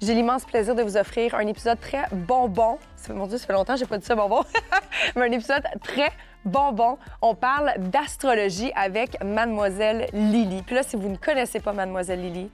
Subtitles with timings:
[0.00, 2.78] j'ai l'immense plaisir de vous offrir un épisode très bonbon.
[3.10, 4.44] Mon Dieu, ça fait longtemps que j'ai pas dit ça bonbon.
[5.16, 6.10] Mais un épisode très
[6.44, 6.98] bonbon.
[7.20, 10.62] On parle d'astrologie avec Mademoiselle Lily.
[10.62, 12.48] Puis là, si vous ne connaissez pas Mademoiselle Lily,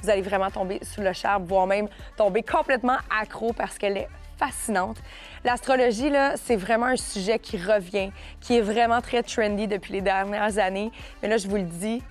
[0.00, 4.08] vous allez vraiment tomber sous le charme, voire même tomber complètement accro parce qu'elle est
[4.38, 4.96] fascinante.
[5.44, 10.00] L'astrologie, là, c'est vraiment un sujet qui revient, qui est vraiment très trendy depuis les
[10.00, 10.90] dernières années.
[11.22, 12.02] Mais là, je vous le dis,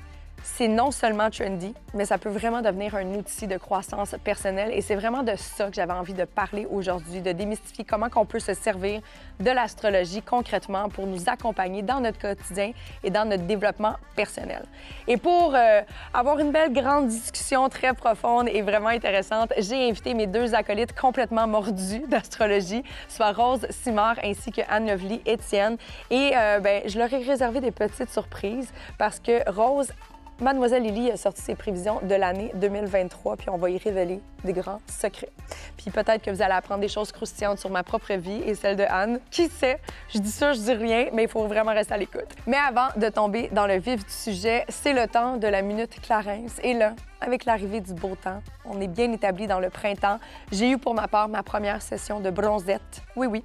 [0.43, 4.71] c'est non seulement trendy, mais ça peut vraiment devenir un outil de croissance personnelle.
[4.73, 8.25] Et c'est vraiment de ça que j'avais envie de parler aujourd'hui, de démystifier comment on
[8.25, 9.01] peut se servir
[9.39, 12.71] de l'astrologie concrètement pour nous accompagner dans notre quotidien
[13.03, 14.63] et dans notre développement personnel.
[15.07, 15.81] Et pour euh,
[16.13, 20.97] avoir une belle grande discussion très profonde et vraiment intéressante, j'ai invité mes deux acolytes
[20.99, 25.77] complètement mordus d'astrologie, soit Rose Simard ainsi que Anne Lovely Étienne.
[26.09, 29.91] Et euh, ben, je leur ai réservé des petites surprises parce que Rose
[30.39, 34.53] Mademoiselle Lily a sorti ses prévisions de l'année 2023, puis on va y révéler des
[34.53, 35.31] grands secrets.
[35.77, 38.75] Puis peut-être que vous allez apprendre des choses croustillantes sur ma propre vie et celle
[38.75, 39.19] de Anne.
[39.31, 39.79] Qui sait?
[40.09, 42.27] Je dis ça, je dis rien, mais il faut vraiment rester à l'écoute.
[42.45, 45.99] Mais avant de tomber dans le vif du sujet, c'est le temps de la Minute
[46.01, 46.59] Clarence.
[46.61, 50.19] Et là, avec l'arrivée du beau temps, on est bien établi dans le printemps.
[50.51, 53.01] J'ai eu pour ma part ma première session de bronzette.
[53.15, 53.43] Oui, oui.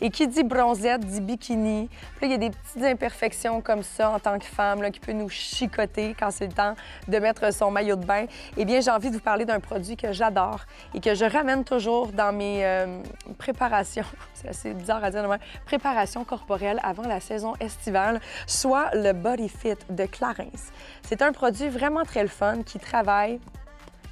[0.00, 1.88] Et qui dit bronzette dit bikini.
[2.16, 4.98] Puis il y a des petites imperfections comme ça en tant que femme là, qui
[4.98, 6.74] peut nous chicoter quand c'est le temps
[7.06, 8.26] de mettre son maillot de bain.
[8.56, 10.60] Eh bien, j'ai envie de vous parler d'un produit que j'adore
[10.94, 13.00] et que je ramène toujours dans mes euh,
[13.38, 14.04] préparations.
[14.34, 19.48] C'est assez bizarre à dire, mais préparations corporelles avant la saison estivale, soit le Body
[19.48, 20.72] Fit de Clarence.
[21.02, 23.38] C'est un produit vraiment très le fun qui travaille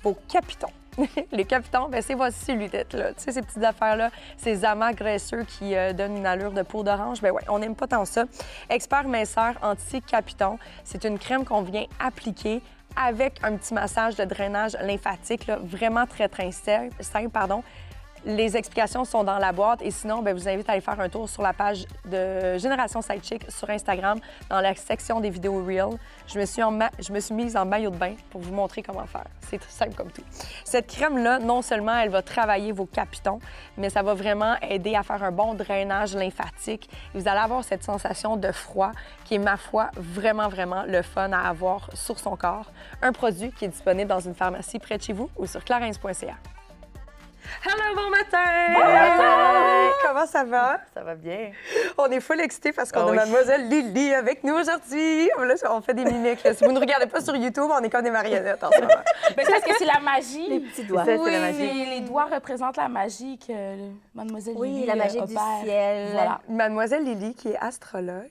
[0.02, 0.69] vos capitons.
[1.33, 3.12] Les capitons, ben c'est voici cellulite, là.
[3.15, 6.83] Tu sais, ces petites affaires-là, ces amas graisseux qui euh, donnent une allure de peau
[6.83, 8.25] d'orange, ben ouais, on n'aime pas tant ça.
[8.69, 12.62] Expert minceur anti-capiton, c'est une crème qu'on vient appliquer
[12.97, 17.62] avec un petit massage de drainage lymphatique, vraiment très, très simple, pardon.
[18.26, 21.08] Les explications sont dans la boîte et sinon, je vous invite à aller faire un
[21.08, 24.19] tour sur la page de Génération Sidechick sur Instagram
[24.50, 25.97] dans la section des vidéos Reel.
[26.26, 26.70] Je me suis, en
[27.31, 29.25] mise en maillot de bain pour vous montrer comment faire.
[29.48, 30.22] C'est simple comme tout.
[30.64, 33.38] Cette crème-là, non seulement elle va travailler vos capitons,
[33.78, 36.91] mais ça va vraiment aider à faire un bon drainage lymphatique.
[37.14, 38.92] Et vous allez avoir cette sensation de froid
[39.25, 42.70] qui est, ma foi, vraiment, vraiment le fun à avoir sur son corps.
[43.00, 46.34] Un produit qui est disponible dans une pharmacie près de chez vous ou sur clarins.ca.
[47.64, 48.72] Hello, bon matin!
[48.74, 49.90] Bon matin!
[50.06, 50.80] Comment ça va?
[50.94, 51.50] Ça va bien.
[51.98, 53.16] On est full excité parce qu'on Ah a oui.
[53.16, 55.26] Mademoiselle Lily avec nous aujourd'hui.
[55.38, 56.40] Là, on fait des mimiques.
[56.54, 58.92] Si vous ne regardez pas sur YouTube, on est comme des marionnettes en ce moment.
[59.36, 60.48] Parce que c'est la magie.
[60.48, 61.04] Les petits doigts.
[61.06, 61.58] Oui, Ça, c'est la magie.
[61.72, 65.36] Les, les doigts représentent la magie que le- Mademoiselle Oui, Lily la euh, magie du
[65.64, 66.08] ciel.
[66.12, 66.40] Voilà.
[66.48, 68.28] Mademoiselle Lily, qui est astrologue.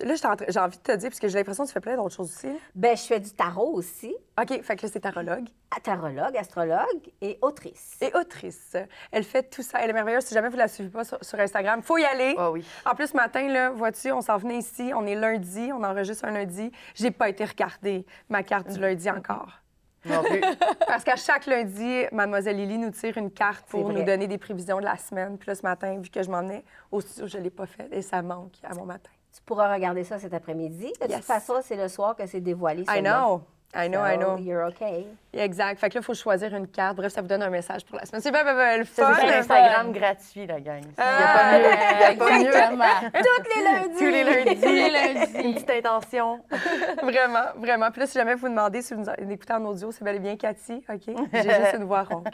[0.00, 0.14] Là,
[0.48, 2.32] j'ai envie de te dire, parce que j'ai l'impression que tu fais plein d'autres choses
[2.34, 2.48] aussi.
[2.74, 4.14] Ben, je fais du tarot aussi.
[4.40, 5.48] OK, fait que là, c'est tarologue.
[5.82, 7.96] Tarologue, astrologue et autrice.
[8.00, 8.76] Et autrice.
[9.12, 9.78] Elle fait tout ça.
[9.80, 10.24] Elle est merveilleuse.
[10.24, 12.34] Si jamais vous la suivez pas sur, sur Instagram, faut y aller.
[12.38, 12.64] Ah oui.
[12.84, 14.92] En plus, ce matin, là, vois-tu, on s'en venait ici.
[14.94, 15.70] On est lundi.
[15.72, 16.72] On enregistre un lundi.
[16.94, 19.60] J'ai pas été regarder ma carte du lundi encore.
[20.06, 20.40] Non plus.
[20.86, 24.78] Parce qu'à chaque lundi, Mademoiselle Lily nous tire une carte pour nous donner des prévisions
[24.78, 25.38] de la semaine.
[25.38, 27.66] Puis là, ce matin, vu que je m'en venais au studio, je ne l'ai pas
[27.66, 29.10] fait et ça manque à mon matin.
[29.34, 30.92] Tu pourras regarder ça cet après-midi.
[31.00, 31.16] De Yes.
[31.16, 32.82] toute façon, c'est le soir que c'est dévoilé.
[32.88, 33.42] I know.
[33.76, 34.36] I know, So, I know.
[34.38, 35.04] You're okay.
[35.32, 35.80] Exact.
[35.80, 36.96] Fait que là, il faut choisir une carte.
[36.96, 38.20] Bref, ça vous donne un message pour la semaine.
[38.22, 39.12] C'est bien, bien, bien le fun.
[39.18, 39.90] c'est Instagram fun.
[39.92, 40.80] gratuit, la gang.
[40.82, 42.46] Il n'y Ah, a a pas mieux.
[42.46, 42.84] Exactement.
[43.12, 43.98] Tous les lundis!
[43.98, 44.60] Tous les lundis.
[44.60, 45.38] Tous les lundis.
[45.48, 46.40] Une petite intention.
[47.02, 47.90] Vraiment, vraiment.
[47.90, 50.20] Puis là, si jamais vous demandez si vous nous écoutez en audio, c'est bel et
[50.20, 51.12] bien Cathy, OK?
[51.32, 52.26] J'ai juste une voix ronque.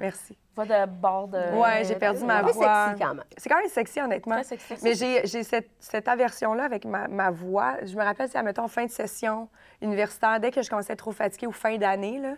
[0.00, 0.36] Merci.
[0.56, 1.38] Va de bord de...
[1.58, 2.52] Ouais, j'ai perdu ma voix.
[2.52, 3.24] sexy quand même.
[3.36, 4.34] C'est quand même sexy, honnêtement.
[4.36, 4.74] Très sexy.
[4.82, 7.74] Mais j'ai j'ai cette, cette aversion-là avec ma, ma voix.
[7.84, 9.48] Je me rappelle, c'est, admettons, fin de session
[9.82, 12.34] universitaire, dès que je commençais à être trop fatiguée ou fin d'année, là,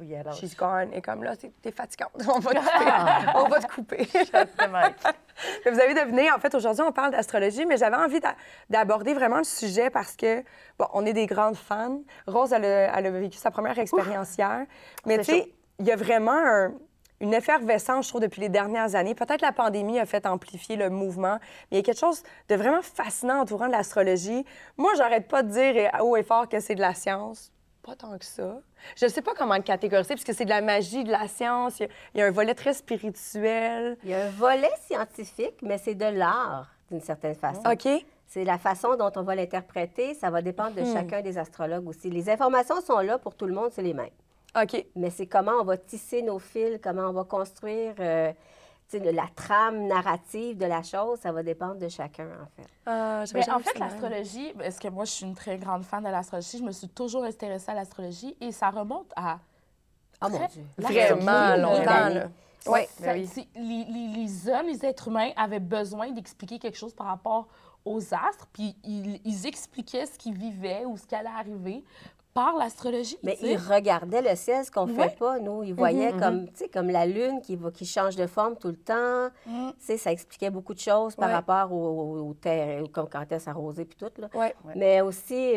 [0.00, 0.32] Oui, alors.
[0.34, 0.90] she's gone.
[0.94, 2.10] Et comme là, t'es, t'es fatigante.
[2.28, 3.34] On va te couper.
[3.34, 4.04] On va te couper.
[4.56, 4.80] Vraiment.
[5.64, 8.34] Mais vous avez deviné, en fait, aujourd'hui, on parle d'astrologie, mais j'avais envie d'a-
[8.70, 10.42] d'aborder vraiment le sujet parce que,
[10.76, 12.00] bon, on est des grandes fans.
[12.26, 14.66] Rose, elle a, elle a vécu sa première expérience hier.
[15.06, 16.72] Mais tu C'est sais, il y a vraiment un-
[17.20, 19.14] une effervescence, je trouve, depuis les dernières années.
[19.14, 21.38] Peut-être la pandémie a fait amplifier le mouvement,
[21.70, 24.44] mais il y a quelque chose de vraiment fascinant entourant de l'astrologie.
[24.76, 27.52] Moi, j'arrête pas de dire haut et fort que c'est de la science.
[27.82, 28.60] pas tant que ça.
[28.96, 31.26] Je ne sais pas comment le catégoriser, parce que c'est de la magie, de la
[31.26, 31.80] science.
[31.80, 33.96] Il y a, il y a un volet très spirituel.
[34.04, 37.62] Il y a un volet scientifique, mais c'est de l'art, d'une certaine façon.
[37.70, 37.88] OK?
[38.26, 40.12] C'est la façon dont on va l'interpréter.
[40.14, 42.10] Ça va dépendre de chacun des astrologues aussi.
[42.10, 44.10] Les informations sont là pour tout le monde, c'est les mêmes.
[44.60, 44.84] OK.
[44.96, 48.32] Mais c'est comment on va tisser nos fils, comment on va construire euh,
[48.92, 51.18] la trame narrative de la chose.
[51.20, 52.68] Ça va dépendre de chacun, en fait.
[52.86, 55.84] Ah, j'avais Mais en fait, ça l'astrologie, parce que moi, je suis une très grande
[55.84, 59.38] fan de l'astrologie, je me suis toujours intéressée à l'astrologie et ça remonte à
[60.20, 60.64] Oh mon Très- Dieu.
[60.78, 62.10] Vraiment longtemps, ça-
[63.00, 63.26] ben oui.
[63.32, 67.46] c'est- les, les- les hommes, les êtres humains avaient besoin d'expliquer quelque chose par rapport
[67.84, 71.84] aux astres, puis ils, ils expliquaient ce qu'ils vivaient ou ce qui allait arriver
[72.38, 73.18] par l'astrologie.
[73.24, 75.08] Mais ils regardaient le ciel, ce qu'on ne Ouais.
[75.08, 75.64] fait pas, nous.
[75.64, 78.68] Ils voyaient comme, tu sais, comme la lune qui, va, qui change de forme tout
[78.68, 79.26] le temps.
[79.44, 79.70] Mm.
[79.70, 81.34] Tu sais, ça expliquait beaucoup de choses par Ouais.
[81.34, 84.20] rapport au, au, au terre, comme quand elle s'arrosait puis tout.
[84.20, 84.28] Là.
[84.34, 84.54] Ouais.
[84.76, 85.52] Mais aussi,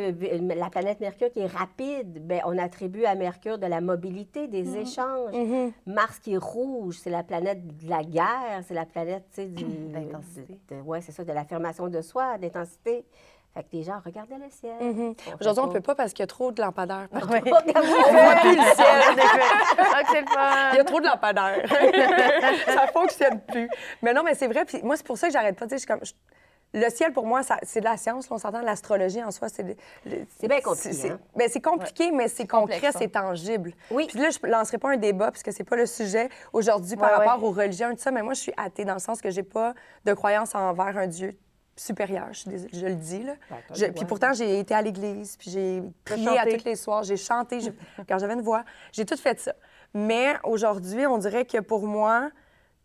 [0.55, 4.63] la planète Mercure qui est rapide, ben, on attribue à Mercure de la mobilité, des
[4.63, 4.81] Mm-hmm.
[4.81, 5.33] échanges.
[5.35, 5.71] Mhm.
[5.85, 9.45] Mars qui est rouge, c'est la planète de la guerre, c'est la planète, tu sais,
[9.45, 9.65] du...
[9.93, 10.57] D'intensité.
[10.85, 13.05] Oui, c'est ça, de l'affirmation de soi, d'intensité.
[13.53, 14.73] Fait que les gens regardaient le ciel.
[14.79, 15.13] Mhm.
[15.17, 17.07] fait Aujourd'hui, on ne peut pas parce qu'il y a trop de lampadaires.
[17.11, 17.27] partout.
[17.31, 17.39] Oui.
[17.45, 19.15] On voit plus le ciel.
[20.01, 20.83] Que c'est le Il y a fun!
[20.85, 21.65] trop de lampadaires.
[22.65, 23.69] ça fonctionne plus.
[24.01, 24.63] Mais non, mais c'est vrai.
[24.65, 25.65] Puis moi, c'est pour ça que j'arrête pas.
[25.65, 25.99] Tu sais, je suis comme.
[26.73, 28.29] Le ciel, pour moi, c'est de la science.
[28.29, 29.63] là, on s'entend, l'astrologie en soi, c'est...
[29.63, 29.75] de-
[30.47, 31.19] bien compliqué, c'est- hein?
[31.35, 33.73] ben, c'est compliqué, mais c'est concret, c'est tangible.
[33.91, 34.07] Oui.
[34.07, 37.09] Puis là, je ne lancerai pas un débat, puisque c'est pas le sujet aujourd'hui par
[37.19, 37.25] ouais.
[37.25, 39.29] rapport aux religions et tout ça, mais moi, je suis athée dans le sens que
[39.29, 39.73] j'ai pas
[40.05, 41.37] de croyance envers un Dieu
[41.75, 43.23] supérieur, je, je le dis.
[43.23, 43.33] Là.
[43.49, 47.03] Ben, Je- puis pourtant, j'ai été à l'église, puis j'ai prié à tous les soirs,
[47.03, 47.73] j'ai chanté j'ai-
[48.07, 48.63] quand j'avais une voix.
[48.91, 49.53] J'ai tout fait ça.
[49.93, 52.29] Mais aujourd'hui, on dirait que pour moi,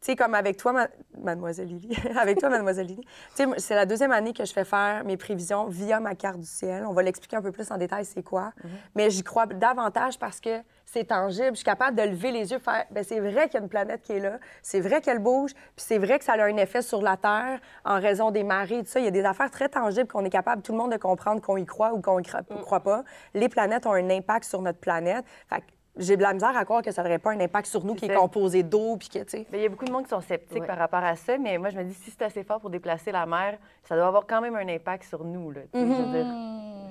[0.01, 0.89] tu sais, comme avec toi, ma-
[1.19, 4.53] mademoiselle Lily, avec toi, mademoiselle Lily, tu sais, moi, c'est la deuxième année que je
[4.53, 6.85] fais faire mes prévisions via ma carte du ciel.
[6.87, 8.53] On va l'expliquer un peu plus en détail, c'est quoi.
[8.95, 11.51] Mais j'y crois davantage parce que c'est tangible.
[11.51, 13.69] Je suis capable de lever les yeux, faire, ben c'est vrai qu'il y a une
[13.69, 16.57] planète qui est là, c'est vrai qu'elle bouge, puis c'est vrai que ça a un
[16.57, 19.01] effet sur la Terre en raison des marées, tout ça.
[19.01, 21.43] Il y a des affaires très tangibles qu'on est capable, tout le monde, de comprendre
[21.43, 22.23] qu'on y croit ou qu'on y
[22.63, 23.03] croit pas.
[23.35, 25.25] Les planètes ont un impact sur notre planète.
[25.49, 25.67] Fait que
[25.99, 28.05] j'ai de la misère à croire que ça n'aurait pas un impact sur nous qui
[28.05, 28.15] est ça.
[28.17, 29.47] composé d'eau, puis que, tu sais.
[29.53, 30.67] Il y a beaucoup de monde qui sont sceptiques Ouais.
[30.67, 33.13] par rapport à ça, mais moi, je me dis, si c'est assez fort pour déplacer
[33.13, 35.51] la mer, ça doit avoir quand même un impact sur nous.
[35.51, 36.27] Là, tu sais, je veux dire,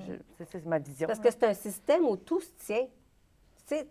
[0.08, 1.06] je- c'est- c'est ma vision.
[1.06, 2.84] Parce que c'est un système où tout se tient.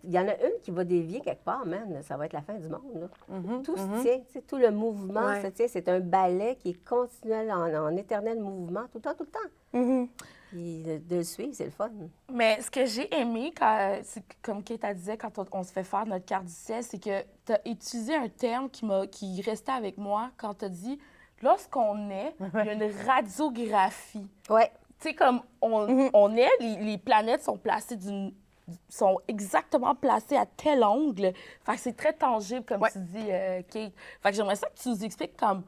[0.04, 2.40] Il y en a une qui va dévier quelque part, man, ça va être la
[2.42, 2.82] fin du monde.
[2.94, 3.08] Là.
[3.28, 5.42] Mhm, Tout se tient, tout le mouvement Ouais.
[5.42, 5.66] se tient.
[5.68, 9.30] C'est un ballet qui est continuel, en, en éternel mouvement, tout le temps, tout le
[9.30, 9.48] temps.
[9.78, 10.08] Mhm.
[10.48, 11.90] Puis de, de le suivre, c'est le fun.
[12.32, 13.98] Mais ce que j'ai aimé, quand,
[14.40, 16.98] comme Kate a disait, quand on, on se fait faire notre carte du ciel, c'est
[17.02, 20.68] que tu as utilisé un terme qui, m'a, qui restait avec moi quand tu as
[20.70, 20.98] dit
[21.42, 24.26] lorsqu'on est, il y a une radiographie.
[24.48, 24.70] Ouais.
[25.00, 28.32] Tu sais, comme on, on est, les, les planètes sont placées d'une
[28.88, 31.32] sont exactement placées à tel angle.
[31.64, 32.90] Fait que c'est très tangible, comme Ouais.
[32.92, 33.92] tu dis, euh, Kate.
[34.22, 35.62] Fait que j'aimerais ça que tu nous expliques comme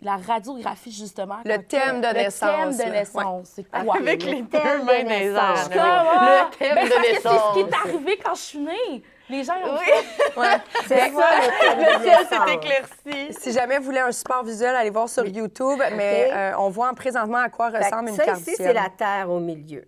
[0.00, 1.36] la radiographie, justement.
[1.44, 3.94] Le thème de le naissance, thème de naissance, c'est quoi?
[3.96, 5.68] Avec les deux de mains naissance.
[5.68, 6.12] Comment?
[6.22, 7.74] Le thème de que C'est ce qui est naissance.
[7.84, 9.02] arrivé quand je suis née.
[9.30, 10.38] Les gens ont fait...
[10.40, 10.46] Ouais.
[10.88, 12.48] C'est ça, le thème de Le ciel naissance.
[12.48, 13.34] s'est éclairci.
[13.40, 15.78] Si jamais vous voulez un support visuel, allez voir sur YouTube.
[15.96, 18.88] Mais euh, on voit présentement à quoi ressemble une ça carte ici, du c'est la
[18.90, 19.86] Terre au milieu.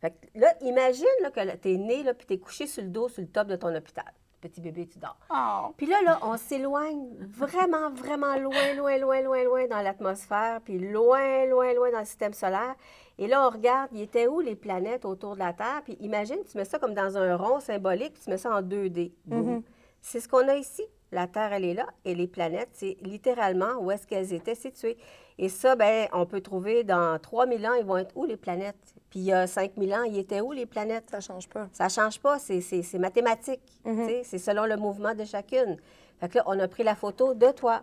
[0.00, 2.82] Fait que là, imagine là, que tu es né, là, puis tu es couché sur
[2.82, 4.12] le dos, sur le top de ton hôpital.
[4.40, 5.18] Petit bébé, tu dors.
[5.30, 5.74] Oh.
[5.76, 10.78] Puis là, là, on s'éloigne vraiment, vraiment loin, loin, loin, loin, loin dans l'atmosphère, puis
[10.78, 12.74] loin, loin, loin dans le système solaire.
[13.18, 15.82] Et là, on regarde, il était où les planètes autour de la Terre?
[15.84, 18.62] Puis imagine, tu mets ça comme dans un rond symbolique, puis tu mets ça en
[18.62, 19.12] 2D.
[19.26, 19.62] Boum.
[20.00, 20.84] C'est ce qu'on a ici.
[21.12, 24.96] La Terre, elle est là, et les planètes, c'est littéralement où est-ce qu'elles étaient situées.
[25.42, 28.76] Et ça, ben, on peut trouver dans 3000 ans, ils vont être où les planètes?
[29.08, 31.08] Puis il y a 5000 ans, ils étaient où les planètes?
[31.10, 31.66] Ça change pas.
[31.72, 33.62] Ça change pas, c'est, c'est, c'est mathématique.
[33.84, 35.78] sais, C'est selon le mouvement de chacune.
[36.20, 37.80] Fait que là, on a pris la photo de toi.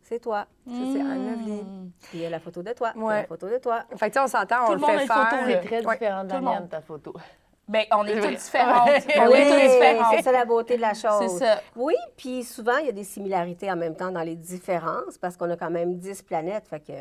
[0.00, 0.46] C'est toi.
[0.66, 1.62] Ça, c'est Anne Lovely.
[2.00, 2.92] Puis il y a la photo de toi.
[2.92, 3.20] puis Ouais.
[3.20, 3.84] La photo de toi.
[3.96, 5.66] Fait que, tu sais, on s'entend, on Tout le le monde a fait une photo,
[5.66, 5.92] très Ouais.
[5.94, 7.12] différent de la mienne, ta photo.
[7.66, 8.88] Ben, on est C'est toutes différentes.
[9.16, 10.14] On Oui, est toutes différentes.
[10.16, 11.20] c'est ça la beauté de la chose.
[11.38, 11.60] C'est ça.
[11.74, 15.36] Oui, puis souvent, il y a des similarités en même temps dans les différences parce
[15.36, 16.92] qu'on a quand même 10 planètes, fait que,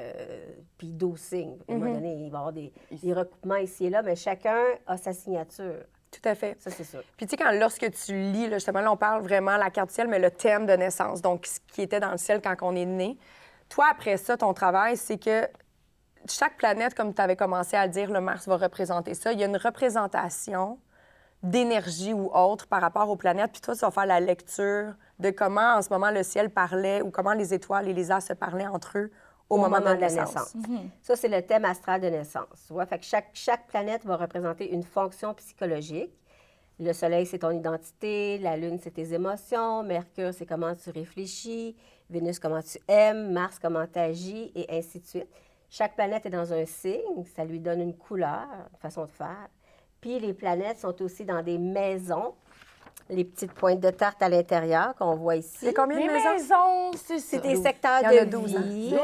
[0.78, 1.58] puis 12 signes.
[1.68, 4.16] À un moment donné, il va y avoir des, des recoupements ici et là, mais
[4.16, 5.84] chacun a sa signature.
[6.12, 6.56] Tout à fait.
[6.62, 7.02] Ça, c'est sûr.
[7.18, 9.90] Puis, tu sais, quand lorsque tu lis, là, justement, là, on parle vraiment la carte
[9.90, 12.56] du ciel, mais le thème de naissance, donc ce qui était dans le ciel quand
[12.62, 13.18] on est né.
[13.68, 15.48] Toi, après ça, ton travail, c'est que
[16.30, 19.34] chaque planète, comme tu avais commencé à le dire, le Mars va représenter ça.
[19.34, 20.80] Il y a une représentation
[21.44, 23.52] d'énergie ou autre par rapport aux planètes.
[23.52, 27.02] Puis toi, tu vas faire la lecture de comment, en ce moment, le ciel parlait
[27.02, 29.12] ou comment les étoiles et les astres se parlaient entre eux
[29.50, 30.56] au, moment, de la naissance.
[31.02, 32.64] Ça, c'est le thème astral de naissance.
[32.66, 32.86] Tu vois?
[32.86, 36.12] Fait que chaque, chaque planète va représenter une fonction psychologique.
[36.80, 38.40] Le soleil, c'est ton identité.
[38.40, 39.84] La lune, c'est tes émotions.
[39.84, 41.76] Mercure, c'est comment tu réfléchis.
[42.10, 43.32] Vénus, comment tu aimes.
[43.32, 45.30] Mars, comment tu agis, et ainsi de suite.
[45.76, 47.26] Chaque planète est dans un signe.
[47.36, 49.48] Ça lui donne une couleur, une façon de faire.
[50.00, 52.36] Puis les planètes sont aussi dans des maisons.
[53.10, 55.58] Les petites pointes de tarte à l'intérieur qu'on voit ici.
[55.66, 56.92] C'est combien Les de maisons?
[56.92, 58.62] maisons, c'est des secteurs Il y en a de 12, hein?
[58.62, 58.96] vie.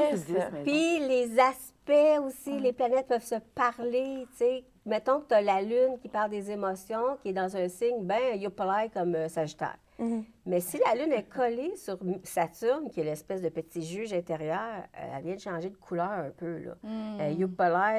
[0.63, 4.63] Puis les aspects aussi, les planètes peuvent se parler, tu sais.
[4.85, 8.03] Mettons que tu as la Lune qui parle des émotions, qui est dans un signe,
[8.03, 8.53] ben you're
[8.93, 9.77] comme euh, Sagittaire.
[9.99, 10.23] Mhm.
[10.45, 14.59] Mais si la Lune est collée sur Saturne, qui est l'espèce de petit juge intérieur,
[14.97, 16.75] euh, elle vient de changer de couleur un peu, là.
[16.83, 17.19] Hmm.
[17.19, 17.49] Euh, you're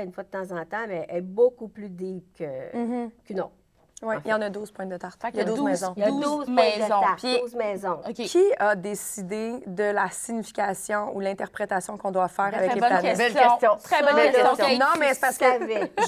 [0.02, 3.10] une fois de temps en temps, mais elle est beaucoup plus deep que- Mhm.
[3.24, 3.52] qu'une autre.
[4.02, 5.20] Oui, il y en a 12 points de tarte.
[5.34, 5.92] Il y a 12 maisons.
[5.96, 6.88] Il y a 12 12, points de maisons.
[6.88, 8.00] tarte, Puis- 12 maisons.
[8.14, 13.18] Qui a décidé de la signification ou l'interprétation qu'on doit faire avec les planètes?
[13.18, 13.76] Belle question.
[13.82, 14.78] Très bonne question.
[14.78, 15.44] Non, mais c'est parce que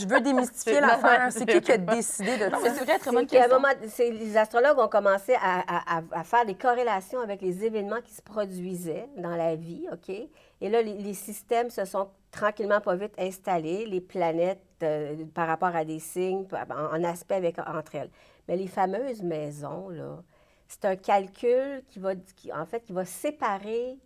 [0.00, 1.28] je veux démystifier l'affaire.
[1.30, 2.56] C'est qui qui a décidé de ça?
[2.62, 3.54] c'est vrai, très bonne un question.
[3.54, 3.68] moment,
[3.99, 8.14] les astrologues ont commencé à, à- à- à faire des corrélations avec les événements qui
[8.14, 10.08] se produisaient dans la vie, OK?
[10.08, 15.46] Et là, les, les systèmes se sont tranquillement, pas vite installés, les planètes euh, par
[15.48, 18.10] rapport à des signes, en, en aspect avec, entre elles.
[18.48, 20.22] Mais les fameuses maisons, là,
[20.68, 23.98] c'est un calcul qui va, qui, en fait, qui va séparer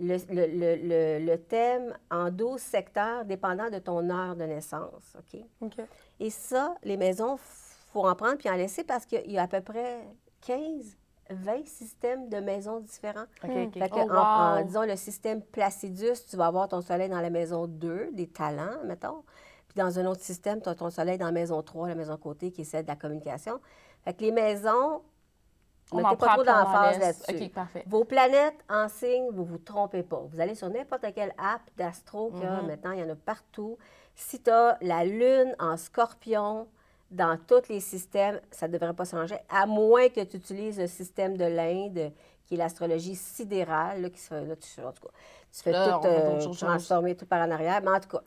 [0.00, 0.76] le, le- le-
[1.20, 5.40] le- le thème en 12 secteurs dépendant de ton heure de naissance, OK?
[6.20, 7.36] Et ça, les maisons,
[7.92, 10.00] faut en prendre puis en laisser parce qu'il y a à peu près
[10.40, 10.96] 15,
[11.30, 13.24] 20 systèmes de maisons différents.
[13.44, 13.78] OK, OK.
[13.78, 17.20] Fait que Oh, en, en- disons, le système Placidus, tu vas avoir ton soleil dans
[17.20, 19.22] la maison 2, des talents, mettons.
[19.74, 22.16] Puis dans un autre système, tu as ton soleil dans la maison 3, la maison
[22.16, 23.58] côté, qui est celle de la communication.
[24.04, 25.02] Fait que les maisons,
[25.90, 27.44] On mettez pas trop d'emphase là-dessus.
[27.44, 27.82] OK, parfait.
[27.86, 30.22] Vos planètes en signe, vous vous trompez pas.
[30.30, 32.66] Vous allez sur n'importe quelle app d'astro y a Mhm.
[32.68, 33.76] maintenant, il y en a partout.
[34.14, 36.68] Si tu as la Lune en scorpion
[37.10, 40.86] dans tous les systèmes, ça ne devrait pas changer, à moins que tu utilises le
[40.86, 42.12] système de l'Inde,
[42.46, 45.12] qui est l'astrologie sidérale, là, qui se fait, là, tu, en tout cas,
[45.52, 47.80] tu fais Là, tout euh, transformer tout par en arrière.
[47.82, 48.22] Mais en tout cas,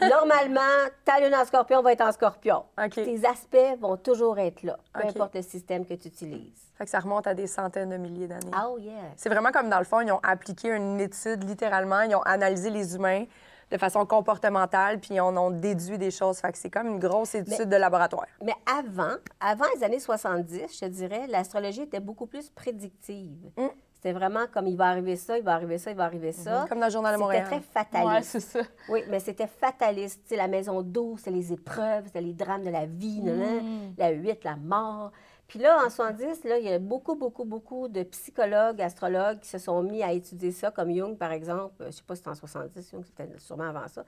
[0.08, 0.60] normalement,
[1.04, 2.64] ta Lune en scorpion va être en scorpion.
[2.78, 2.90] OK.
[2.90, 6.66] Tes aspects vont toujours être là, peu importe le système que tu utilises.
[6.76, 8.50] Fait que ça remonte à des centaines de milliers d'années.
[8.66, 8.92] Oh yeah!
[9.16, 12.68] C'est vraiment comme dans le fond, ils ont appliqué une étude littéralement, ils ont analysé
[12.68, 13.24] les humains
[13.70, 16.38] de façon comportementale, puis ils en déduit des choses.
[16.38, 18.26] Fait que c'est comme une grosse étude de laboratoire.
[18.42, 23.50] Mais avant, avant les années 70, je te dirais, l'astrologie était beaucoup plus prédictive.
[23.56, 23.66] Mm.
[23.94, 26.66] C'était vraiment comme il va arriver ça, il va arriver ça, il va arriver ça.
[26.68, 27.44] Comme dans le Journal de C'était Montréal.
[27.46, 28.30] très Ouais, fataliste.
[28.30, 28.60] c'est ça.
[28.90, 30.20] oui, mais c'était fataliste.
[30.24, 33.22] Tu sais, la maison 12, c'est les épreuves, c'est les drames de la vie.
[33.22, 33.94] Mm.
[33.98, 35.12] la 8, la mort.
[35.48, 39.48] Puis là, en 70, là, il y a beaucoup, beaucoup, beaucoup de psychologues, astrologues qui
[39.48, 41.74] se sont mis à étudier ça, comme Jung, par exemple.
[41.80, 44.04] Je ne sais pas si c'était en 70, Jung, c'était sûrement avant ça.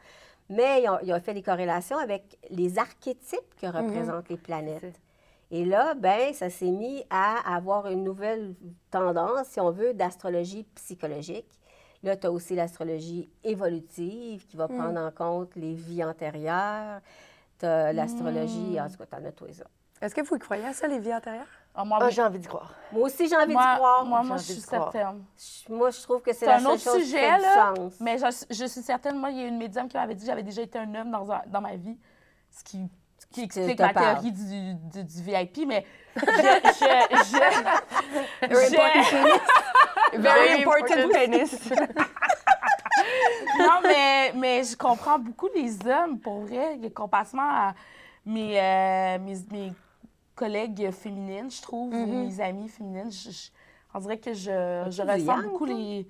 [0.48, 5.00] Mais ils ont, ils ont fait des corrélations avec les archétypes que représentent les planètes.
[5.50, 8.54] Et là, ben, ça s'est mis à avoir une nouvelle
[8.90, 11.48] tendance, si on veut, d'astrologie psychologique.
[12.02, 17.00] Là, tu as aussi l'astrologie évolutive qui va prendre en compte les vies antérieures.
[17.58, 19.64] Tu as l'astrologie, en tout cas, tu en as tout ça.
[20.00, 21.46] Est-ce que vous y croyez à ça, les vies antérieures?
[21.74, 22.12] Ah, moi, Ah, oui.
[22.12, 22.72] j'ai envie d'y croire.
[22.92, 24.04] Moi aussi, j'ai envie moi, d'y croire.
[24.04, 24.92] moi, J'ai moi, envie je suis croire.
[24.92, 25.24] certaine.
[25.36, 27.36] Je- Moi, je trouve que c'est C'est la un seule autre chose qui sujet, fait
[27.36, 27.74] du là.
[27.76, 27.92] sens.
[28.00, 30.26] Mais je, je suis certaine, moi, il y a une médium qui m'avait dit que
[30.26, 31.96] j'avais déjà été un homme dans, un- dans ma vie,
[32.50, 32.88] ce qui,
[33.30, 34.14] qui explique te ma parle.
[34.14, 35.84] théorie du, du, du VIP, mais
[36.16, 36.22] je...
[36.22, 39.02] je, je, Very
[40.14, 41.70] je- Very important penis.
[43.58, 47.74] non, mais, mais je comprends beaucoup les hommes, pour vrai, comparativement à
[48.24, 49.72] mes, euh, mes, mes
[50.42, 53.10] collègues féminines, je trouve, ou mes amies féminines.
[53.10, 53.50] Je, je-
[53.94, 56.06] on dirait que je, je ressens beaucoup les,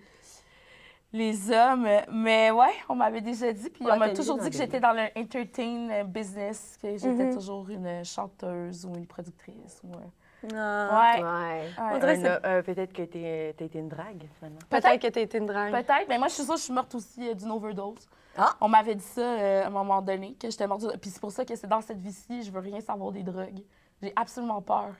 [1.13, 1.89] les hommes.
[2.13, 4.81] Mais ouais, on m'avait déjà dit, puis Ouais, on m'a t'as toujours dit que j'étais
[4.81, 9.81] dans le entertain business, que j'étais toujours une chanteuse ou une productrice.
[9.85, 11.17] Ou, euh, Ah.
[11.17, 11.23] ouais.
[11.23, 11.63] Ouais.
[11.95, 14.59] On dirait euh, Peut-être que tu as été une drague, finalement.
[14.69, 15.73] Peut-être que t'as été une drague.
[15.73, 18.07] Peut-être, mais moi, je suis sûre que je suis morte aussi euh, d'une overdose.
[18.37, 18.55] Ah!
[18.61, 20.83] On m'avait dit ça euh, à un moment donné, que j'étais morte.
[20.83, 23.23] d'une- Puis c'est pour ça que c'est dans cette vie-ci, je veux rien savoir des
[23.25, 23.63] drogues.
[24.03, 24.95] J'ai absolument peur.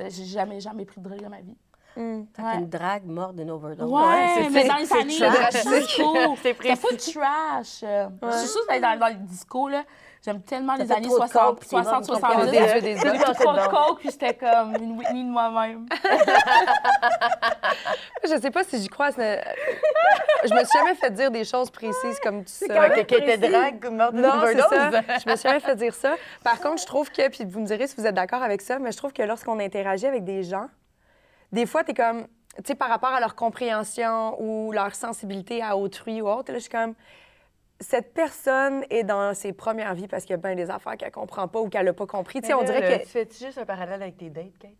[0.00, 1.56] Euh, J'ai jamais, jamais pris de drogue dans ma vie.
[1.96, 2.22] Hmm.
[2.36, 2.52] Fait Ouais.
[2.52, 3.90] qu'une drague morte d'une overdose.
[3.90, 4.02] Ouais,
[4.34, 5.64] c'est- mais c'est- dans les années trash.
[5.66, 6.76] disco, C'est précis.
[6.76, 7.80] full trash.
[7.82, 9.82] euh, Je suis sûre que dans, dans les discos, là,
[10.24, 12.48] j'aime tellement les années trop de 60, coke, puis t'es morte 60 d'une 70.
[12.48, 12.72] overdose.
[12.74, 13.34] J'ai Des bu hommes.
[13.34, 15.86] trop de coke, puis j'étais comme une Whitney de moi-même.
[18.24, 19.10] Je sais pas si j'y crois.
[19.10, 22.66] Je me suis jamais fait dire des choses précises comme ça.
[22.68, 24.66] Quand que- qu'elle était drague, morte d'une Non, c'est ça.
[24.66, 25.00] overdose.
[25.24, 26.14] Je me suis jamais fait dire ça.
[26.44, 28.78] Par contre, je trouve que, puis vous me direz si vous êtes d'accord avec ça,
[28.78, 30.66] mais je trouve que lorsqu'on interagit avec des gens,
[31.52, 32.26] des fois, tu es comme,
[32.56, 36.58] tu sais, par rapport à leur compréhension ou leur sensibilité à autrui ou autre, là,
[36.58, 36.94] je suis comme,
[37.80, 41.10] cette personne est dans ses premières vies parce qu'il y a bien des affaires qu'elle
[41.10, 42.40] comprend pas ou qu'elle n'a pas compris.
[42.42, 43.04] Tu sais, Mais on là, dirait là, que.
[43.04, 44.72] Tu fais-tu juste un parallèle avec tes dates, Kate?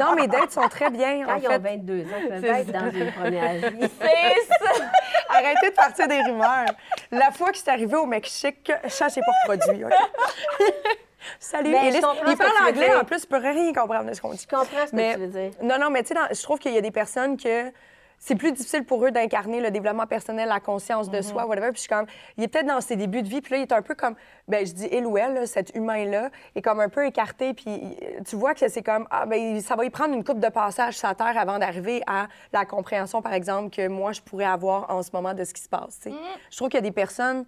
[0.00, 1.58] Non, mes dates sont très bien, Quand en ils ont fait.
[1.58, 2.80] 22 ans, ils peuvent C'est être ça.
[2.80, 3.88] dans une première vie.
[4.00, 4.84] C'est ça!
[5.30, 6.66] Arrêtez de partir des rumeurs.
[7.12, 9.84] La fois que je suis arrivée au Mexique, chat, c'est pas reproduit.
[9.84, 9.92] OK?
[11.38, 11.74] Salut.
[11.74, 11.96] Élise.
[11.96, 14.46] il que parle anglais, en plus, je peux rien comprendre de ce qu'on dit.
[14.50, 15.50] Je comprends ce que Mais- tu veux dire.
[15.62, 17.72] Non, non, mais tu sais, je trouve qu'il y a des personnes que
[18.20, 21.68] c'est plus difficile pour eux d'incarner le développement personnel, la conscience de soi, whatever.
[21.68, 22.06] Puis je suis comme,
[22.36, 24.16] il est peut-être dans ses débuts de vie, puis là, il est un peu comme,
[24.48, 27.96] ben je dis il ou elle, là, cet humain-là, est comme un peu écarté, puis
[28.28, 30.98] tu vois que c'est comme, ah, ben ça va y prendre une coupe de passage
[30.98, 34.90] sur la terre avant d'arriver à la compréhension, par exemple, que moi, je pourrais avoir
[34.90, 35.98] en ce moment de ce qui se passe.
[36.00, 36.12] sais.
[36.50, 37.44] Je trouve qu'il y a des personnes,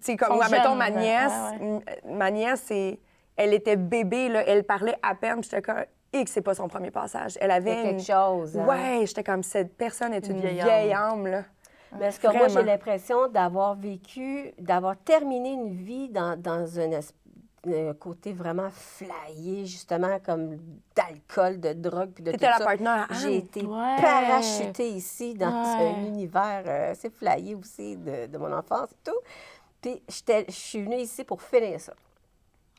[0.00, 2.98] sais, comme, ouais, mettons, ma nièce, ouais, ma nièce, c'est-
[3.36, 6.68] elle était bébé, là, elle parlait à peine, j'étais comme, et que c'est pas son
[6.68, 7.36] premier passage.
[7.40, 8.56] Elle avait a quelque une- chose.
[8.56, 8.66] hein.
[8.66, 11.12] Ouais, j'étais comme cette personne est une, vieille vieille, âme.
[11.20, 11.26] âme.
[11.26, 11.42] là.
[11.98, 17.00] Parce que moi, j'ai l'impression d'avoir vécu, d'avoir terminé une vie dans, dans un, es-
[17.66, 20.56] un côté vraiment flyé, justement, comme
[20.94, 22.64] d'alcool, de drogue, puis de tout T'étais la ça?
[22.64, 23.18] partenaire à Anne.
[23.22, 23.96] J'ai été Ouais.
[24.02, 25.94] parachutée ici dans Ouais.
[25.96, 29.18] un univers euh, assez flyé aussi de, de mon enfance et tout.
[29.84, 31.92] Puis je suis venue ici pour finir ça.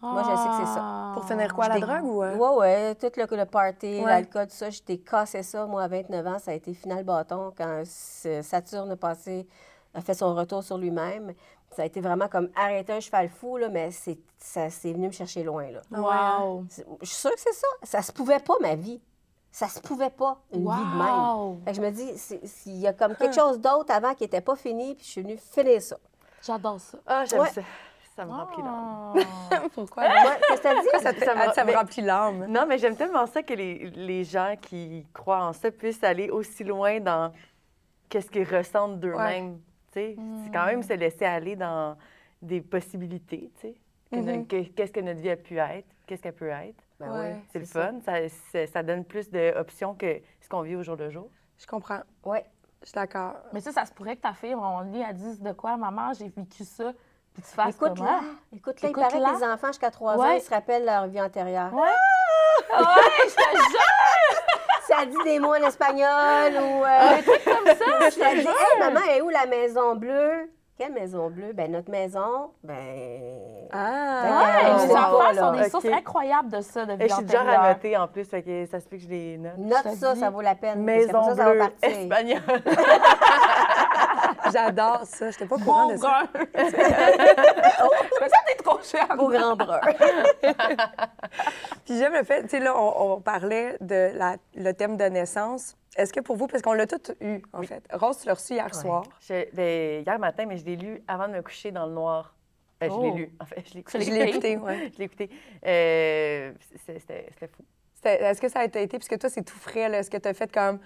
[0.01, 1.12] Moi, je sais que c'est ça.
[1.13, 2.21] Pour finir quoi, la drogue ou...
[2.24, 2.35] euh?
[2.35, 4.05] Ouais, ouais, tout le, le party, Ouais.
[4.05, 5.65] l'alcool, tout ça, j'étais cassé ça.
[5.65, 9.47] Moi, à 29 ans, ça a été final bâton quand Saturne a passé,
[9.93, 11.33] a fait son retour sur lui-même.
[11.71, 15.07] Ça a été vraiment comme arrêter un cheval fou, là, mais c'est, ça c'est venu
[15.07, 15.65] me chercher loin.
[15.71, 15.81] Là.
[15.91, 16.65] Wow!
[17.01, 17.67] Je suis sûre que c'est ça.
[17.83, 19.01] Ça se pouvait pas, ma vie.
[19.51, 21.19] Ça se pouvait pas, une vie de même.
[21.19, 21.59] Wow!
[21.65, 24.13] Fait que je me dis, c'est- c'est- il y a comme quelque chose d'autre avant
[24.13, 25.95] qui n'était pas fini, puis je suis venue finir ça.
[26.45, 26.97] J'adore ça.
[27.05, 27.49] Ah, j'aime Ouais.
[27.49, 27.61] ça.
[28.15, 29.13] Ça me remplit l'âme.
[29.51, 29.63] Ah.
[29.73, 30.03] Pourquoi?
[30.03, 30.87] Ouais, que t'as dit?
[30.93, 32.45] ça, Ça me- ça remplit l'âme.
[32.47, 36.29] Non, mais j'aime tellement ça que les, les gens qui croient en ça puissent aller
[36.29, 37.33] aussi loin dans
[38.07, 39.59] qu'est-ce qu'ils ressentent d'eux-mêmes.
[39.91, 40.15] tu sais.
[40.45, 41.97] C'est quand même se laisser aller dans
[42.41, 43.51] des possibilités.
[44.11, 44.47] Mhm.
[44.47, 46.81] que- Qu'est-ce que notre vie a pu être, qu'est-ce qu'elle peut être.
[46.99, 47.35] Ben Ouais.
[47.51, 47.91] C'est le ça.
[47.91, 47.99] fun.
[48.51, 51.29] Ça, ça donne plus d'options que ce qu'on vit au jour le jour.
[51.57, 51.99] Je comprends.
[52.23, 52.45] Ouais.
[52.86, 53.34] Je suis d'accord.
[53.51, 56.13] Mais ça, ça se pourrait que ta fille, on lit, elle dise de quoi, maman,
[56.13, 56.94] j'ai vécu ça,
[57.34, 57.96] puis tu fasses Écoute-la.
[57.96, 58.21] comment?
[58.56, 58.89] Écoute-la.
[58.89, 59.30] Il paraît Écoute-la.
[59.34, 61.74] que les enfants jusqu'à 3 ans, ils se rappellent leur vie antérieure.
[61.74, 61.82] Ouais!
[61.82, 63.80] ouais, je te jure!
[64.88, 66.84] Ça dit des mots en espagnol ou.
[66.86, 68.52] Euh, Comme ça, je te dit, jure!
[68.52, 70.52] Hey, maman, est où la maison bleue?
[70.77, 71.53] Quelle maison bleue?
[71.53, 73.69] Ben, notre maison, ben.
[73.71, 74.23] Ah!
[74.25, 75.63] Ouais, on les sait enfants pas, sont là.
[75.63, 75.91] des sources OK.
[75.93, 78.65] incroyables de ça, de vie Et je suis genre à noter en plus, fait que
[78.65, 79.57] ça se peut que je les note.
[79.57, 80.83] Note ça, ça vaut la peine.
[80.83, 82.41] Maison qu'après ça, ça va bleue, espagnole.
[84.51, 85.31] J'adore ça.
[85.31, 86.23] J'étais pas au courant Bon de ça.
[86.34, 86.45] brun!
[86.53, 89.19] Mais ça, t'es trop jeune!
[89.19, 89.79] Au grand brun.
[91.86, 95.05] Puis j'aime le fait, tu sais, là, on, on parlait de la- le thème de
[95.05, 95.75] naissance.
[95.97, 97.84] Est-ce que pour vous, parce qu'on l'a tout eu, en fait.
[97.93, 99.03] Rose, tu l'as reçu hier soir.
[99.21, 102.34] Je- ben, hier matin, mais je l'ai lu avant de me coucher dans le noir.
[102.84, 103.15] Euh, Je l'ai Oh.
[103.15, 103.63] lu, en fait.
[103.69, 104.01] Je l'ai écouté.
[104.01, 104.89] Je l'ai écouté, ouais.
[104.93, 105.29] Je l'ai écouté.
[105.65, 106.51] Euh,
[106.86, 107.63] C'était fou.
[108.03, 110.34] Est-ce que ça a été, puisque toi, c'est tout frais, là, est-ce que tu as
[110.34, 110.79] fait comme,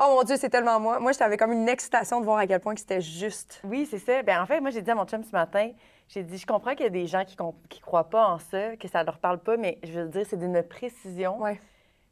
[0.00, 0.98] oh mon Dieu, c'est tellement moi.
[0.98, 3.60] Moi, j'avais comme une excitation de voir à quel point que c'était juste.
[3.64, 4.22] Oui, c'est ça.
[4.22, 5.70] Ben, en fait, moi, j'ai dit à mon chum ce matin,
[6.08, 8.76] j'ai dit, je comprends qu'il y a des gens qui ne croient pas en ça,
[8.76, 11.40] que ça leur parle pas, mais je veux dire, c'est d'une précision.
[11.40, 11.60] Ouais.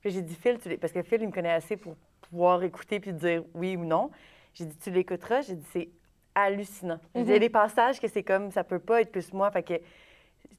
[0.00, 3.00] Puis j'ai dit, Phil, tu parce que Phil, il me connaît assez pour pouvoir écouter
[3.00, 4.10] puis dire oui ou non.
[4.54, 5.40] J'ai dit, tu l'écouteras?
[5.42, 5.88] J'ai dit, c'est
[6.34, 7.00] hallucinant.
[7.14, 9.32] J'ai dit, Il y a des passages que c'est comme, ça peut pas être plus
[9.32, 9.50] moi.
[9.50, 9.74] Fait que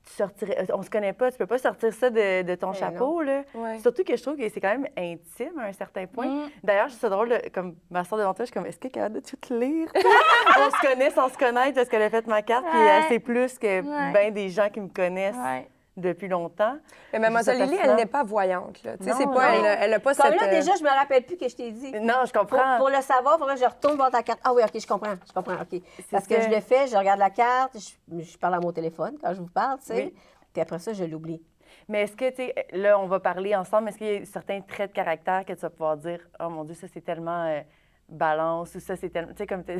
[0.05, 2.73] tu sortirais, on se connaît pas, tu peux pas sortir ça de, de ton Ben
[2.73, 3.43] chapeau, là.
[3.53, 3.79] Ouais.
[3.79, 6.25] Surtout que je trouve que c'est quand même intime à un certain point.
[6.27, 6.49] Mm.
[6.63, 8.77] D'ailleurs, je trouve ça drôle, de- comme ma soeur devant toi, je suis comme, est-ce
[8.79, 9.87] qu'elle est capable de tout lire?
[9.95, 13.19] on se connaît sans se connaître parce qu'elle a fait ma carte, puis elle sait
[13.19, 14.11] plus que Ouais.
[14.13, 15.67] bien des gens qui me connaissent Ouais.
[15.99, 16.77] Depuis longtemps.
[17.13, 18.93] Mais Mademoiselle Lily, elle n'est pas voyante, là.
[18.99, 19.65] Non, c'est pas, non.
[19.65, 20.41] elle, elle a pas Comme cette...
[20.41, 21.91] là, euh, déjà, je me rappelle plus que je t'ai dit.
[21.99, 22.77] Non, je comprends.
[22.77, 24.39] pour le savoir, il faudrait que je retourne voir ta carte.
[24.43, 25.15] Ah oui, OK, je comprends.
[25.27, 25.81] Je comprends, OK.
[26.11, 29.17] Parce que je le fais, je regarde la carte, je, je parle à mon téléphone
[29.21, 30.05] quand je vous parle, tu sais.
[30.05, 30.13] Oui.
[30.53, 31.41] Puis après ça, je l'oublie.
[31.87, 34.61] Mais est-ce que, tu sais, là, on va parler ensemble, est-ce qu'il y a certains
[34.61, 37.61] traits de caractère que tu vas pouvoir dire, oh mon Dieu, ça, c'est tellement euh,
[38.09, 39.31] balance, ou ça, c'est tellement.
[39.31, 39.73] Tu sais, comme tu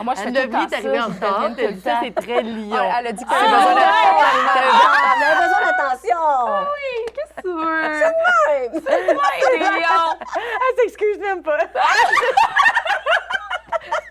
[0.00, 2.76] Ah, moi, je fais Anne tout arrivée ça, en retard, tout ça, c'est très lion.
[2.78, 3.50] Ah, elle a dit que c'est ouais!
[3.50, 3.80] besoin de...
[3.82, 6.22] Ah, on avait besoin d'attention!
[7.14, 7.54] Qu'est-ce que tu veux?
[7.54, 8.10] Ouais.
[8.48, 10.12] Ouais, des lions!
[10.36, 11.58] Elle s'excuse même pas.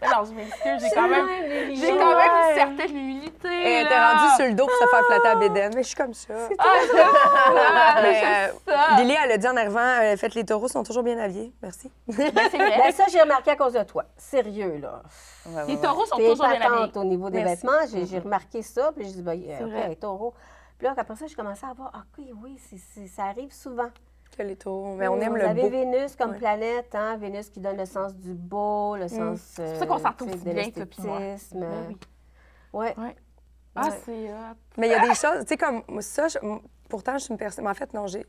[0.25, 1.27] Je m'excuse, j'ai quand même,
[1.75, 3.47] j'ai quand même une certaine humilité.
[3.47, 5.71] Elle était rendue sur le dos pour se faire flatter à Bédène.
[5.75, 6.33] Mais je suis comme ça.
[6.57, 9.01] Ah, j'aime euh, ça.
[9.01, 11.53] Lily, elle a dit en arrivant, euh, faites les taureaux sont toujours bien habillés.
[11.61, 11.91] Merci.
[12.07, 12.77] Ben, c'est vrai.
[12.81, 14.05] Ben, ça, j'ai remarqué à cause de toi.
[14.17, 15.01] Sérieux, là.
[15.67, 16.91] Les taureaux sont toujours bien habillés.
[16.95, 17.55] au niveau des Merci.
[17.57, 17.85] vêtements.
[17.91, 19.85] J'ai j'ai remarqué ça, puis j'ai dit, ben, euh, OK, vrai.
[19.91, 20.33] un taureau.
[20.77, 23.89] Puis là, après ça, j'ai commencé à voir, OK, oui, c'est- c'est- ça arrive souvent.
[24.43, 24.95] Les taureaux.
[24.95, 25.69] Mais on aime Vous le avez beau.
[25.69, 26.37] Vénus comme Ouais.
[26.37, 27.17] planète, hein?
[27.17, 29.39] Vénus qui donne le sens du beau, le sens.
[29.55, 31.19] C'est pour ça qu'on s'en retrouve euh, sais, de bien, toi puis moi.
[31.19, 31.59] l'esthétisme.
[31.61, 31.97] Ben oui.
[32.73, 32.95] Ouais.
[33.75, 33.93] Ah, Ouais.
[34.05, 34.29] c'est.
[34.77, 36.37] Mais il y a des choses, tu sais, comme ça, je-
[36.89, 37.63] pourtant, je suis une personne.
[37.63, 38.25] mais En fait, non, j'ai.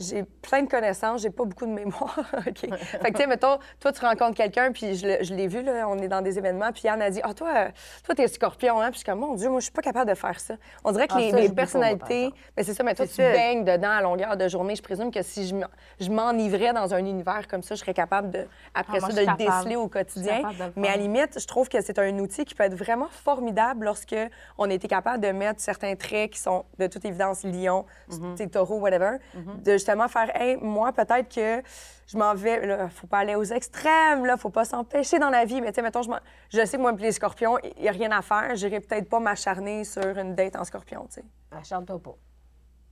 [0.00, 2.16] J'ai plein de connaissances, j'ai pas beaucoup de mémoire.
[2.46, 2.58] OK.
[2.58, 5.98] Fait que, tu sais, mettons, toi, tu rencontres quelqu'un, puis je, l'ai vu, là, on
[5.98, 7.68] est dans des événements, puis Yann a dit Ah, toi, euh,
[8.04, 8.86] toi, t'es scorpion, hein?
[8.90, 10.54] Puis je suis comme, mon Dieu, moi, je suis pas capable de faire ça.
[10.84, 12.30] On dirait que Ah, les, ça, personnalités.
[12.56, 14.76] Mais c'est ça, mais toi, tu baignes dedans à longueur de journée.
[14.76, 15.66] Je présume que si je m'en-
[16.00, 19.22] je m'enivrais dans un univers comme ça, je serais capable de, après Ah, moi, ça,
[19.24, 20.42] de le déceler au quotidien.
[20.76, 21.00] Mais à faire.
[21.02, 24.14] limite, je trouve que c'est un outil qui peut être vraiment formidable lorsque
[24.58, 28.16] on a été capable de mettre certains traits qui sont de toute évidence lion, tu
[28.36, 31.62] sais, taureau, whatever, de justement faire, hey, moi, peut-être que
[32.06, 35.44] je m'en vais, là, faut pas aller aux extrêmes, là, faut pas s'empêcher dans la
[35.44, 36.10] vie, mais tu sais, mettons, je,
[36.50, 39.20] je sais que moi, les scorpions, il y a rien à faire, j'irai peut-être pas
[39.20, 41.24] m'acharner sur une date en scorpion, tu sais.
[41.50, 42.14] Acharne-toi pas.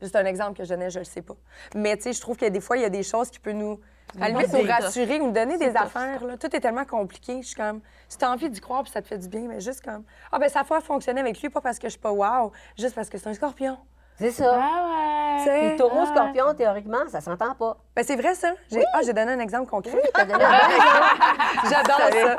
[0.00, 1.36] C'est un exemple que je donnais, je le sais pas.
[1.74, 3.54] Mais tu sais, je trouve que des fois, il y a des choses qui peuvent
[3.54, 3.80] nous,
[4.20, 6.22] à limite, nous rassurer ou nous donner des affaires.
[6.24, 6.36] Là.
[6.36, 7.40] Tout est tellement compliqué.
[7.40, 9.46] Je suis comme, si tu as envie d'y croire puis ça te fait du bien,
[9.48, 12.00] mais juste comme, ah ben ça va fonctionner avec lui, pas parce que je suis
[12.00, 13.78] pas wow, juste parce que c'est un scorpion.
[14.18, 14.58] C'est ça.
[14.58, 14.86] Ah
[15.44, 15.70] ouais.
[15.70, 16.06] Les taureaux, Ah.
[16.06, 17.76] scorpions, théoriquement, ça s'entend pas.
[17.94, 18.52] Ben c'est vrai ça.
[18.70, 20.00] J'ai, Ah, j'ai donné un exemple concret.
[20.14, 21.68] T'as donné un exemple.
[21.70, 22.36] J'adore ça.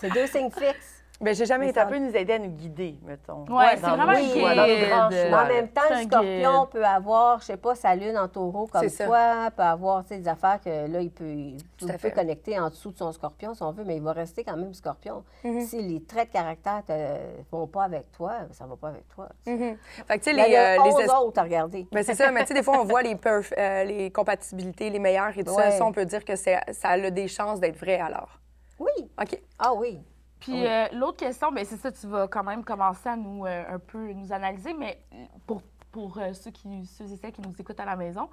[0.00, 0.99] C'est deux signes fixes.
[1.20, 3.44] Ben j'ai jamais Mais été ça en- peut nous aider à nous guider, mettons.
[3.48, 4.88] Ouais, c'est Dans vraiment nos un choix, dans nos guide.
[4.88, 5.48] grands Mais Mais choix, en là.
[5.48, 6.70] même temps, C'est le un scorpion guide.
[6.70, 9.04] peut avoir, je sais pas, sa lune en taureau comme C'est ça.
[9.06, 11.98] toi, peut avoir tu sais, des affaires que là, il peut, il Tout à peut
[11.98, 12.10] fait.
[12.12, 14.72] connecter en dessous de son scorpion si on veut, mais il va rester quand même
[14.72, 15.22] scorpion.
[15.44, 15.60] Mhm.
[15.60, 19.28] Si les traits de caractère ne vont pas avec toi, ça va pas avec toi.
[19.46, 19.76] Mhm.
[20.08, 21.86] Fait que tu sais, Il y les, a euh, les 11 es- autres à regarder.
[21.92, 24.88] Ben c'est ça, mais tu sais, des fois, on voit les, perf- euh, les compatibilités,
[24.88, 25.66] les meilleures et tout ça.
[25.66, 25.70] Ouais.
[25.72, 28.38] Ça, on peut dire que c'est- ça a des chances d'être vrai alors.
[28.78, 29.10] Oui.
[29.20, 29.38] OK.
[29.58, 30.00] Ah oui.
[30.40, 33.64] Puis euh, l'autre question, ben c'est ça, tu vas quand même commencer à nous euh,
[33.68, 35.00] un peu nous analyser, mais
[35.46, 38.30] pour, pour euh, ceux, qui, ceux et celles qui nous écoutent à la maison,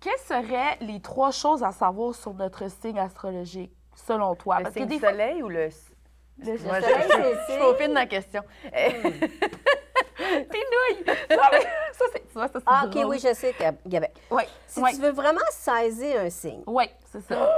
[0.00, 4.58] quelles seraient les trois choses à savoir sur notre signe astrologique, selon toi?
[4.58, 5.68] Le Parce que signe des fois, soleil ou le...
[6.38, 7.58] le Moi, je, soleil, c'est le je, je signe.
[7.60, 8.42] peaufine ma question.
[8.70, 8.98] tes!
[11.36, 11.60] Non, mais
[11.92, 13.06] ça, c'est, tu vois, ça, c'est Ah, OK, drôle.
[13.06, 14.08] oui, je sais, Gab- Gabin.
[14.30, 17.50] Oui, Si oui, tu veux vraiment saisir un signe, oui, c'est ça.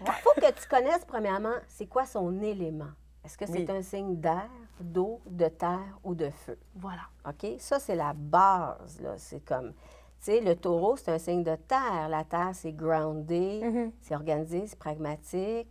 [0.00, 2.90] il faut que tu connaisses, premièrement, c'est quoi son élément.
[3.24, 3.66] Est-ce que c'est Oui.
[3.70, 4.48] un signe d'air,
[4.80, 6.58] d'eau, de terre ou de feu?
[6.74, 7.02] Voilà.
[7.26, 7.46] OK?
[7.58, 9.00] Ça, c'est la base.
[9.00, 9.14] là.
[9.16, 9.76] C'est comme, tu
[10.20, 12.08] sais, le taureau, c'est un signe de terre.
[12.10, 13.92] La terre, c'est groundé, Mhm.
[14.02, 15.68] c'est organisé, c'est pragmatique.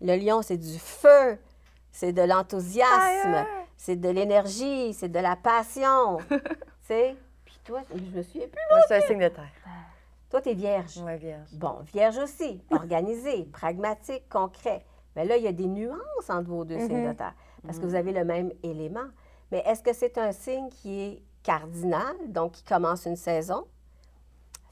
[0.00, 1.38] Le lion, c'est du feu,
[1.90, 6.18] c'est de l'enthousiasme, c'est de l'énergie, c'est de la passion.
[6.28, 6.36] tu
[6.82, 7.16] sais?
[7.46, 8.60] Puis toi, je me souviens plus.
[8.70, 9.48] Moi, c'est un signe de terre.
[10.30, 10.98] Toi, t'es vierge.
[10.98, 11.48] Ouais, vierge.
[11.52, 14.84] Bon, vierge aussi, organisé, pragmatique, concret.
[15.16, 17.86] Mais là, il y a des nuances entre vos deux signes de terre, parce que
[17.86, 19.06] vous avez le même élément.
[19.50, 23.66] Mais est-ce que c'est un signe qui est cardinal, donc qui commence une saison,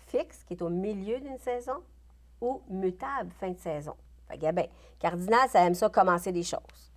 [0.09, 1.83] fixe, qui est au milieu d'une saison,
[2.41, 3.95] ou mutable, fin de saison?
[4.29, 4.67] Fait que, ben,
[4.99, 6.93] cardinal, ça aime ça commencer des choses.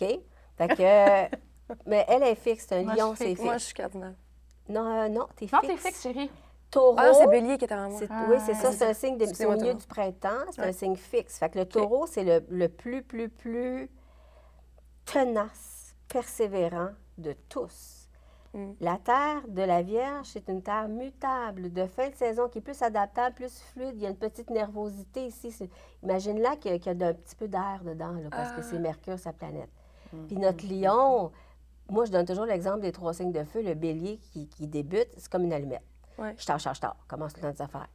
[0.00, 0.20] OK?
[0.56, 1.36] Fait que...
[1.86, 3.42] mais elle est fixe, c'est un Moi, lion, c'est fixe.
[3.42, 4.14] Moi, je suis cardinal.
[4.68, 5.82] Non, euh, non, t'es Non, fixe.
[5.82, 6.30] t'es fixe, chérie.
[6.74, 8.00] Taureau, Ah non, c'est Bélier qui est en moi.
[8.10, 10.60] Ah, oui, c'est ça, c'est un signe de, c'est au Excusez-moi, milieu du printemps, c'est
[10.60, 10.68] Ouais.
[10.68, 11.38] un signe fixe.
[11.38, 13.88] Fait que le taureau, c'est le, le plus, plus, plus
[15.04, 18.08] tenace, persévérant de tous.
[18.54, 18.72] Mm.
[18.80, 22.62] La terre de la Vierge, c'est une terre mutable, de fin de saison, qui est
[22.62, 23.92] plus adaptable, plus fluide.
[23.96, 25.50] Il y a une petite nervosité ici.
[25.50, 25.70] C'est-
[26.02, 28.60] Imagine-la qu'il y a- qu'il y a un petit peu d'air dedans, là, parce que
[28.60, 28.62] Ah.
[28.62, 29.70] c'est Mercure, sa planète.
[30.28, 31.32] Puis notre lion,
[31.88, 33.62] moi, je donne toujours l'exemple des trois signes de feu.
[33.62, 35.82] Le bélier qui, qui débute, c'est comme une allumette.
[36.18, 36.34] Ouais.
[36.38, 36.96] Je tard, je tard, je tard.
[37.08, 37.88] Commence le temps des affaires.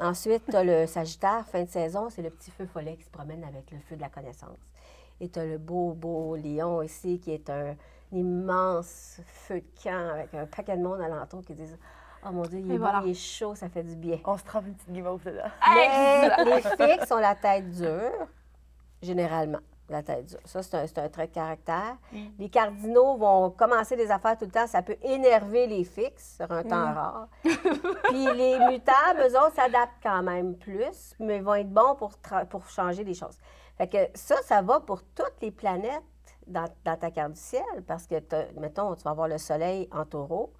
[0.00, 3.10] Ensuite, tu as le Sagittaire, fin de saison, c'est le petit feu follet qui se
[3.10, 4.58] promène avec le feu de la connaissance.
[5.20, 7.76] Et tu as le beau, beau lion ici, qui est un
[8.10, 11.78] immense feu de camp avec un paquet de monde alentour qui disent
[12.24, 13.02] Oh mon Dieu, il est beau, voilà.
[13.04, 14.18] il est chaud, ça fait du bien.
[14.24, 15.50] On se trempe une petite guimauve dedans.
[15.74, 18.28] Mais les fixes ont la tête dure,
[19.02, 19.58] généralement.
[19.92, 20.38] La tête dure.
[20.46, 21.98] Ça, c'est un, trait de caractère.
[22.38, 24.66] Les cardinaux vont commencer des affaires tout le temps.
[24.66, 27.28] Ça peut énerver les fixes sur un temps rare.
[27.42, 32.12] Puis les mutables, eux autres, s'adaptent quand même plus, mais vont être bons pour,
[32.48, 33.38] pour changer les choses.
[33.76, 36.02] Fait que ça, ça va pour toutes les planètes
[36.46, 38.14] dans, dans ta carte du ciel, parce que,
[38.58, 40.54] mettons, tu vas avoir le Soleil en taureau,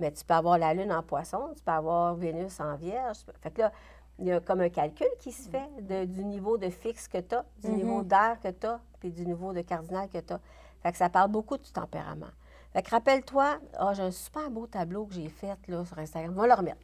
[0.00, 3.18] mais tu peux avoir la Lune en poisson, tu peux avoir Vénus en vierge.
[3.42, 3.72] Fait que là,
[4.18, 7.18] il y a comme un calcul qui se fait de- du niveau de fixe que
[7.18, 10.32] tu as, du niveau d'air que tu as, puis du niveau de cardinal que tu
[10.32, 10.40] as.
[10.82, 12.26] Fait que ça parle beaucoup du tempérament.
[12.72, 16.32] Fait que rappelle-toi, ah, j'ai un super beau tableau que j'ai fait là, sur Instagram.
[16.36, 16.78] On va le remettre.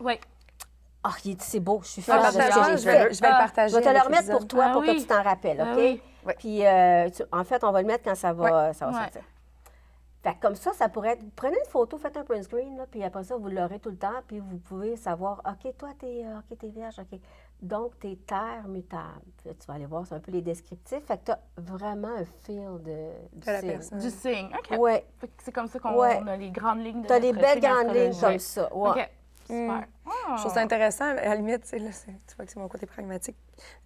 [0.00, 0.18] Oui.
[1.02, 3.04] Ah, il est- c'est beau, je suis fière de ce que j'ai je vais, fait.
[3.08, 3.74] le- je vais le Ah, partager.
[3.74, 4.96] Je vais te le remettre pour toi, Ah pour oui.
[4.96, 5.78] que tu t'en rappelles, Ah OK?
[5.78, 6.02] oui.
[6.38, 9.22] Puis, euh, tu- en fait, on va le mettre quand ça va, ça va sortir.
[10.24, 11.24] Fait que comme ça, ça pourrait être.
[11.36, 13.96] Prenez une photo, faites un print screen, là, puis après ça, vous l'aurez tout le
[13.98, 17.20] temps, puis vous pouvez savoir, OK, toi, t'es euh, OK, t'es vierge, OK.
[17.60, 19.04] Donc, t'es terre mutable.
[19.44, 21.04] Là, tu vas aller voir, c'est un peu les descriptifs.
[21.04, 23.70] Fait que t'as vraiment un feel de, du De la signe.
[23.70, 23.98] personne.
[23.98, 24.48] Du signe.
[24.58, 24.78] OK.
[24.78, 25.06] Ouais.
[25.18, 26.18] Fait que C'est comme ça qu'on Ouais.
[26.22, 28.74] on a les grandes lignes de T'as des notre belles grandes lignes comme ça.
[28.74, 28.90] Ouais.
[28.90, 29.10] OK.
[29.46, 29.84] Super.
[30.36, 31.04] Je trouve ça intéressant.
[31.04, 33.36] À la limite, tu sais, là, c'est- tu vois que c'est mon côté pragmatique.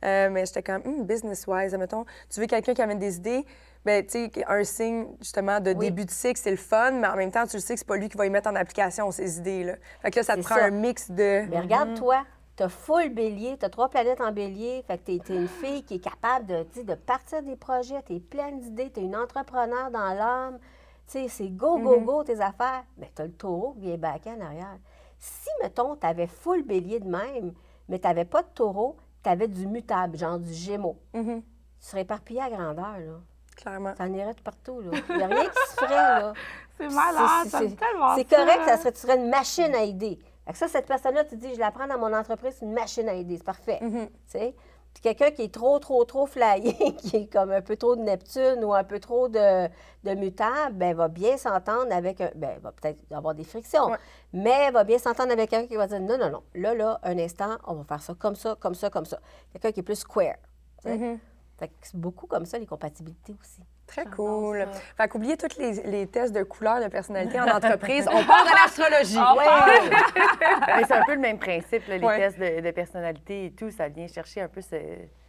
[0.05, 3.45] Euh, mais j'étais comme, Hum, business-wise, admettons, tu veux quelqu'un qui amène des idées,
[3.85, 5.87] ben tu sais, un signe, justement, de Oui.
[5.87, 7.87] début de cycle, c'est le fun, mais en même temps, tu le sais que c'est
[7.87, 9.75] pas lui qui va y mettre en application ces idées-là.
[10.03, 10.65] Fait que là, ça te prend ça.
[10.65, 11.45] un mix de...
[11.49, 12.25] Mais regarde-toi,
[12.57, 15.97] t'as full bélier, t'as trois planètes en bélier, fait que t'es, t'es une fille qui
[15.97, 20.59] est capable de, de partir des projets, t'es pleine d'idées, t'es une entrepreneur dans l'âme,
[21.07, 22.85] tu sais, c'est go, go, go tes affaires.
[22.99, 24.79] Mais t'as le taureau qui vient baquer en arrière.
[25.19, 27.53] Si, mettons, t'avais full bélier de même,
[27.89, 30.99] mais t'avais pas de taureau, t'avais du mutable, genre du gémeaux.
[31.15, 31.43] Mhm,
[31.81, 33.21] Tu serais éparpillé à grandeur, là.
[33.57, 33.93] clairement.
[33.95, 34.91] T'en irais de partout, là.
[35.11, 36.33] Il n'y a rien qui se ferait, là.
[36.79, 37.49] C'est malade.
[37.51, 40.19] C'est- tellement C'est correct, ça serait, tu serais une machine à aider.
[40.47, 42.73] Fait que ça, cette personne-là, tu dis, je la prends dans mon entreprise, c'est une
[42.73, 43.37] machine à aider.
[43.37, 43.79] C'est parfait.
[43.83, 44.07] Mhm.
[44.09, 44.55] Tu sais?
[44.95, 48.01] Puis quelqu'un qui est trop, trop, trop flyé, qui est comme un peu trop de
[48.03, 49.69] Neptune ou un peu trop de,
[50.03, 52.31] de mutable, ben va bien s'entendre avec un.
[52.35, 53.99] Ben, va peut-être avoir des frictions, Ouais.
[54.33, 56.43] mais va bien s'entendre avec quelqu'un qui va dire non, non, non.
[56.55, 59.21] Là, là, un instant, on va faire ça comme ça, comme ça, comme ça.
[59.53, 60.37] Quelqu'un qui est plus square.
[60.85, 61.19] Mhm.
[61.59, 63.63] Fait que c'est beaucoup comme ça, les compatibilités aussi.
[63.89, 64.67] Très cool.
[64.73, 64.81] ça.
[64.97, 68.07] Fait qu'oubliez tous les, les tests de couleur de personnalité en entreprise.
[68.13, 69.19] On part de l'astrologie.
[70.77, 72.19] Mais c'est un peu le même principe, là, les Ouais.
[72.19, 73.71] tests de, de personnalité et tout.
[73.71, 74.77] Ça vient chercher un peu ce-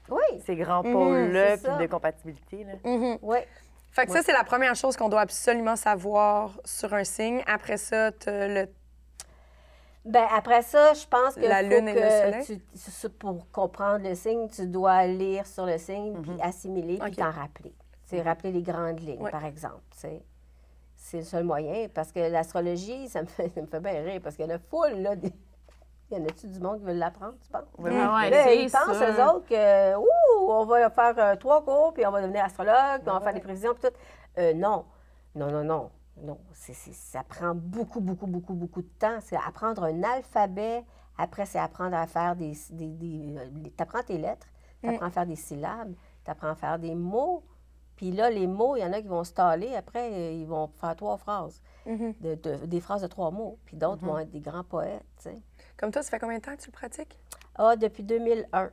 [0.10, 2.66] Oui, ces grands Mhm, pôles-là puis de compatibilité.
[2.66, 2.74] Là.
[2.84, 3.18] Mhm.
[3.92, 7.42] Fait que ça, c'est la première chose qu'on doit absolument savoir sur un signe.
[7.48, 8.68] Après ça, le
[10.06, 14.08] Ben après ça, je pense que La faut lune et le que tu- pour comprendre
[14.08, 17.18] le signe, tu dois lire sur le signe, puis assimiler, puis Ok.
[17.18, 17.74] t'en rappeler.
[18.10, 19.32] C'est rappeler les grandes lignes, Ouais.
[19.32, 19.82] par exemple.
[19.94, 24.20] C'est le seul moyen, parce que l'astrologie, ça me fait, ça me fait bien rire,
[24.24, 25.16] parce qu'il y en a full, là.
[25.16, 25.32] des-
[26.12, 27.66] Il y en a-tu du monde qui veut l'apprendre, tu penses?
[27.78, 29.12] Oui, ouais, Là, c'est ils pensent, ça.
[29.12, 33.02] eux autres, que, ouh, on va faire euh, trois cours, puis on va devenir astrologue,
[33.04, 33.96] puis on va faire des prévisions, puis tout.
[34.40, 34.86] Euh, non,
[35.36, 35.92] non, non, non.
[36.22, 39.20] Non, c'est, c'est- ça prend beaucoup, beaucoup, beaucoup, beaucoup de temps.
[39.22, 40.84] C'est apprendre un alphabet.
[41.18, 42.54] Après, c'est apprendre à faire des...
[42.72, 44.48] des, des tu apprends tes lettres,
[44.82, 45.94] tu apprends à faire des syllabes,
[46.26, 47.44] tu apprends à faire des mots.
[48.00, 49.76] Puis là, les mots, il y en a qui vont se taler.
[49.76, 52.14] Après, ils vont faire trois phrases, Mhm.
[52.22, 53.58] de- de- des phrases de trois mots.
[53.66, 55.36] Puis d'autres vont être des grands poètes, tu sais.
[55.78, 57.20] Comme toi, ça fait combien de temps que tu le pratiques?
[57.56, 58.70] Ah, depuis 2001.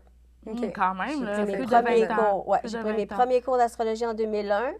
[0.46, 2.30] Hum, quand même, J'ai là, pris plus mes de premiers 20 ans.
[2.34, 2.48] cours.
[2.50, 3.18] Ouais, j'ai pris mes 20 ans.
[3.18, 4.74] premiers cours d'astrologie en 2001.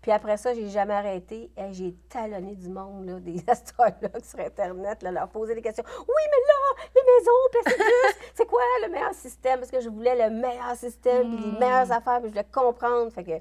[0.00, 1.50] Puis après ça, j'ai jamais arrêté.
[1.54, 5.84] Et j'ai talonné du monde, là, des astrologues sur Internet, là, leur poser des questions.
[5.86, 9.58] Oui, mais là, les maisons, Placidus, c'est quoi le meilleur système?
[9.60, 13.12] Parce que je voulais le meilleur système, puis les meilleures affaires, puis je voulais comprendre.
[13.12, 13.32] Fait que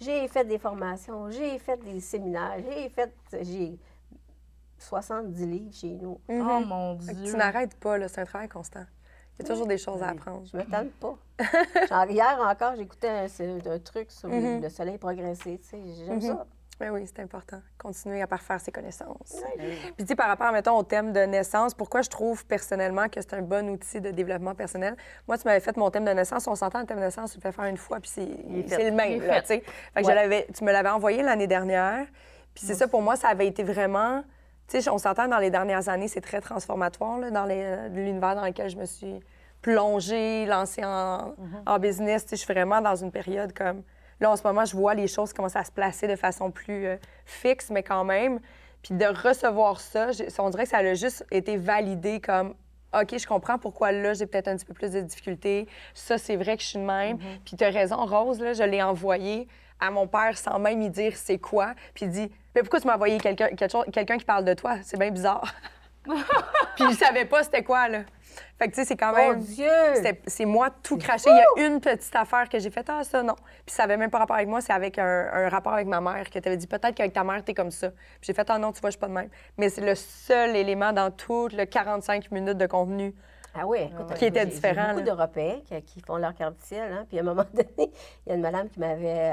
[0.00, 3.12] j'ai fait des formations, j'ai fait des séminaires, j'ai fait.
[3.42, 3.78] J'ai
[4.78, 6.20] 70 livres chez nous.
[6.28, 7.14] Oh mon Dieu.
[7.32, 8.06] tu n'arrêtes pas.
[8.08, 8.84] C'est un travail constant.
[9.38, 10.46] Il y a toujours des choses à apprendre.
[10.52, 11.16] Je me tente pas.
[11.88, 14.60] Genre, hier encore, j'écoutais un, truc sur Mhm.
[14.62, 15.58] le soleil progressé.
[15.58, 16.46] Tu sais, j'aime ça.
[16.80, 17.60] Mais oui, c'est important.
[17.76, 19.42] Continuer à parfaire ses connaissances.
[19.96, 23.20] Puis, tu sais, par rapport, mettons, au thème de naissance, pourquoi je trouve personnellement que
[23.20, 24.96] c'est un bon outil de développement personnel?
[25.26, 26.46] Moi, tu m'avais fait mon thème de naissance.
[26.46, 28.90] On s'entend, le thème de naissance, tu le fais faire une fois, puis c'est le
[28.92, 29.40] même, là, fait.
[29.42, 29.62] tu sais.
[29.94, 32.06] Fait que je l'avais- tu me l'avais envoyé l'année dernière.
[32.54, 34.22] Puis c'est ça, pour moi, ça avait été vraiment...
[34.68, 38.36] Tu sais, on s'entend, dans les dernières années, c'est très transformatoire, là, dans les- l'univers
[38.36, 39.18] dans lequel je me suis
[39.62, 41.34] plongée, lancée en,
[41.66, 42.22] en business.
[42.24, 43.82] Tu sais, je suis vraiment dans une période comme...
[44.20, 46.86] Là, en ce moment, je vois les choses commencer à se placer de façon plus
[46.86, 48.40] euh, fixe, mais quand même.
[48.82, 52.54] Puis de recevoir ça, on dirait que ça a juste été validé comme
[52.94, 55.68] OK, je comprends pourquoi là, j'ai peut-être un petit peu plus de difficultés.
[55.92, 57.18] Ça, c'est vrai que je suis de même.
[57.44, 59.46] Puis tu as raison, Rose, là, je l'ai envoyé
[59.78, 61.74] à mon père sans même lui dire c'est quoi.
[61.94, 64.76] Puis il dit Mais pourquoi tu m'as envoyé quelqu'un qui parle de toi?
[64.82, 65.54] C'est bien bizarre.
[66.76, 68.00] Puis il savait pas c'était quoi, là.
[68.58, 69.38] Fait que tu sais, c'est quand Mon même.
[69.40, 69.70] Dieu!
[69.94, 71.30] C'était- C'est moi tout craché.
[71.56, 72.86] Il y a une petite affaire que j'ai faite.
[72.90, 73.36] Ah, ça, non.
[73.64, 76.00] Puis ça avait même pas rapport avec moi, c'est avec un, un rapport avec ma
[76.00, 77.90] mère que tu avais dit peut-être qu'avec ta mère, t'es comme ça.
[77.90, 79.28] Puis j'ai fait, ah non, tu vois, je suis pas de même.
[79.58, 83.14] Mais c'est le seul élément dans tout le 45 minutes de contenu.
[83.54, 86.92] Ah oui, écoute, Qui était différent, beaucoup d'Européens qui, qui font leur carte ciel.
[86.92, 87.06] Hein?
[87.08, 89.32] Puis à un moment donné, il y a une madame qui m'avait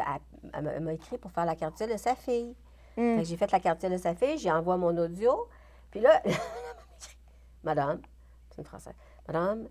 [0.81, 2.55] m'a- écrit pour faire la carte ciel de sa fille.
[2.95, 3.15] Mm.
[3.17, 5.47] Fait que j'ai fait la carte ciel de sa fille, j'ai envoyé mon audio.
[5.91, 6.21] Puis là,
[7.63, 7.99] Madame,
[8.49, 8.93] c'est une française,
[9.29, 9.69] رام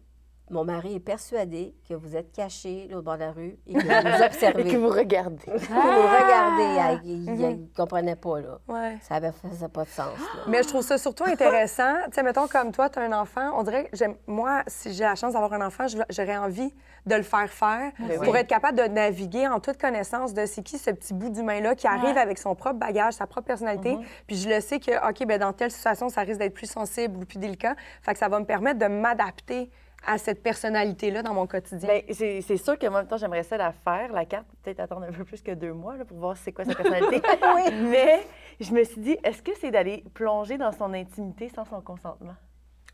[0.50, 3.72] mon mari est persuadé que vous êtes caché là, au bord de la rue et
[3.74, 4.68] que vous nous observez.
[4.68, 5.44] Et que vous regardez.
[5.46, 6.78] Que vous regardez.
[6.78, 8.58] Ah, Il ne comprenait pas, là.
[8.68, 8.98] Ouais.
[9.02, 10.42] Ça ne faisait pas de sens, là.
[10.48, 11.94] Mais je trouve ça surtout intéressant.
[12.06, 15.04] tu sais, mettons comme toi, tu as un enfant, on dirait que moi, si j'ai
[15.04, 16.74] la chance d'avoir un enfant, j'aurais envie
[17.06, 18.38] de le faire faire Ben pour oui.
[18.40, 21.86] être capable de naviguer en toute connaissance de c'est qui ce petit bout d'humain-là qui
[21.86, 23.98] arrive avec son propre bagage, sa propre personnalité.
[24.26, 27.16] Puis je le sais que, OK, ben dans telle situation, ça risque d'être plus sensible
[27.18, 27.74] ou plus délicat.
[28.02, 29.70] Fait que ça va me permettre de m'adapter
[30.06, 31.88] à cette personnalité-là dans mon quotidien?
[31.88, 34.46] Bien, c'est c'est sûr que moi, en même temps, j'aimerais ça la faire, la carte,
[34.62, 37.20] peut-être attendre un peu plus que deux mois là, pour voir c'est quoi sa personnalité.
[37.90, 38.26] Mais
[38.60, 42.36] je me suis dit, est-ce que c'est d'aller plonger dans son intimité sans son consentement?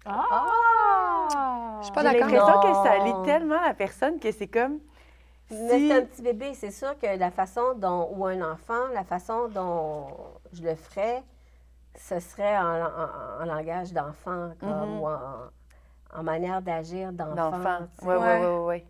[0.07, 1.79] Ah!
[1.81, 2.29] Je suis pas J'ai d'accord.
[2.31, 4.79] l'impression que ça lie tellement la personne que c'est comme.
[5.51, 8.89] Mais si- c'est un petit bébé, c'est sûr que la façon dont, ou un enfant,
[8.95, 10.07] la façon dont
[10.53, 11.23] je le ferais,
[11.97, 15.01] ce serait en, en- en langage d'enfant, comme, Mhm.
[15.01, 15.51] ou en,
[16.15, 17.81] en manière d'agir d'enfant.
[18.03, 18.41] Oui, oui, Ouais.
[18.41, 18.85] oui, oui.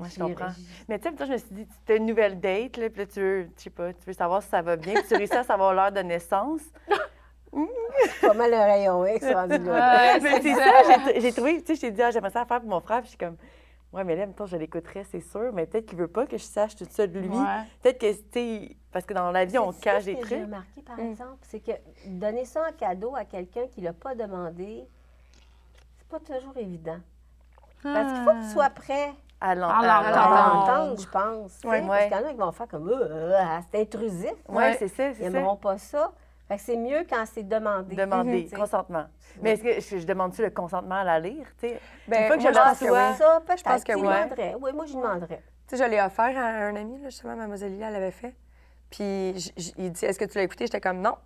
[0.00, 0.48] Ouais, je comprends.
[0.88, 3.06] Mais tu sais, je me suis dit, tu as une nouvelle date, là, puis là,
[3.06, 5.36] tu veux, je sais pas, tu veux savoir si ça va bien, puis tu réussis
[5.36, 6.62] à savoir l'heure de naissance.
[8.20, 10.16] pas mal le rayon X rendu là.
[10.16, 12.60] Ouais, Mais c'est ça, j'ai- trouvé, tu sais, je t'ai dit, ah, j'aimerais ça faire
[12.60, 13.36] pour mon frère, puis je suis comme,
[13.92, 16.42] ouais, mais là, temps, je l'écouterais, c'est sûr, mais peut-être qu'il veut pas que je
[16.42, 17.28] sache tout ça de lui.
[17.28, 17.44] Ouais.
[17.82, 20.44] Peut-être que, tu sais, parce que dans la vie, on cache des que J'ai trucs.
[20.46, 21.10] remarqué, par Mm.
[21.10, 21.72] exemple, c'est que
[22.06, 24.84] donner ça en cadeau à quelqu'un qui ne l'a pas demandé,
[26.18, 26.98] pas toujours évident.
[27.82, 31.00] Parce qu'il faut que tu sois prêt À l'en- À à à l'entendre.
[31.00, 31.60] je pense.
[31.64, 31.82] Ouais.
[31.86, 34.32] Parce qu'il y en a qui vont faire comme, Euh, euh, ah, c'est intrusif.
[34.48, 36.12] Ouais, c'est ça, Ils n'aimeront pas ça.
[36.48, 37.94] Fait que c'est mieux quand c'est demandé.
[37.96, 38.56] Demander, Tu sais.
[38.56, 39.04] consentement.
[39.42, 41.80] Mais est-ce que je, je demande-tu le consentement à la lire, tu sais?
[42.08, 43.16] Ben, Une fois que moi, je pense que oui.
[43.18, 43.58] Ça, peut-être.
[43.58, 44.02] Je pense que tu oui.
[44.06, 44.56] demanderais.
[44.60, 45.42] Oui, moi, je demanderais.
[45.66, 48.34] Tu sais, je l'ai offert à un ami, là, justement, Mademoiselle Lila l'avait fait.
[48.90, 50.66] Puis j- j- il dit Est-ce que tu l'as écouté?
[50.66, 51.16] J'étais comme Non.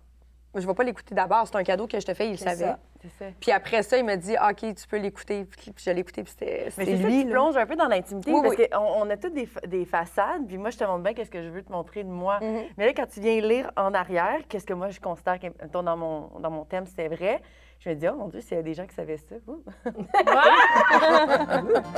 [0.55, 1.45] Je vais pas l'écouter d'abord.
[1.47, 2.65] C'est un cadeau que je te fais, il le savait.
[2.65, 3.25] ça.
[3.39, 5.45] Puis après ça, il m'a dit Ah, OK, tu peux l'écouter.
[5.45, 7.21] Puis je l'ai écouté, puis c'était ça, lui.
[7.21, 7.31] tu là.
[7.31, 8.67] plonges un peu dans l'intimité Oui, parce oui.
[8.71, 11.43] qu'on on a toutes des, des façades, puis moi, je te montre bien qu'est-ce que
[11.43, 12.39] je veux te montrer de moi.
[12.41, 12.61] Mhm.
[12.77, 15.95] Mais là, quand tu viens lire en arrière, qu'est-ce que moi, je considère que dans
[15.95, 17.41] mon, dans mon thème, c'est vrai,
[17.79, 19.35] je me dis, oh mon Dieu, s'il y a des gens qui savaient ça.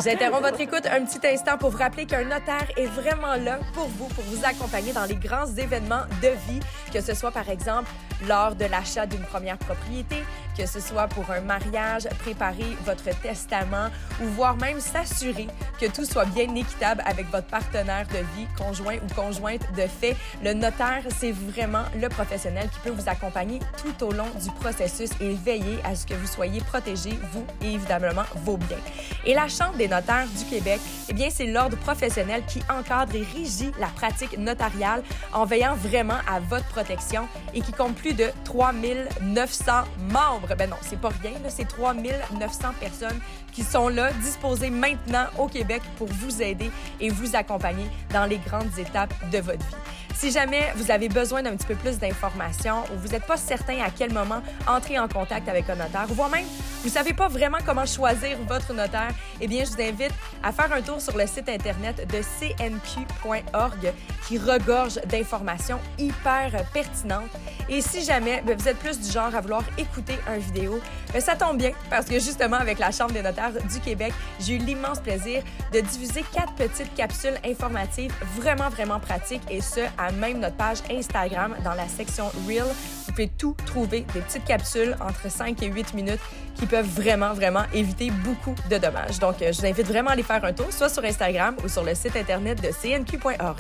[0.04, 3.88] J'interromps votre écoute un petit instant pour vous rappeler qu'un notaire est vraiment là pour
[3.88, 6.60] vous, pour vous accompagner dans les grands événements de vie,
[6.94, 7.90] que ce soit par exemple
[8.28, 10.18] lors de l'achat d'une première propriété,
[10.56, 13.88] que ce soit pour un mariage, préparer votre testament
[14.22, 15.48] ou voire même s'assurer
[15.80, 20.16] que tout soit bien équitable avec votre partenaire de vie, conjoint ou conjointe de fait.
[20.44, 25.10] Le notaire, c'est vraiment le professionnel qui peut vous accompagner tout au long du processus
[25.20, 28.78] et veiller à ce que vous soyez protégés, vous et évidemment vos biens.
[29.26, 30.80] Et la Chambre des notaires du Québec,
[31.10, 35.04] eh bien, c'est l'ordre professionnel qui encadre et régit la pratique notariale
[35.34, 39.72] en veillant vraiment à votre protection et qui compte plus de 3900
[40.12, 40.56] membres.
[40.58, 43.20] Ben non, c'est pas rien, c'est 3900 personnes
[43.52, 48.38] qui sont là, disposées maintenant au Québec pour vous aider et vous accompagner dans les
[48.38, 49.76] grandes étapes de votre vie.
[50.22, 53.82] Si jamais vous avez besoin d'un petit peu plus d'informations ou vous n'êtes pas certain
[53.82, 56.46] à quel moment entrer en contact avec un notaire, ou voire même
[56.82, 60.52] vous ne savez pas vraiment comment choisir votre notaire, eh bien, je vous invite à
[60.52, 63.94] faire un tour sur le site Internet de cnq.org
[64.28, 67.30] qui regorge d'informations hyper pertinentes.
[67.70, 70.80] Et si jamais ben, vous êtes plus du genre à vouloir écouter un vidéo,
[71.14, 74.56] ben, ça tombe bien parce que justement, avec la Chambre des notaires du Québec, j'ai
[74.56, 80.11] eu l'immense plaisir de diffuser quatre petites capsules informatives vraiment, vraiment pratiques et ce, à
[80.12, 82.66] même notre page Instagram dans la section Reel.
[83.06, 86.20] Vous pouvez tout trouver, des petites capsules entre 5 et 8 minutes
[86.56, 89.20] qui peuvent vraiment, vraiment éviter beaucoup de dommages.
[89.20, 91.68] Donc, euh, je vous invite vraiment à aller faire un tour, soit sur Instagram ou
[91.68, 93.58] sur le site Internet de cnq.org.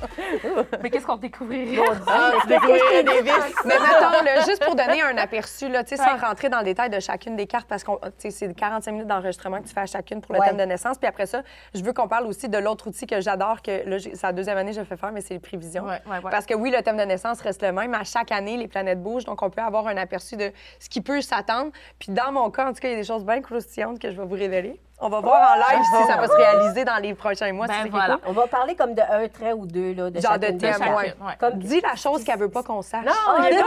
[0.82, 1.82] Mais qu'est-ce qu'on découvrirait?
[2.06, 3.54] Ah, je découvrirais des vices.
[3.64, 6.90] Mais là, juste pour donner un aperçu, là, tu sais, sans rentrer dans le détail
[6.90, 10.20] de chacune des cartes, parce que c'est 45 minutes d'enregistrement que tu fais à chacune
[10.20, 10.48] pour le Ouais.
[10.48, 10.96] thème de naissance.
[10.98, 11.42] Puis après ça,
[11.74, 14.56] je veux qu'on parle aussi de l'autre outil que j'adore, que là, c'est la deuxième
[14.58, 15.84] année que je fais faire, mais c'est les prévisions.
[15.84, 16.30] Ouais, ouais, ouais.
[16.30, 17.94] Parce que oui, le thème de naissance reste le même.
[17.94, 21.00] À chaque année, les planètes bougent, donc on peut avoir un aperçu de ce qui
[21.00, 21.70] peut s'attendre.
[21.98, 24.10] Puis dans mon cas, en tout cas, il y a des choses bien croustillantes que
[24.10, 24.80] je vais vous révéler.
[25.02, 27.66] On va voir en live si ça va se réaliser dans les prochains mois.
[27.66, 28.16] Ben c'est voilà.
[28.16, 28.24] cool.
[28.26, 31.14] On va parler comme de un trait ou deux, là, de Genre de thème, ouais.
[31.38, 33.04] Comme Dis la chose qu'elle veut pas qu'on sache.
[33.06, 33.66] Non, Ah, il y a non,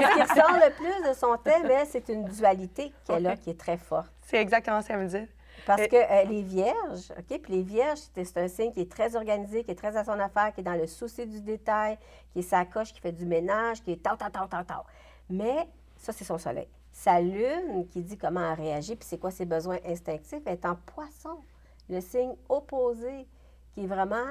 [0.00, 3.36] mais ce qui ressort le plus de son thème, elle, c'est une dualité qu'elle a
[3.36, 4.10] qui est très forte.
[4.22, 5.28] C'est exactement ce qu'elle me dit.
[5.64, 7.38] Parce Et- qu'elle est vierge, OK?
[7.40, 10.18] Puis les vierges, c'est un signe qui est très organisé, qui est très à son
[10.18, 11.98] affaire, qui est dans le souci du détail,
[12.32, 14.80] qui est sa coche, qui fait du ménage, qui est tau, tau, tau, tau, tau.
[15.30, 16.66] Mais ça, c'est son soleil.
[16.92, 20.76] Sa lune, qui dit comment elle réagit, puis c'est quoi ses besoins instinctifs, est en
[20.76, 21.38] poisson.
[21.88, 23.26] Le signe opposé,
[23.72, 24.26] qui est vraiment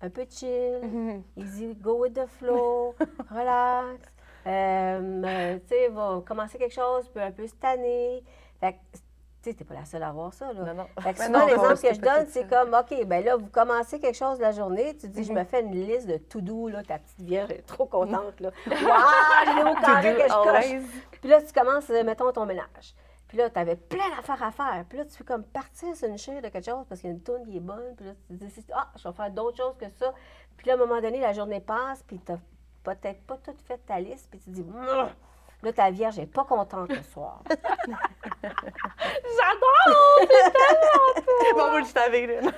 [0.00, 2.94] un peu chill, easy, go with the flow,
[3.30, 4.00] relax.
[4.46, 8.22] Euh, tu sais, va commencer quelque chose, peut un peu se tanner.
[8.60, 8.98] Fait que,
[9.50, 10.62] sais, t'es pas la seule à avoir ça, là.
[10.64, 10.86] Non, non.
[11.00, 12.64] Fait que souvent, l'exemple que je donne, c'est ça.
[12.64, 15.38] comme, OK, ben là, vous commencez quelque chose de la journée, tu dis, je Mhm.
[15.38, 18.50] me fais une liste de tout doux, là, ta petite vierge est trop contente, là.
[18.66, 20.28] Waouh, j'ai au carré que je
[20.82, 20.88] coche.
[21.20, 22.94] Puis là, tu commences, euh, mettons, ton ménage.
[23.28, 24.84] Puis là, tu avais plein d'affaires à faire.
[24.88, 27.12] Puis là, tu fais comme partir sur une chaîne de quelque chose parce qu'il y
[27.12, 27.94] a une tourne qui est bonne.
[27.96, 30.14] Puis là, tu te dis, ah, je vais faire d'autres choses que ça.
[30.56, 32.38] Puis là, à un moment donné, la journée passe, puis tu n'as
[32.84, 34.28] peut-être pas tout fait ta liste.
[34.30, 34.64] Puis tu te dis!
[35.62, 37.42] Là, ta vierge n'est pas contente le soir.
[41.56, 42.40] Bon, vous le savez, là.
[42.42, 42.52] ben,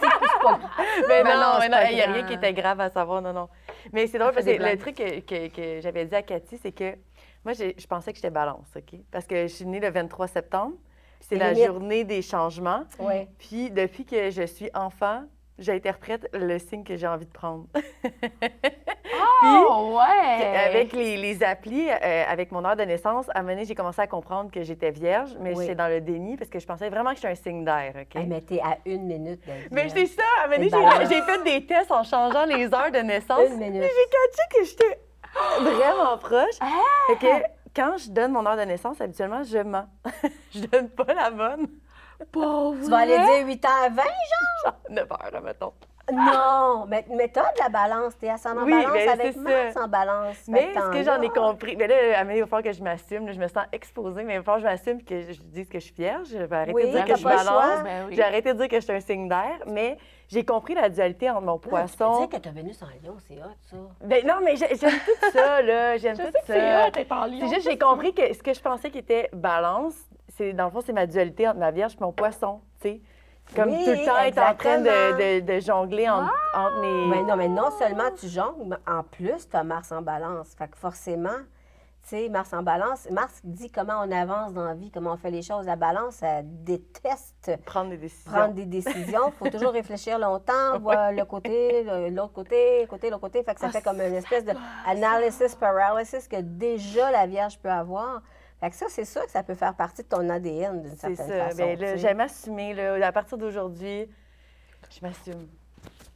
[0.00, 0.70] c'est plus pas grave.
[1.08, 3.22] Mais non, non, mais c'est non, il n'y a rien qui était grave à savoir,
[3.22, 3.48] non, non.
[3.92, 6.72] Mais c'est drôle parce que le truc que, que- que j'avais dit à Cathy, c'est
[6.72, 6.94] que
[7.44, 8.98] moi, je pensais que j'étais balance, OK?
[9.10, 10.74] Parce que je suis née le 23 septembre,
[11.20, 11.66] puis c'est C'est la limite.
[11.66, 12.84] journée des changements.
[12.98, 13.26] Oui.
[13.38, 15.24] Puis depuis que je suis enfant,
[15.58, 17.66] j'interprète le signe que j'ai envie de prendre.
[19.46, 20.56] Oh, ouais!
[20.56, 23.74] Avec les, les applis, euh, avec mon heure de naissance, à un moment donné, j'ai
[23.74, 25.64] commencé à comprendre que j'étais vierge, mais Oui.
[25.64, 28.16] j'étais dans le déni parce que je pensais vraiment que j'étais un signe d'air, OK?
[28.16, 29.92] Hey, mais t'es à une minute de Mais vierge.
[29.98, 32.90] c'est ça, à un moment donné, C'est j'ai- fait des tests en changeant les heures
[32.90, 33.48] de naissance.
[33.50, 33.82] Une minute.
[33.82, 34.98] J'ai catché que j'étais
[35.76, 36.56] vraiment proche.
[37.08, 37.44] Fait que
[37.76, 39.86] quand je donne mon heure de naissance, habituellement, je mens.
[40.54, 41.66] je donne pas la bonne.
[42.32, 43.96] Tu vas aller dire 8h20?
[43.96, 44.74] Genre?
[44.90, 45.72] 9 heures, mettons.
[46.12, 48.12] Non, mais, mais t'as de la balance.
[48.18, 49.84] T'es ascendant Oui, balance avec c'est Mars ça.
[49.84, 50.36] en balance.
[50.48, 53.32] Mais ce que j'en ai compris, mais là, à il va falloir que je m'assume.
[53.32, 55.78] Je me sens exposée, mais il va falloir que je m'assume que je dise que
[55.80, 56.28] je suis vierge.
[56.30, 57.82] Je vais arrêter Oui, de dire que je balance.
[57.84, 58.16] Ben oui.
[58.16, 59.96] J'ai arrêté de dire que je suis un signe d'air, mais
[60.28, 62.18] j'ai compris la dualité entre mon Tu peux poisson.
[62.18, 63.76] dire que t'as Vénus en lion, c'est hot, ça.
[64.02, 65.96] Ben non, mais j'ai- j'aime tout ça, là.
[65.96, 66.86] J'aime tout sais que c'est ça.
[66.86, 67.38] hot, t'es en lion.
[67.48, 70.23] C'est juste, j'ai compris que ce que je pensais qui était balance, c'est
[70.54, 73.00] dans le fond, c'est ma dualité entre ma vierge et mon poisson, tu sais.
[73.54, 76.22] Comme Oui, tout le temps être en train de, de- de jongler en-
[76.54, 77.06] entre mes.
[77.08, 80.54] Mais non, mais non seulement tu jongles, mais en plus, tu as Mars en balance.
[80.56, 81.28] Fait que forcément,
[82.04, 85.16] tu sais, Mars en balance, Mars dit comment on avance dans la vie, comment on
[85.18, 85.66] fait les choses.
[85.66, 88.30] La balance, elle déteste prendre des décisions.
[88.32, 89.26] prendre des décisions.
[89.28, 93.42] Il faut toujours réfléchir longtemps, voir le côté, l'autre côté, le côté, l'autre côté.
[93.42, 94.52] Fait que ça fait comme une espèce de
[94.86, 98.22] analysis paralysis que déjà la Vierge peut avoir.
[98.64, 101.14] Fait que ça, c'est sûr que ça peut faire partie de ton ADN d'une C'est
[101.14, 101.44] certaine ça.
[101.48, 101.56] façon.
[101.58, 101.98] Ben, tu là, sais.
[101.98, 103.06] j'aime assumer, là.
[103.06, 104.08] À partir d'aujourd'hui,
[104.90, 105.48] je m'assume.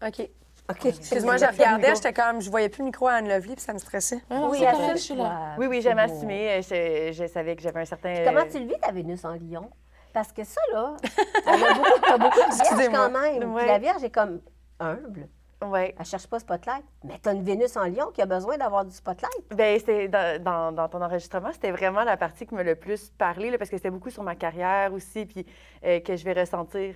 [0.06, 0.30] OK.
[0.70, 0.86] OK.
[0.86, 3.74] Excuse-moi, je regardais, j'étais comme, je voyais plus le micro à Anne Lovely, puis ça
[3.74, 4.22] me stressait.
[4.30, 5.56] Oui, c'est correct, assume je suis là.
[5.58, 6.60] Oui, oui, j'aime assumer.
[6.62, 8.14] Je, je savais que j'avais un certain.
[8.24, 9.68] Comment tu le vis, ta Vénus en lion?
[10.14, 10.96] Parce que ça, là,
[11.44, 13.10] t'en as beaucoup, t'as beaucoup de vierges Excusez-moi.
[13.10, 13.54] quand même.
[13.56, 14.40] Puis la Vierge est comme
[14.80, 15.28] humble.
[15.64, 15.92] Oui.
[15.98, 16.84] Elle cherche pas spotlight.
[17.02, 19.32] Mais t'as une Vénus en lion qui a besoin d'avoir du spotlight.
[19.56, 23.10] Ben, c'est dans, dans- dans ton enregistrement, c'était vraiment la partie qui m'a le plus
[23.10, 25.44] parlé, là, parce que c'était beaucoup sur ma carrière aussi, puis
[25.84, 26.94] euh, que je vais ressentir.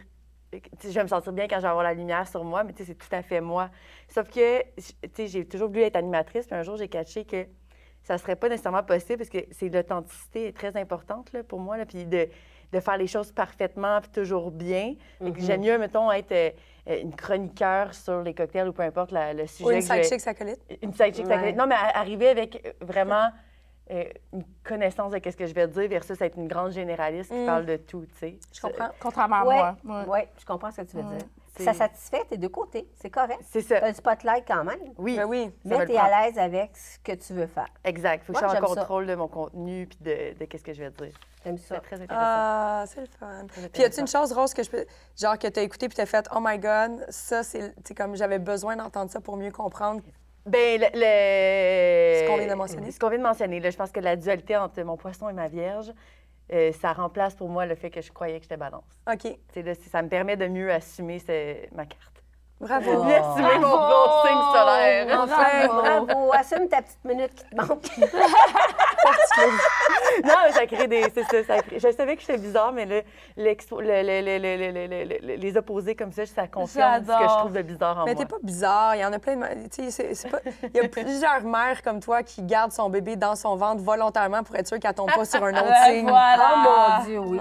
[0.52, 2.62] tu sais, Je vais me sentir bien quand je vais avoir la lumière sur moi,
[2.62, 3.68] mais tu sais, c'est tout à fait moi.
[4.08, 4.82] Sauf que, tu
[5.14, 7.46] sais, j'ai toujours voulu être animatrice, puis un jour, j'ai catché que
[8.04, 11.76] ça serait pas nécessairement possible parce que c'est l'authenticité est très importante là, pour moi,
[11.76, 12.28] là, puis de,
[12.72, 14.94] de faire les choses parfaitement, puis toujours bien.
[15.20, 15.34] Mhm.
[15.38, 16.50] J'aime mieux, mettons, être euh,
[17.00, 19.64] une chroniqueur sur les cocktails ou peu importe la- le sujet.
[19.68, 20.60] Ou une sidechick acolyte.
[20.82, 21.42] une sidechick, ça Ouais.
[21.42, 23.28] fait- Non, mais arriver avec euh, vraiment
[23.90, 27.38] euh, une connaissance de ce que je vais dire versus être une grande généraliste qui
[27.38, 27.46] Mm.
[27.46, 28.38] parle de tout, tu sais.
[28.52, 28.88] Je comprends.
[29.00, 29.54] Contrairement à Oui,
[29.84, 30.02] moi.
[30.02, 30.08] Ouais.
[30.08, 31.26] ouais, je comprends ce que tu veux dire.
[31.56, 32.88] C'est- Ça satisfait tes deux côtés.
[32.94, 33.40] C'est correct.
[33.50, 33.78] C'est ça.
[33.80, 34.78] T'as du spotlight quand même.
[34.96, 35.50] Oui, Ben oui.
[35.64, 36.06] Mais me t'es le prend.
[36.10, 37.68] à l'aise avec ce que tu veux faire.
[37.84, 38.24] Exact.
[38.24, 38.80] Faut que je sois en ça.
[38.80, 41.12] contrôle de mon contenu puis de, de qu'est-ce que je vais dire.
[41.44, 41.80] J'aime C'est ça.
[41.80, 42.16] très intéressant.
[42.26, 43.46] Ah, c'est le fun.
[43.72, 44.86] Puis y a-tu une chose, Rose, que je peux.
[45.20, 47.74] Genre, que t'as écouté puis t'as fait, oh my God, ça, c'est.
[47.84, 50.00] Tu comme j'avais besoin d'entendre ça pour mieux comprendre.
[50.46, 52.90] Ben, le, le- Ce qu'on vient de mentionner.
[52.90, 53.60] Ce qu'on vient de mentionner.
[53.60, 55.92] là, je pense que la dualité entre mon poisson et ma vierge,
[56.52, 58.84] euh, ça remplace pour moi le fait que je croyais que j'étais balance.
[59.10, 59.24] OK.
[59.56, 62.11] Là, ça me permet de mieux assumer ce- ma carte.
[62.62, 63.02] Bravo.
[63.02, 63.58] Bravo.
[63.58, 65.10] Mon signe solaire.
[65.20, 66.30] Enfin, bravo.
[66.32, 67.90] Assume ta petite minute qui te manque.
[70.24, 71.02] non, mais ça crée des.
[71.02, 71.56] Ça, ça.
[71.72, 73.02] Je savais que j'étais bizarre, mais le,
[73.36, 78.14] le, les opposés comme ça, ça confirme ce que je trouve de bizarre en mais
[78.14, 78.20] moi.
[78.20, 78.94] Mais t'es pas bizarre.
[78.94, 79.44] Il y en a plein de.
[79.78, 79.92] Il
[80.30, 80.38] pas...
[80.72, 84.54] y a plusieurs mères comme toi qui gardent son bébé dans son ventre volontairement pour
[84.54, 86.08] être sûre qu'elle tombe pas sur un autre signe.
[86.08, 86.54] Voilà.
[86.54, 87.40] Oh mon Dieu, oui.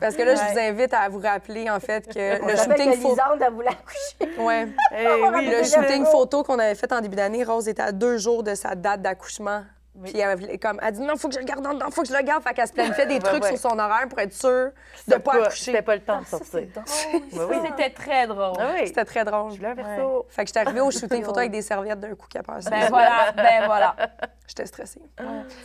[0.00, 2.92] Parce que là, je vous invite à vous rappeler, en fait, que le shooting.
[3.02, 3.10] Faut...
[3.10, 4.68] Lisande, elle voulait accoucher ouais.
[4.92, 6.10] On oui, le shooting Zéro.
[6.10, 9.02] photo qu'on avait fait en début d'année, Rose était à deux jours de sa date
[9.02, 9.62] d'accouchement.
[10.04, 12.08] Puis elle, comme, elle dit non, faut que je le garde en dedans, faut que
[12.08, 12.42] je le garde.
[12.42, 13.56] Fait qu'elle se planifiait des Ouais, trucs ouais.
[13.56, 15.64] sur son horaire pour être sûre de C'était pas accoucher.
[15.64, 16.68] C'était pas le temps de Ça, sortir.
[16.84, 17.48] c'est drôle.
[17.50, 17.68] Oui, oui.
[17.70, 18.56] C'était très drôle.
[18.60, 18.86] Ah oui.
[18.86, 19.52] C'était très drôle.
[19.52, 20.26] Je verso.
[20.28, 22.68] Fait que j'étais arrivée au shooting photo avec des serviettes d'un coup qui a passé.
[22.68, 23.96] Ben voilà, ben voilà.
[24.46, 25.00] J'étais stressée.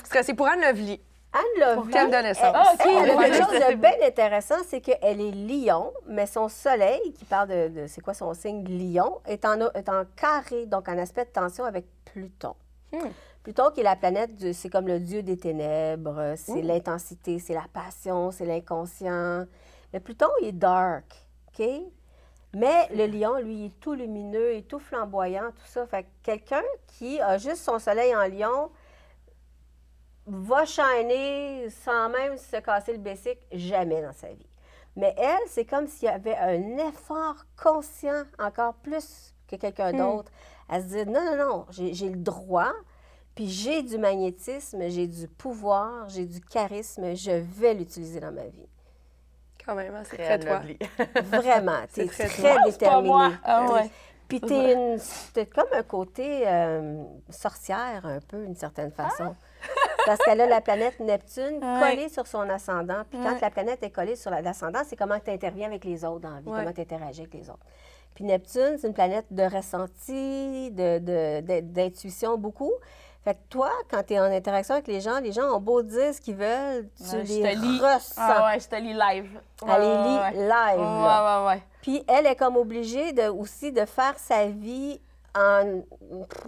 [0.05, 1.01] Stressée pour Anne Lovely.
[1.33, 2.43] Anne Pour quelle naissance?
[2.43, 6.25] elle- Ah, OK, elle a quelque chose de bien intéressant, c'est qu'elle est lion, mais
[6.25, 10.03] son soleil, qui parle de, de- c'est quoi son signe lion, est en, est en
[10.15, 12.55] carré, donc en aspect de tension avec Pluton.
[13.43, 17.65] Pluton, qui est la planète, c'est comme le dieu des ténèbres, c'est l'intensité, c'est la
[17.73, 19.45] passion, c'est l'inconscient.
[19.93, 21.05] Mais Pluton, il est dark,
[21.57, 21.65] OK?
[22.53, 25.85] Mais le lion, lui, il est tout lumineux et tout flamboyant, tout ça.
[25.87, 28.69] Fait que quelqu'un qui a juste son soleil en lion
[30.31, 34.47] va shiner sans même se casser le bessic jamais dans sa vie.
[34.95, 40.31] Mais elle, c'est comme s'il y avait un effort conscient encore plus que quelqu'un d'autre
[40.69, 42.71] à se dire non, non, non, j'ai le droit,
[43.35, 48.45] puis j'ai du magnétisme, j'ai du pouvoir, j'ai du charisme, je vais l'utiliser dans ma
[48.45, 48.67] vie.
[49.65, 51.21] Quand même, hein, c'est Très très toi.
[51.23, 53.35] Vraiment, tu es très très, déterminée.
[53.43, 53.91] Ah ouais.
[54.27, 54.97] Puis t'es une,
[55.33, 59.35] t'as comme un côté euh, sorcière un peu, d'une certaine façon.
[60.05, 61.79] Parce qu'elle a la planète Neptune Ouais.
[61.91, 63.03] collée sur son ascendant.
[63.09, 63.39] Puis quand Ouais.
[63.41, 66.31] la planète est collée sur la- l'ascendant, c'est comment tu interviens avec les autres dans
[66.31, 66.59] la vie, Ouais.
[66.59, 67.65] comment tu interagis avec les autres.
[68.15, 72.73] Puis Neptune, c'est une planète de ressenti, de- de- de- d'intuition beaucoup.
[73.23, 75.83] Fait que toi, quand tu es en interaction avec les gens, les gens ont beau
[75.83, 77.79] dire ce qu'ils veulent, tu Ouais, je les te lis.
[77.79, 78.13] ressens.
[78.17, 79.39] Ah ouais, je te lis live.
[79.61, 80.39] Ouais, Elle les lit live.
[80.39, 81.43] Ouais, là.
[81.43, 81.61] ouais, ouais.
[81.83, 84.99] Puis elle est comme obligée de, aussi de faire sa vie
[85.35, 85.83] en,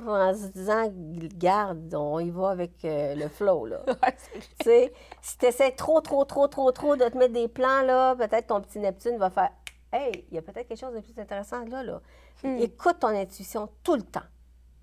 [0.07, 0.91] en se disant,
[1.37, 3.83] garde, on y va avec euh, le flow, là.
[4.59, 7.81] Tu sais, si tu essaies trop, trop, trop, trop, trop de te mettre des plans,
[7.83, 9.51] là, peut-être ton petit Neptune va faire,
[9.91, 12.01] hey, il y a peut-être quelque chose de plus intéressant là, là.
[12.43, 14.23] Écoute ton intuition tout le temps.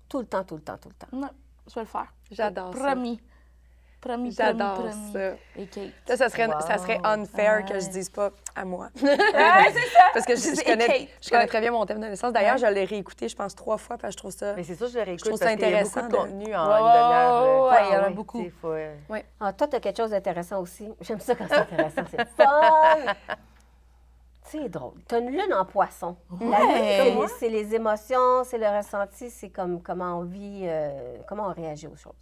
[0.09, 1.17] Tout le temps, tout le temps, tout le temps.
[1.17, 1.29] Ouais,
[1.67, 2.11] je vais le faire.
[2.31, 2.79] J'adore ça.
[2.91, 3.21] Promis.
[4.01, 5.13] Promis, promis, J'adore promis.
[5.13, 5.31] ça.
[5.55, 5.91] Et Kate.
[6.07, 8.89] Ça, ça serait, ça serait unfair que je dise pas à moi.
[9.01, 9.09] Ouais,
[9.73, 9.99] c'est ça.
[10.13, 11.07] Parce que je, connais, Kate.
[11.21, 11.47] je connais Ouais.
[11.47, 12.33] très bien mon thème de naissance.
[12.33, 14.53] D'ailleurs, je l'ai réécouté, je pense, trois fois, parce que je trouve ça.
[14.55, 16.07] Mais c'est sûr, je le réécoute Je trouve ça parce qu'il y a beaucoup intéressant
[16.07, 17.63] de de- contenu en une demi-heure.
[17.69, 18.43] ouais, Ah il y en a beaucoup.
[18.59, 18.73] faut,
[19.39, 20.89] Ah, toi, tu as quelque chose d'intéressant aussi.
[21.01, 22.01] J'aime ça quand c'est intéressant.
[22.09, 23.13] C'est fun.
[24.43, 24.93] C'est drôle.
[25.07, 26.17] Tu as une lune en poisson.
[27.39, 31.87] C'est les, émotions, c'est le ressenti, c'est comme comment on vit, euh, comment on réagit
[31.87, 32.13] aux choses.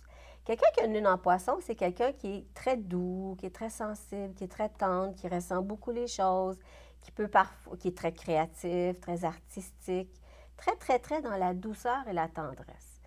[0.50, 3.54] Quelqu'un qui a une lune en poisson, c'est quelqu'un qui est très doux, qui est
[3.54, 6.58] très sensible, qui est très tendre, qui ressent beaucoup les choses,
[7.02, 10.10] qui peut parfois, qui est très créatif, très artistique,
[10.58, 13.00] très, très, très dans la douceur et la tendresse.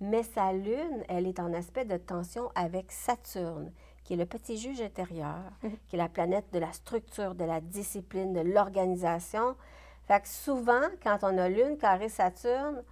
[0.00, 3.72] Mais sa lune, elle est en aspect de tension avec Saturne,
[4.04, 5.42] qui est le petit juge intérieur,
[5.88, 9.56] qui est la planète de la structure, de la discipline, de l'organisation.
[10.06, 12.84] Fait que souvent, quand on a lune carré Saturne,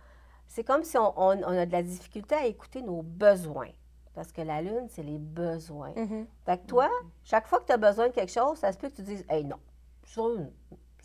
[0.49, 3.69] c'est comme si on, on- on a de la difficulté à écouter nos besoins.
[4.15, 5.93] Parce que la lune, c'est les besoins.
[5.97, 6.27] Mhm.
[6.45, 6.89] Fait que toi,
[7.25, 9.25] chaque fois que tu as besoin de quelque chose, ça se peut que tu dises
[9.29, 9.57] Hey, non,
[10.05, 10.21] j'ai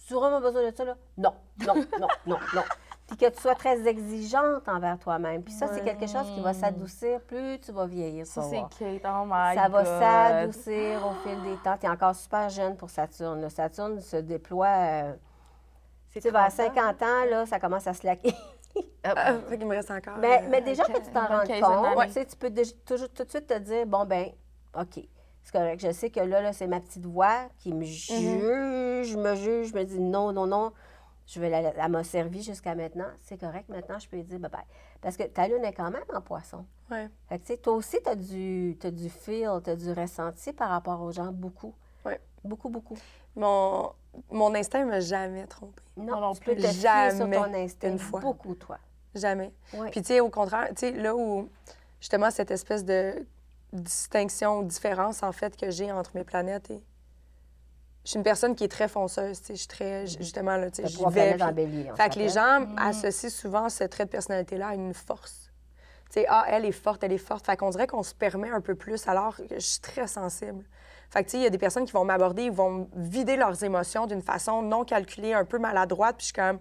[0.08, 0.96] j'ai vraiment besoin de ça, là?
[1.18, 1.34] Non,
[1.66, 2.64] non, non, non, non.
[3.08, 5.42] Puis que tu sois très exigeante envers toi-même.
[5.42, 8.26] Puis ça, c'est quelque chose qui va s'adoucir plus tu vas vieillir.
[8.26, 8.62] tu Ça, c'est.
[8.78, 9.02] Kate.
[9.06, 11.78] Oh my Ça va s'adoucir au fil des temps.
[11.80, 13.50] Tu es encore super jeune pour Saturne.
[13.50, 14.68] Saturne se déploie.
[14.68, 15.14] euh,
[16.12, 16.74] tu sais, vers 30 ans.
[16.76, 18.34] 50 ans, là, ça commence à se laquer.
[19.04, 20.18] Ah, fait qu'il me reste encore.
[20.18, 23.10] Mais, euh, mais déjà que tu t'en rends compte, tu sais, tu peux déjà- toujours
[23.10, 24.32] tout de suite te dire bon, ben,
[24.78, 25.00] OK,
[25.44, 25.80] c'est correct.
[25.80, 29.84] Je sais que là, là c'est ma petite voix qui me juge, me juge, me
[29.84, 30.74] dit non, non, non.
[31.26, 33.08] Je vais la, elle m'a servi jusqu'à maintenant.
[33.22, 33.68] C'est correct.
[33.68, 34.64] Maintenant, je peux lui dire bye bye.
[35.02, 36.66] Parce que ta lune est quand même en poisson.
[36.90, 37.10] Ouais.
[37.28, 39.92] Fait que, tu sais, toi aussi, tu as du, t'as du feel, tu as du
[39.92, 41.74] ressenti par rapport aux gens, beaucoup.
[42.06, 42.22] Ouais.
[42.46, 42.98] Beaucoup, beaucoup.
[43.36, 43.92] Mon,
[44.32, 45.82] mon instinct m'a jamais trompé.
[45.96, 46.64] Non, non tu peux plus.
[46.64, 47.88] te sur Jamais ton instinct.
[47.90, 48.20] une fois.
[48.20, 48.78] Beaucoup, toi.
[49.16, 49.52] Jamais.
[49.74, 49.90] Ouais.
[49.90, 51.50] Puis, tu sais, au contraire, tu sais, là où,
[52.00, 53.26] justement, cette espèce de
[53.74, 56.82] distinction ou différence, en fait, que j'ai entre mes planètes et.
[58.04, 59.54] Je suis une personne qui est très fonceuse, tu sais.
[59.56, 60.08] Je suis très.
[60.08, 61.36] j- Justement, là, tu sais, trois vais.
[61.36, 62.66] puis- bélier, Fait que les s'appelle.
[62.70, 65.52] gens associent souvent ce trait de personnalité-là à une force.
[66.10, 67.46] Tu sais, ah, elle est forte, elle est forte.
[67.46, 70.64] Fait qu'on dirait qu'on se permet un peu plus alors que je suis très sensible.
[71.10, 72.86] Fait que, tu sais, il y a des personnes qui vont m'aborder, ils vont me
[72.96, 76.60] vider leurs émotions d'une façon non calculée, un peu maladroite, puis je suis comme.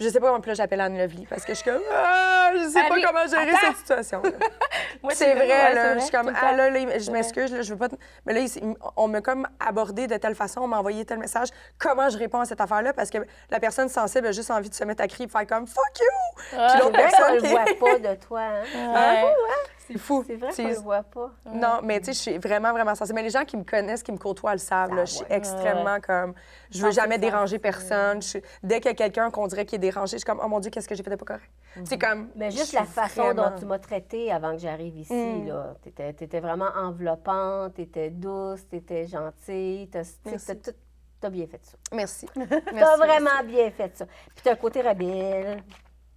[0.00, 1.82] Je sais pas comment, là, j'appelle Anne Lovely parce que je suis comme.
[1.94, 3.58] Ah, je sais pas comment gérer attends.
[3.68, 4.22] cette situation.
[5.02, 5.94] Moi, c'est vrai, là.
[5.96, 6.32] Je suis comme.
[6.34, 7.88] Ah, là, là, je m'excuse, là, je veux pas.
[7.90, 8.40] te- Mais là,
[8.96, 11.48] on m'a comme abordé de telle façon, on m'a envoyé tel message.
[11.78, 12.94] Comment je réponds à cette affaire-là?
[12.94, 13.18] Parce que
[13.50, 16.00] la personne sensible a juste envie de se mettre à crier et faire comme fuck
[16.00, 16.40] you!
[16.68, 18.62] Puis l'autre personne qui voit pas de toi, hein?
[18.94, 19.34] Ouais.
[19.86, 20.22] C'est fou.
[20.26, 21.30] C'est vrai Tu qu'on le voit pas.
[21.46, 23.16] Non, mais tu sais, je suis vraiment, vraiment sensible.
[23.16, 24.94] Mais les gens qui me connaissent, qui me côtoient, le savent.
[24.94, 25.02] là.
[25.02, 25.36] Ah je suis ouais.
[25.36, 26.34] extrêmement comme.
[26.70, 28.22] Je veux jamais déranger personne.
[28.22, 30.40] Je suis- Dès qu'il y a quelqu'un qu'on dirait qui est dérangé, je suis comme,
[30.42, 31.50] oh mon Dieu, qu'est-ce que j'ai fait de pas correct?
[31.84, 32.28] C'est comme.
[32.36, 35.48] Mais juste la façon vraiment- dont tu m'as traitée avant que j'arrive ici, Mm.
[35.48, 35.74] là.
[35.82, 40.70] T'étais, t'étais vraiment enveloppante, t'étais douce, t'étais gentille, t'as, tout-
[41.20, 41.76] t'as bien fait ça.
[41.92, 42.26] Merci.
[42.34, 44.06] T'as Merci, vraiment bien fait ça.
[44.06, 45.62] Puis t'as un côté rebelle.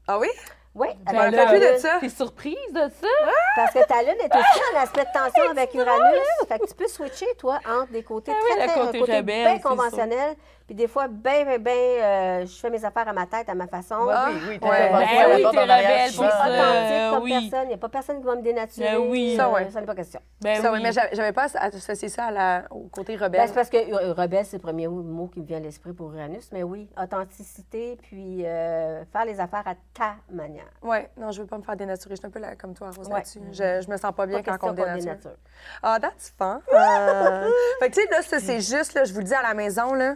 [0.07, 0.27] Ah oui?
[0.75, 1.99] Oui, Ben de ça.
[2.01, 3.07] T'es surprise de ça?
[3.55, 6.19] Parce que ta lune est aussi en aspect de tension avec Uranus.
[6.49, 9.23] Fait que tu peux switcher, toi, entre des côtés Ah oui, très, un côté rebelle,
[9.23, 10.35] bien conventionnel,
[10.65, 13.53] Puis des fois, ben, ben, ben, euh, je fais mes affaires à ma tête, à
[13.53, 13.97] ma façon.
[13.99, 14.59] Oui, oui, oui.
[14.59, 14.89] t'as Ouais.
[14.89, 16.39] Ben oui, t'es rebelle je pour ça.
[16.47, 17.49] authentique comme oui.
[17.49, 17.65] personne.
[17.65, 18.85] Il n'y a pas personne qui va me dénaturer.
[18.93, 19.35] Ben oui.
[19.37, 19.69] Ça, ouais.
[19.69, 20.19] Ça n'est pas question.
[20.41, 20.77] Ben Ça, oui.
[20.79, 23.47] oui, mais j'avais pas associé ça à la- au côté Ben, rebelle.
[23.47, 26.11] c'est parce que euh, rebelle, c'est le premier mot qui me vient à l'esprit pour
[26.11, 26.49] Uranus.
[26.51, 30.65] Mais oui, authenticité, puis euh, faire les affaires à ta manière.
[30.81, 32.15] Ouais, non, je veux pas me faire dénaturer.
[32.15, 33.13] Je suis un peu là- comme toi, Rose, Ouais.
[33.13, 33.39] là-dessus.
[33.51, 34.99] Je, je me sens pas bien Pas quand on me dénature.
[35.01, 35.35] dénature.
[35.83, 36.59] Ah, that's fun.
[36.73, 37.49] Euh,
[37.79, 39.53] fait que, tu sais, là, ça, c'est juste, là, je vous le dis à la
[39.53, 40.15] maison, là,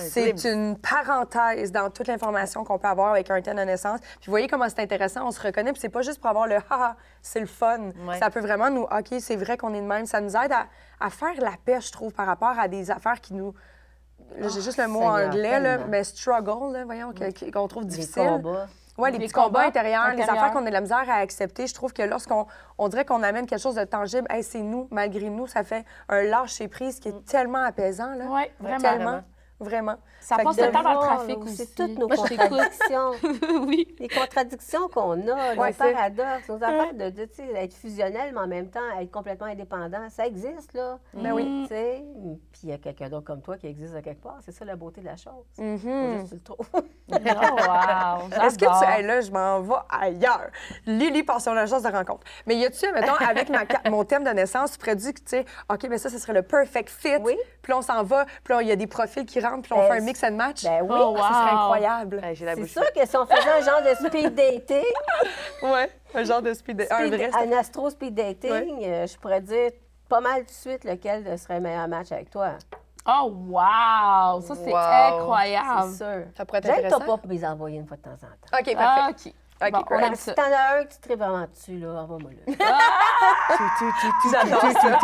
[0.00, 4.00] c'est une parenthèse dans toute l'information qu'on peut avoir avec un thème de naissance.
[4.00, 6.46] Puis vous voyez comment c'est intéressant, on se reconnaît, puis c'est pas juste pour avoir
[6.46, 7.90] le haha, c'est le fun.
[8.06, 8.18] Ouais.
[8.18, 10.06] Ça peut vraiment nous, OK, c'est vrai qu'on est de même.
[10.06, 10.66] Ça nous aide à,
[11.00, 13.54] à faire la paix, je trouve, par rapport à des affaires qui nous.
[14.38, 17.12] J'ai Oh, juste le mot anglais, là, mais struggle, là, voyons,
[17.52, 18.22] qu'on trouve difficile.
[18.28, 18.66] combats.
[18.98, 21.14] Oui, les Les petits combats combats intérieurs, les affaires qu'on a de la misère à
[21.14, 21.66] accepter.
[21.66, 22.46] Je trouve que lorsqu'on
[22.76, 25.84] on dirait qu'on amène quelque chose de tangible, hey, c'est nous, malgré nous, ça fait
[26.08, 28.14] un lâcher-prise qui est tellement apaisant.
[28.14, 28.26] Là.
[28.26, 28.78] Ouais, vraiment.
[28.78, 29.04] Tellement.
[29.04, 29.24] Vraiment.
[30.20, 31.56] Ça Fait passe le temps dans le trafic là, aussi.
[31.56, 33.10] C'est toutes nos Moi, contradictions.
[33.66, 33.94] oui.
[33.98, 37.74] les contradictions qu'on a, Ouais, nos c'est- paradoxes, nos affaires de, de, tu sais, être
[37.74, 40.08] fusionnel, mais en même temps être complètement indépendant.
[40.10, 40.98] Ça existe, là.
[41.14, 41.64] Ben oui.
[41.68, 42.02] Tu sais,
[42.52, 44.38] puis il y a quelqu'un d'autre comme toi qui existe de quelque part.
[44.44, 45.44] C'est ça la beauté de la chose.
[45.56, 46.20] Faut Mhm.
[46.20, 46.68] juste tu le trouves.
[47.12, 48.28] Oh, wow.
[48.46, 48.84] Est-ce que tu.
[48.88, 50.50] Hey, là, je m'en vais ailleurs?
[50.86, 52.24] Lily part sur l'agence de rencontre.
[52.46, 55.44] Mais y a-tu, mettons, avec ma mon thème de naissance, tu dire que, tu sais,
[55.68, 57.16] OK, mais ça, ce serait le perfect fit.
[57.20, 57.36] Oui.
[57.62, 58.26] Puis on s'en va.
[58.44, 59.49] Puis il y a des profils qui rentrent.
[59.62, 60.64] Puis on Ben, fait un mix and match.
[60.64, 60.88] Ben oui.
[60.90, 62.20] Oh, Ah, Ça serait incroyable.
[62.22, 64.84] La C'est sûr que si on faisait un genre de speed dating,
[65.62, 65.90] Ouais.
[66.14, 66.86] Un genre de speed.
[66.90, 67.30] un speed- vrai.
[67.34, 69.70] un astro speed dating, euh, je pourrais dire
[70.08, 72.52] pas mal tout de suite lequel serait le meilleur match avec toi.
[73.06, 74.40] Oh, wow.
[74.42, 74.76] Ça, c'est Wow.
[74.76, 75.90] incroyable.
[75.92, 76.24] C'est sûr.
[76.36, 76.98] Ça pourrait être intéressant.
[77.00, 78.58] pas pour les envoyer une fois de temps en temps.
[78.58, 78.76] OK, parfait.
[78.78, 79.32] Ah, OK.
[79.62, 82.52] OK, Bon, aime Si t'en as un que tu te vraiment dessus, là, envoie-moi le.
[84.30, 84.98] J'adore ça.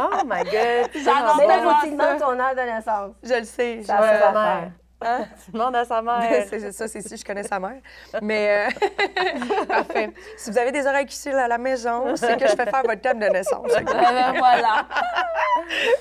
[0.00, 0.90] Oh my God!
[0.94, 2.16] J'adore Mais là, tellement ça.
[2.18, 3.12] ton heure de naissance.
[3.22, 3.82] Je le sais.
[3.84, 4.70] Ça je-
[5.02, 5.26] Hein?
[5.44, 6.46] Tu demandes à sa mère.
[6.48, 7.80] C'est ça, c'est si je connais sa mère.
[8.22, 10.10] Mais euh, parfait.
[10.36, 13.00] Si vous avez des oreilles qui à la maison, c'est que je fais faire votre
[13.00, 13.70] thème de naissance.
[13.78, 14.86] Eh ben, voilà.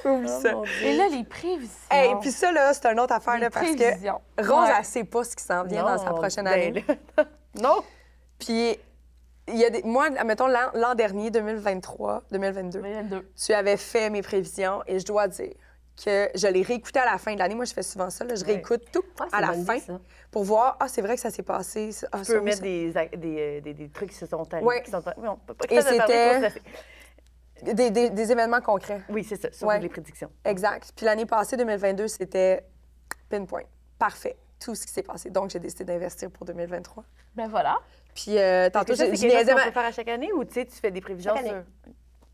[0.06, 0.54] Oublie ça.
[0.84, 1.70] Et là, les prévisions.
[1.91, 4.08] Hey, puis ça, là, c'est une autre affaire, Les là, parce que.
[4.41, 4.74] Rose, Ouais.
[4.78, 6.86] elle sait pas ce qui s'en vient dans sa prochaine ben année.
[7.60, 7.84] Non!
[8.39, 8.78] Puis,
[9.47, 9.82] il y a des...
[9.84, 13.32] moi, mettons, l'an l'an dernier, 2023, 2022, 22.
[13.45, 15.54] tu avais fait mes prévisions et je dois dire
[16.04, 17.56] que je les réécoutais à la fin de l'année.
[17.56, 18.24] Moi, je fais souvent ça.
[18.26, 18.54] là, je Ouais.
[18.54, 19.93] réécoute tout Ouais, c'est à la fin idée,
[20.32, 21.89] pour voir, ah, c'est vrai que ça s'est passé.
[22.12, 24.52] ah, Tu ça, peux oui, mettre des, des, euh, des, des trucs qui se sont
[24.54, 24.66] allés.
[24.66, 24.84] Ouais.
[24.89, 27.74] sont- oui, on peut pas Et de parler, c'était-.
[27.74, 29.02] Des, des- des événements concrets.
[29.10, 29.80] Oui, c'est ça, sur Ouais.
[29.80, 30.32] les prédictions.
[30.45, 30.93] Exact.
[30.95, 32.64] Puis l'année passée, 2022, c'était
[33.30, 33.64] pinpoint.
[33.97, 34.38] Parfait.
[34.62, 35.30] Tout ce qui s'est passé.
[35.30, 37.04] Donc, j'ai décidé d'investir pour 2023.
[37.36, 37.78] Ben voilà.
[38.16, 40.32] Puis euh, tantôt, que ça, j'ai c'est quelque chose qu'on peut faire à chaque année
[40.34, 41.64] ou tu sais, tu fais des prévisions Chaque sur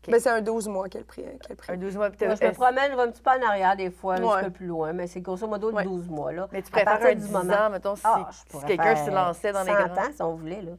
[0.08, 0.16] année.
[0.16, 1.24] Ben, c'est un 12 mois quel prix.
[1.46, 1.72] Quel prix.
[1.72, 2.10] un 12 mois?
[2.10, 4.20] puis Moi, je me promène, je vais un petit peu en arrière des fois, un
[4.20, 5.84] petit peu plus loin, mais c'est grosso modo Ouais.
[5.84, 6.32] 12 mois.
[6.32, 6.48] Là.
[6.52, 9.10] Mais tu préfères un du 10 moment- ans, mettons, si, Ah, si quelqu'un faire se
[9.10, 10.02] lançait dans les 100 grands.
[10.02, 10.62] ans, si on voulait.
[10.62, 10.72] Là.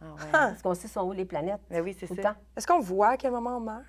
[0.00, 0.30] Ah ouais.
[0.32, 1.60] Parce qu'on sait sont où les planètes.
[1.70, 2.30] Ben oui, c'est Tout le ça.
[2.30, 2.38] temps.
[2.56, 3.82] Est-ce qu'on voit à quel moment on meurt?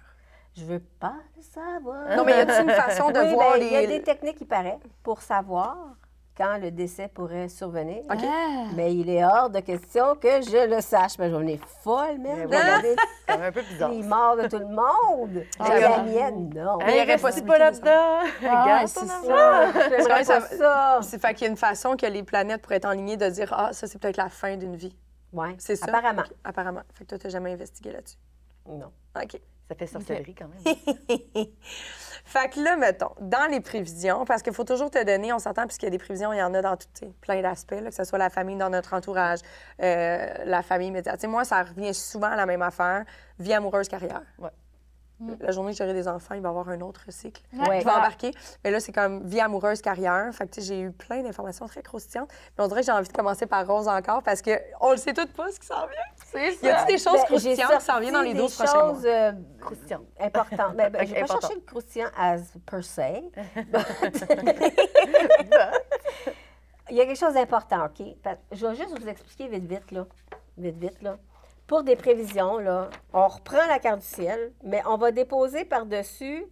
[0.55, 2.15] Je veux pas le savoir.
[2.15, 3.65] Non, mais y a-t-il une façon de Oui, voir ben, les.
[3.65, 5.76] Il y a des techniques, il paraît, pour savoir
[6.38, 8.03] quand le décès pourrait survenir.
[8.11, 8.19] OK.
[8.23, 8.65] Ah.
[8.75, 11.17] Mais il est hors de question que je le sache.
[11.17, 12.17] Mais je vais venir folle.
[12.23, 12.95] Regardez
[13.27, 13.89] C'est un peu bizarre.
[13.91, 15.43] les morts de tout le monde.
[15.59, 16.77] Ah, Mais la mienne, non.
[16.79, 18.19] Mais il y aurait pas de là-dedans?
[18.41, 19.73] Regarde c'est ton ça.
[19.73, 20.99] Ça, J'aimerais ça- pas ça.
[21.03, 23.53] C'est fait qu'il y a une façon que les planètes pourraient être enlignées de dire
[23.57, 24.95] Ah, ça, c'est peut-être la fin d'une vie.
[25.33, 25.86] Oui, C'est ça?
[25.88, 26.21] apparemment.
[26.21, 26.81] OK, Apparemment.
[26.93, 28.17] Fait que toi, t'as jamais investigué là-dessus?
[28.67, 28.91] Non.
[29.21, 29.39] OK.
[29.68, 31.45] Ça fait sorcellerie quand même.
[32.26, 35.66] Fait que là, mettons, dans les prévisions, parce qu'il faut toujours te donner, on s'entend,
[35.68, 38.03] puisqu'il y a des prévisions, il y en a dans tout, plein d'aspects, que ce
[38.03, 39.39] soit la famille dans notre entourage,
[39.82, 41.24] euh, la famille immédiate.
[41.26, 43.05] Moi, ça revient souvent à la même affaire,
[43.38, 44.24] vie amoureuse, carrière.
[44.39, 44.49] Ouais.
[45.39, 47.41] La journée que j'aurai des enfants, il va y avoir un autre cycle.
[47.53, 47.80] Ouais.
[47.80, 48.32] Je vais embarquer.
[48.63, 50.30] Mais là, c'est comme vie amoureuse, carrière.
[50.34, 52.30] Fait que, j'ai eu plein d'informations très croustillantes.
[52.57, 55.13] Mais on dirait que j'ai envie de commencer par Rose encore parce qu'on le sait
[55.13, 56.01] toutes pas ce qui s'en vient.
[56.26, 56.86] C'est Y a-tu ça.
[56.86, 58.93] des choses Ben, croustillantes qui s'en viennent dans les sorti 12 des prochains mois?
[58.93, 60.01] choses euh, Croustillant.
[60.20, 60.76] importantes.
[60.76, 63.01] Ben, ben, j'ai pas cherché croustillant as per se.
[66.91, 68.05] Il y a quelque chose d'important, OK?
[68.51, 70.05] Je vais juste vous expliquer vite, vite, là.
[70.57, 71.18] Vite, vite, là.
[71.68, 76.45] Pour des prévisions, là, on reprend la carte du ciel, mais on va déposer par-dessus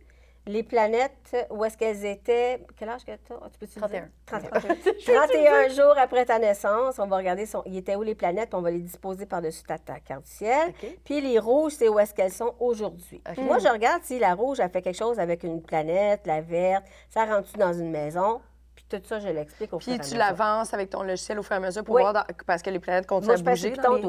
[0.45, 2.65] les planètes où est-ce qu'elles étaient.
[2.77, 3.49] Quel âge que tu as?
[3.51, 4.07] Tu peux-tu le dire?
[4.25, 4.49] 31.
[4.59, 4.75] 31.
[5.05, 8.57] 31 jours après ta naissance, on va regarder son, il était où les planètes, puis
[8.57, 10.73] on va les disposer par-dessus ta, ta carte du ciel.
[11.05, 13.21] Puis les rouges, c'est où est-ce qu'elles sont aujourd'hui.
[13.37, 16.85] Moi, je regarde si la rouge a fait quelque chose avec une planète, la verte,
[17.09, 18.41] ça rentre-tu dans une maison,
[18.97, 21.53] tout ça, je l'explique au fur et Puis tu l'avances avec ton logiciel au fur
[21.53, 22.01] et à mesure pour Oui.
[22.01, 23.69] voir, dans- parce que les planètes continuent Moi, à bouger.
[23.71, 24.01] dans les-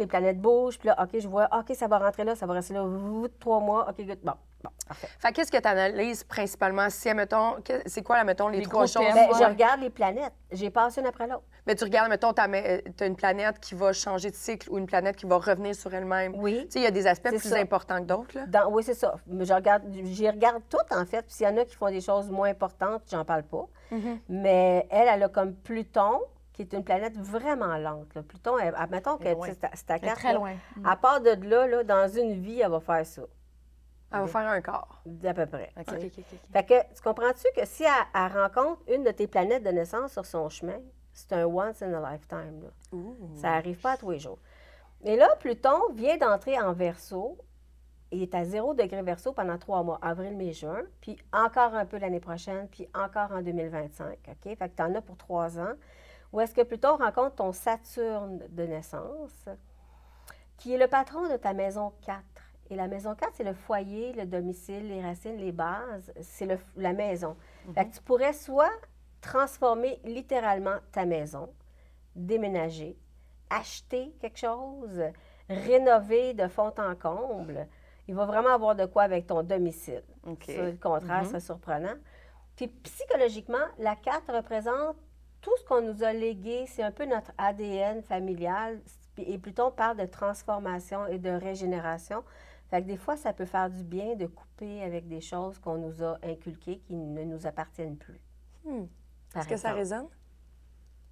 [0.00, 2.54] les planètes bougent, puis là, OK, je vois, OK, ça va rentrer là, ça va
[2.54, 4.18] rester là, vous, trois mois, OK, good.
[4.22, 4.32] Bon,
[4.62, 5.08] bon, parfait.
[5.18, 6.88] Fait qu'est-ce que tu analyses principalement?
[6.90, 9.14] Si, admettons, que- c'est quoi, mettons, les, Les trois gros choses?
[9.14, 9.28] Ben.
[9.38, 10.32] Je regarde les planètes.
[10.50, 11.44] J'ai passé une après l'autre.
[11.66, 14.86] Mais tu regardes, mettons, tu as une planète qui va changer de cycle ou une
[14.86, 16.34] planète qui va revenir sur elle-même.
[16.36, 16.64] Oui.
[16.66, 17.58] Tu sais, il y a des aspects plus ça.
[17.58, 18.46] importants que d'autres, là.
[18.46, 19.14] Dans- oui, c'est ça.
[19.26, 21.22] Mais Je regarde, j'y regarde toutes, en fait.
[21.22, 23.66] Puis s'il y en a qui font des choses moins importantes, j'en parle pas.
[23.92, 24.18] Mm-hmm.
[24.30, 26.20] Mais elle, elle a comme Pluton,
[26.52, 28.12] qui est une planète vraiment lente.
[28.16, 28.22] là.
[28.22, 30.16] Pluton, elle, admettons que c'est ta- carte.
[30.18, 30.38] très là.
[30.38, 30.54] loin.
[30.84, 33.22] À part de là, là, dans une vie, elle va faire ça,
[34.12, 35.02] Elle va faire un corps.
[35.24, 35.70] à peu près.
[35.76, 35.96] OK, tu sais.
[36.06, 36.24] OK, OK.
[36.32, 36.38] OK.
[36.52, 40.12] Fait que, tu comprends-tu que si elle, elle rencontre une de tes planètes de naissance
[40.12, 40.78] sur son chemin,
[41.12, 42.62] c'est un once in a lifetime.
[42.62, 42.68] là.
[43.36, 44.38] Ça n'arrive pas à tous les jours.
[45.04, 47.38] Et là, Pluton vient d'entrer en verso.
[48.10, 51.84] Il est à 0 degré verso pendant trois mois, avril, mai, juin, puis encore un
[51.84, 54.18] peu l'année prochaine, puis encore en 2025.
[54.28, 54.56] OK?
[54.56, 55.74] Fait que tu en as pour trois ans.
[56.32, 59.48] Où est-ce que Pluton rencontre ton Saturne de naissance,
[60.56, 62.18] qui est le patron de ta maison 4.
[62.70, 66.58] Et la maison 4, c'est le foyer, le domicile, les racines, les bases, c'est le-
[66.76, 67.36] la maison.
[67.74, 68.70] Fait que tu pourrais soit
[69.20, 71.48] transformer littéralement ta maison,
[72.14, 72.96] déménager,
[73.50, 75.00] acheter quelque chose,
[75.48, 77.66] rénover de fond en comble.
[78.06, 80.02] Il va vraiment avoir de quoi avec ton domicile.
[80.26, 80.44] OK.
[80.46, 81.94] Ça, le contraire serait surprenant.
[82.56, 84.96] Puis psychologiquement, la 4 représente
[85.40, 88.80] tout ce qu'on nous a légué, c'est un peu notre ADN familial.
[89.18, 92.22] Et Pluton parle de transformation et de régénération.
[92.70, 95.76] Fait que des fois, ça peut faire du bien de couper avec des choses qu'on
[95.78, 98.20] nous a inculquées qui ne nous appartiennent plus.
[98.64, 98.84] Hmm.
[99.36, 100.08] Est-ce que ça résonne?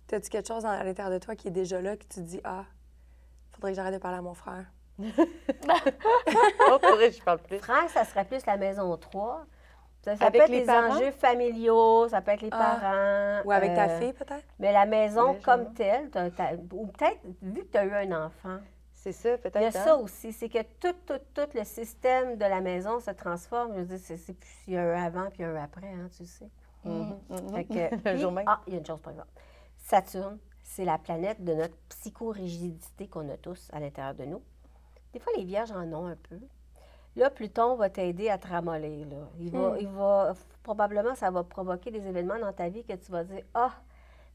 [0.06, 2.40] T'as-tu quelque chose à l'intérieur de toi qui est déjà là, que tu te dis,
[2.44, 2.64] ah,
[3.52, 4.66] faudrait que j'arrête de parler à mon frère?
[6.68, 7.58] Oh, faudrait que je parle plus.
[7.58, 9.44] Frère, ça serait plus la maison 3.
[10.02, 10.94] Ça, ça Avec peut être les parents?
[10.96, 12.78] enjeux familiaux, ça peut être les Ah.
[12.80, 13.48] parents.
[13.48, 14.44] Ou avec ta euh, fille, peut-être?
[14.58, 16.08] Mais la maison comme telle,
[16.72, 18.58] ou peut-être, vu que tu as eu un enfant,
[18.98, 19.56] C'est ça, peut-être.
[19.56, 19.84] il y a hein?
[19.84, 23.74] ça aussi, c'est que tout, tout, tout le système de la maison se transforme.
[23.74, 26.24] Je veux dire, c'est, plus- il y a un avant puis un après, hein, tu
[26.24, 26.48] sais.
[26.84, 27.54] Mhm, mhm.
[27.54, 28.44] Fait que- Le puis- jour même.
[28.48, 29.28] Ah, il y a une chose, par exemple.
[29.76, 34.42] Saturne, c'est la planète de notre psychorigidité qu'on a tous à l'intérieur de nous.
[35.12, 36.40] Des fois, les vierges en ont un peu.
[37.14, 39.06] Là, Pluton va t'aider à te ramollir.
[39.08, 39.28] Là.
[39.38, 39.76] Il, va, Hmm.
[39.80, 43.42] il va, probablement, ça va provoquer des événements dans ta vie que tu vas dire
[43.54, 43.72] Ah,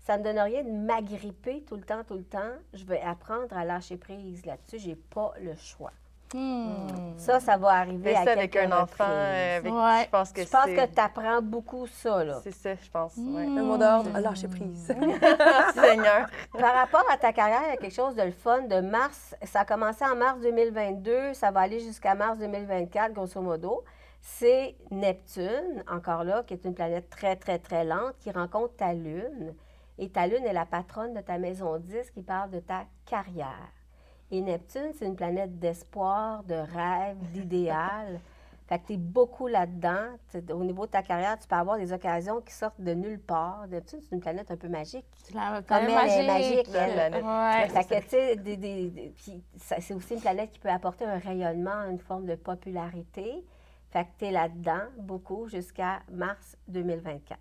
[0.03, 2.39] ça ne me donne rien de m'agripper tout le temps, tout le temps.
[2.73, 4.79] Je vais apprendre à lâcher prise là-dessus.
[4.79, 5.91] J'ai pas le choix.
[6.33, 7.17] Hmm.
[7.17, 9.05] Ça, ça va arriver Mais à ça, avec un enfant, reprises.
[9.09, 10.03] euh, avec, Ouais.
[10.05, 12.23] je pense que Je pense que tu apprends beaucoup ça.
[12.23, 12.39] Là.
[12.41, 13.17] C'est ça, je pense.
[13.17, 13.43] ouais.
[13.43, 14.87] Un mot d'ordre, lâcher prise.
[15.73, 16.27] Seigneur.
[16.57, 18.61] Par rapport à ta carrière, il y a quelque chose de le fun.
[18.61, 23.41] De mars, ça a commencé en mars 2022, ça va aller jusqu'à mars 2024, grosso
[23.41, 23.83] modo.
[24.21, 28.93] C'est Neptune, encore là, qui est une planète très, très, très lente, qui rencontre ta
[28.93, 29.53] Lune.
[29.97, 33.71] Et ta Lune est la patronne de ta maison 10 qui parle de ta carrière.
[34.31, 38.19] Et Neptune, c'est une planète d'espoir, de rêve, d'idéal.
[38.67, 40.05] Fait que tu es beaucoup là-dedans.
[40.53, 43.67] Au niveau de ta carrière, tu peux avoir des occasions qui sortent de nulle part.
[43.67, 45.05] Neptune, c'est une planète un peu magique.
[45.33, 46.27] La Comme elle est magique.
[46.27, 47.13] magique, elle.
[47.21, 47.67] Ouais.
[47.67, 49.13] Fait que, tu sais, des-
[49.57, 53.43] c'est aussi une planète qui peut apporter un rayonnement, une forme de popularité.
[53.89, 57.37] Fait que tu es là-dedans beaucoup jusqu'à mars 2024.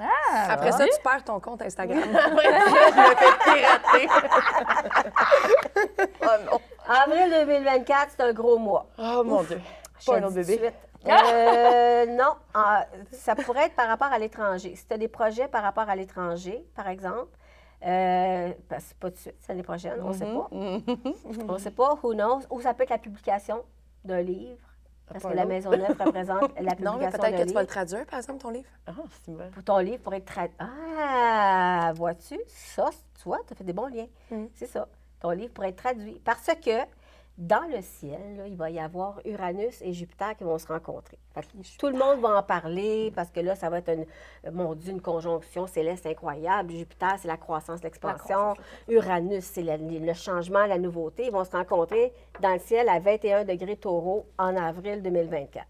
[0.00, 2.00] Ah, Après ça, tu perds ton compte Instagram.
[2.02, 4.08] je me fais pirater.
[6.22, 6.60] oh non.
[6.88, 8.86] Avril 2024, c'est un gros mois.
[8.98, 9.60] Oh mon Dieu.
[10.00, 10.70] Je Pas un autre bébé.
[11.04, 12.34] Euh, non,
[13.10, 14.76] ça pourrait être par rapport à l'étranger.
[14.76, 17.26] Si tu as des projets par rapport à l'étranger, par exemple,
[17.84, 20.48] euh, ben, c'est pas tout de suite, c'est l'année prochaine, on ne sait pas.
[20.52, 20.82] Mhm.
[21.48, 22.42] On ne sait pas, who knows.
[22.50, 23.64] Ou ça peut être la publication
[24.04, 24.62] d'un livre,
[25.06, 25.44] parce que la.
[25.44, 28.40] Maison Neuve représente la publication non, mais peut-être que tu vas le traduire, par exemple,
[28.40, 28.68] ton livre.
[28.86, 28.92] Ah,
[29.24, 29.50] c'est bon.
[29.50, 30.56] Pour ton livre pour être traduit.
[30.58, 32.40] Ah, vois-tu?
[32.48, 34.06] Ça, tu vois, tu as fait des bons liens.
[34.30, 34.46] Mm.
[34.54, 34.88] C'est ça.
[35.20, 36.20] Ton livre pourrait être traduit.
[36.24, 36.70] Parce que
[37.38, 41.18] dans le ciel, là, il va y avoir Uranus et Jupiter qui vont se rencontrer.
[41.78, 44.04] Tout le monde va en parler parce que là, ça va être une,
[44.46, 46.72] euh, mon Dieu, une conjonction céleste incroyable.
[46.72, 48.54] Jupiter, c'est la croissance, l'expansion.
[48.86, 51.26] Uranus, c'est le changement, la nouveauté.
[51.26, 55.66] Ils vont se rencontrer dans le ciel à 21 degrés taureau en avril 2024.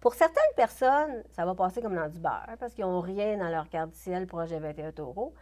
[0.00, 3.50] Pour certaines personnes, ça va passer comme dans du beurre parce qu'ils n'ont rien dans
[3.50, 5.34] leur carte du ciel proche de 21 taureau.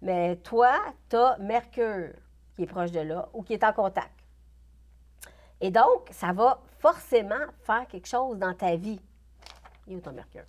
[0.00, 0.72] Mais toi,
[1.10, 2.12] tu as Mercure
[2.54, 4.25] qui est proche de là ou qui est en contact.
[5.60, 9.00] Et donc, ça va forcément faire quelque chose dans ta vie.
[9.86, 10.44] Il est où ton Mercure?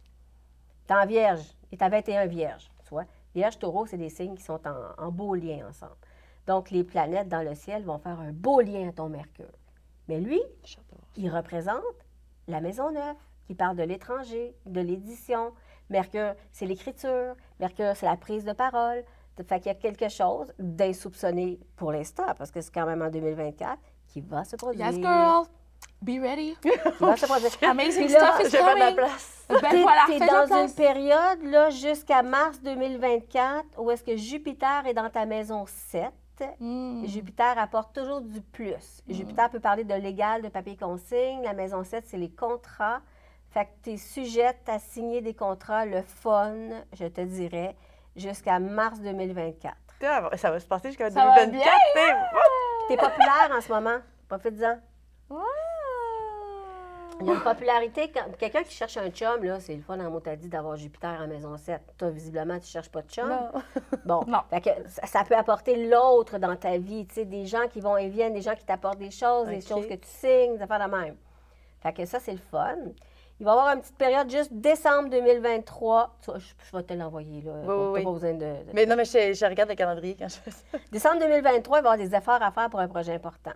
[0.88, 1.44] Tu en Vierge.
[1.72, 2.70] Est à 21 Vierge.
[2.84, 3.06] Tu vois?
[3.34, 5.96] Vierge, Taureau, c'est des signes qui sont en, en beau lien ensemble.
[6.46, 9.52] Donc, les planètes dans le ciel vont faire un beau lien à ton Mercure.
[10.08, 10.42] Mais lui,
[11.18, 11.84] il représente
[12.48, 15.54] la maison neuve, qui parle de l'étranger, de l'édition.
[15.90, 17.36] Mercure, c'est l'écriture.
[17.60, 19.04] Mercure, c'est la prise de parole.
[19.38, 23.10] Fait qu'il y a quelque chose d'insoupçonné pour l'instant, parce que c'est quand même en
[23.10, 23.78] 2024,
[24.18, 24.86] qui va se produire.
[24.88, 25.46] Yes, girl.
[26.02, 26.56] Be ready.
[26.62, 27.52] Qui va se produire.
[27.70, 28.96] Amazing là, stuff is la coming.
[28.96, 29.46] place.
[29.50, 30.74] Ben voilà, t'es fais de la dans une place.
[30.74, 36.12] période là, jusqu'à mars 2024 où est-ce que Jupiter est dans ta maison 7.
[36.60, 37.06] Mm.
[37.08, 39.02] Jupiter apporte toujours du plus.
[39.08, 41.42] Jupiter peut parler de légal, de papier consigne.
[41.44, 43.02] La maison 7, c'est les contrats.
[43.50, 46.54] Fait que tu es sujette à signer des contrats, le fun,
[46.94, 47.76] je te dirais,
[48.16, 49.74] jusqu'à mars 2024.
[50.04, 51.76] Ah, Ça va se passer jusqu'à Ça va 2024.
[51.94, 52.14] t'sais.
[52.88, 53.98] Tu es populaire en ce moment.
[54.30, 54.80] Profite-en.
[57.20, 58.12] Il y a une popularité.
[58.12, 61.28] quand- Quelqu'un qui cherche un chum, là, c'est le fun en dit d'avoir Jupiter en
[61.28, 61.82] maison 7.
[61.98, 63.28] Toi, visiblement, tu cherches pas de chum?
[63.28, 63.52] Non.
[64.06, 64.42] Bon, Non.
[64.52, 67.80] Fait que ça, ça peut apporter l'autre dans ta vie, tu sais, des gens qui
[67.82, 70.62] vont et viennent, des gens qui t'apportent des choses, des choses que tu signes, des
[70.62, 71.16] affaires de même.
[71.82, 72.76] Fait que ça, c'est le fun.
[73.40, 76.16] Il va y avoir une petite période juste décembre 2023.
[76.22, 77.52] Tu vois, je, je vais te l'envoyer, là.
[77.66, 78.04] Oui, oui, oui.
[78.04, 78.40] pas besoin de...
[78.40, 80.78] de- Mais non, mais je, je regarde le calendrier quand je fais ça.
[80.92, 83.54] Décembre 2023, il va y avoir des efforts à faire pour un projet important.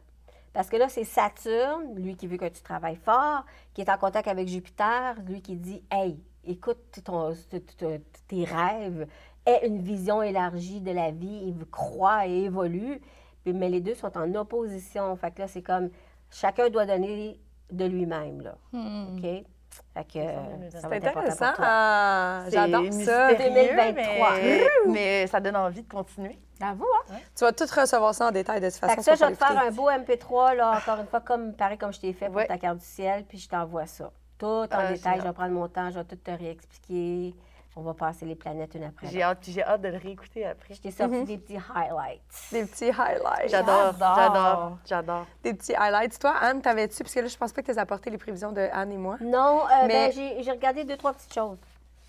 [0.54, 3.98] Parce que là, c'est Saturne, lui qui veut que tu travailles fort, qui est en
[3.98, 9.08] contact avec Jupiter, lui qui dit Hey, écoute ton- t- t- tes rêves,
[9.46, 13.02] aie une vision élargie de la vie, il croit et évolue.
[13.44, 15.16] Puis- Mais les deux sont en opposition.
[15.16, 15.90] Fait que là, c'est comme
[16.30, 17.40] chacun doit donner
[17.72, 18.56] de lui-même, là.
[18.74, 19.18] Hmm.
[19.18, 19.46] OK?
[19.94, 20.36] Fait euh,
[20.70, 21.54] C'est intéressant.
[21.60, 22.90] Ah, J'adore ça.
[22.90, 24.32] mystérieux, 2023.
[24.42, 26.38] Mais, mais ça donne envie de continuer.
[26.62, 27.16] Avoue, hein?
[27.36, 28.96] Tu vas tout recevoir ça en détail de toute Fait façon.
[28.98, 31.78] que ça, je vais te faire un beau MP3, là, encore une fois, comme, pareil
[31.78, 32.48] comme je t'ai fait pour Ouais.
[32.48, 34.12] ta carte du ciel, puis je t'envoie ça.
[34.38, 37.36] Tout en Ah, détail, je vais prendre mon temps, je vais tout te réexpliquer.
[37.78, 39.28] On va passer les planètes une après J'ai l'autre.
[39.30, 40.74] hâte, j'ai hâte de le réécouter après.
[40.74, 41.24] Je t'ai sorti Mhm.
[41.26, 42.22] des petits highlights.
[42.52, 43.50] Des petits highlights.
[43.50, 44.16] J'adore, J'adore.
[44.16, 45.26] j'adore, j'adore.
[45.44, 46.20] Des petits highlights.
[46.20, 48.52] Toi, Anne, t'avais-tu, parce que là, je pense pas que tu as apporté les prévisions
[48.52, 49.16] de Anne et moi.
[49.22, 51.58] Non, euh, Mais- ben, j'ai j'ai regardé deux, trois petites choses.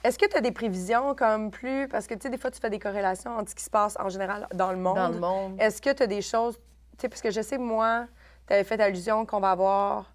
[0.02, 1.86] Est-ce que tu as des prévisions comme plus.
[1.86, 3.96] Parce que, tu sais, des fois, tu fais des corrélations entre ce qui se passe
[4.00, 4.96] en général dans le monde.
[4.96, 5.56] Dans le monde.
[5.60, 6.58] Est-ce que tu as des choses.
[6.58, 8.06] Tu sais, parce que je sais, moi,
[8.48, 10.11] tu avais fait allusion qu'on va avoir,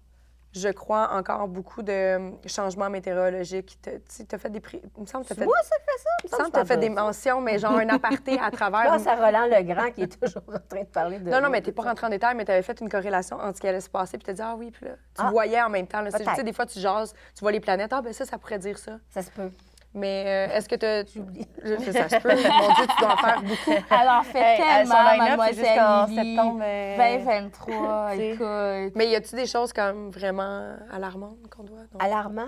[0.52, 3.78] je crois, encore beaucoup de euh, changements météorologiques.
[3.82, 3.90] Tu
[4.34, 4.62] as fait des.
[4.96, 5.44] Il me semble que tu as fait.
[5.44, 6.10] Moi, ça fait ça?
[6.24, 8.84] Il me semble que tu as fait des mentions, mais genre un aparté à travers.
[8.90, 11.30] Là, ça Roland Legrand qui est toujours en train de parler de.
[11.30, 13.56] Non, non, mais t'es pas rentré en détail, mais tu avais fait une corrélation entre
[13.56, 15.30] ce qui allait se passer, puis tu dit, ah oui, puis là, tu Ah.
[15.30, 16.02] voyais en même temps.
[16.04, 18.58] Tu sais, des fois, tu jases, tu vois les planètes, ah ben ça, ça pourrait
[18.58, 18.92] dire ça.
[19.10, 19.50] Ça se peut.
[19.98, 21.12] Mais euh, est-ce que tu.
[21.14, 21.46] J'oublie.
[21.92, 22.28] Ça se peut.
[22.28, 23.84] Mon Dieu, tu dois en faire beaucoup.
[23.90, 26.14] Elle en fait Hey, tellement, mademoiselle Lily.
[26.36, 28.28] septembre, euh, 2023, tu sais.
[28.30, 28.92] écoute.
[28.96, 31.80] Mais y a-tu des choses comme vraiment alarmantes qu'on doit.
[31.92, 32.46] Non, Alarmant?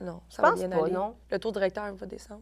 [0.00, 0.92] non ça Je va pense bien pas, aller.
[0.94, 1.14] non.
[1.30, 2.40] Le taux directeur va descendre.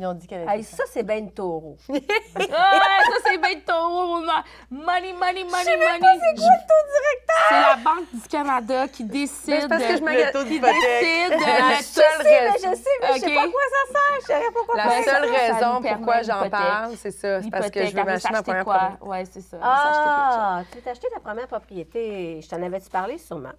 [0.00, 1.76] Ils ont dit qu'elle Hey, était ça, c'est ben de taureau.
[1.86, 4.18] Ça, c'est bien taureau.
[4.20, 4.32] Money,
[4.70, 5.44] money, money, money.
[5.44, 7.44] c'est quoi le taux directeur?
[7.48, 9.48] C'est la Banque du Canada qui décide.
[9.48, 12.22] Mais c'est parce que je me- Le taux qui décide de La mettre seule Je
[12.22, 14.20] sais, mais raison- je sais, mais je sais pas quoi ça sert.
[14.20, 17.42] Je savais pas quoi La Ben, seule raison pourquoi j'en parle, c'est ça.
[17.42, 19.02] C'est parce que je veux m'acheter ma première propriété.
[19.04, 19.56] Ouais, c'est ça.
[19.62, 22.40] Ah, tu t'es acheté ta première propriété?
[22.42, 23.18] Je t'en avais-tu parlé?
[23.18, 23.52] Sûrement?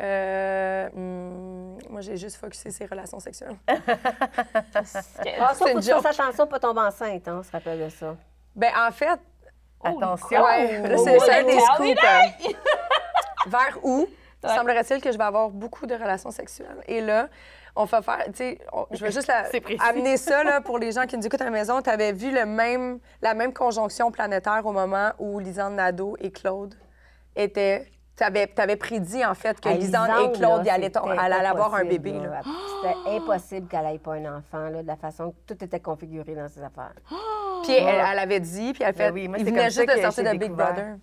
[0.00, 3.56] Euh, hmm, moi, j'ai juste focusé sur les relations sexuelles.
[4.74, 6.06] Ah, ça, C'est faut que une tu fasses joke.
[6.06, 8.16] attention pour pas tomber enceinte, hein, on se rappelle de ça.
[8.54, 9.18] Ben, en fait,
[9.82, 10.42] Attention.
[10.44, 12.04] ouais, là, Oh, c'est oh, c'est un oh, des oh, scoops.
[12.04, 14.06] euh, Vers où
[14.44, 14.54] Ouais.
[14.54, 16.80] semblerait-il que je vais avoir beaucoup de relations sexuelles.
[16.86, 17.28] Et là,
[17.74, 19.80] on va faire, tu sais, on- je vais juste la- C'est précis.
[19.84, 21.82] amener ça là, pour les gens qui nous écoutent à la maison.
[21.82, 26.30] Tu avais vu le même, la même conjonction planétaire au moment où Lisanne Nadeau et
[26.30, 26.76] Claude
[27.34, 27.90] étaient.
[28.18, 31.74] Tu avais, prédit, en fait, que Hey, Lisanne Lisande, et Claude là, allaient, allait avoir
[31.74, 32.18] un impossible, bébé.
[32.18, 32.40] Là.
[32.82, 36.34] C'était impossible qu'elle ait pas un enfant, là, de la façon que tout était configuré
[36.34, 36.94] dans ses affaires.
[37.62, 39.08] Puis elle, elle avait dit, puis elle fait.
[39.08, 40.74] Ben oui, moi, il c'est venait comme juste ça de que sortir de Big découvert.
[40.74, 40.96] Brother.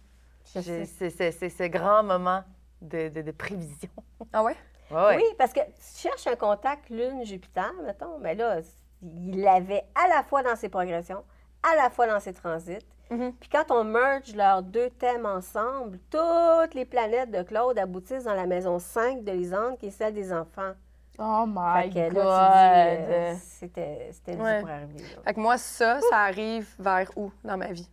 [0.43, 2.43] C'est c'est- c'est ce grand moment
[2.81, 3.89] de, de, de prévision.
[4.33, 4.55] Ah ouais?
[4.91, 5.15] Ouais, ouais.
[5.17, 8.57] Oui, parce que tu cherches un contact Lune-Jupiter, mettons, mais là,
[9.01, 11.23] il l'avait à la fois dans ses progressions,
[11.71, 12.85] à la fois dans ses transits.
[13.09, 13.33] Mhm.
[13.39, 18.33] Puis quand on merge leurs deux thèmes ensemble, toutes les planètes de Claude aboutissent dans
[18.33, 20.71] la maison 5 de Lisande, qui est celle des enfants.
[21.19, 22.17] Oh Fait my que God.
[22.23, 24.59] là, dis, euh, c'était Ouais.
[24.59, 24.99] pour arriver.
[24.99, 25.21] là.
[25.23, 27.89] Fait que moi, ça, ça arrive vers où dans ma vie?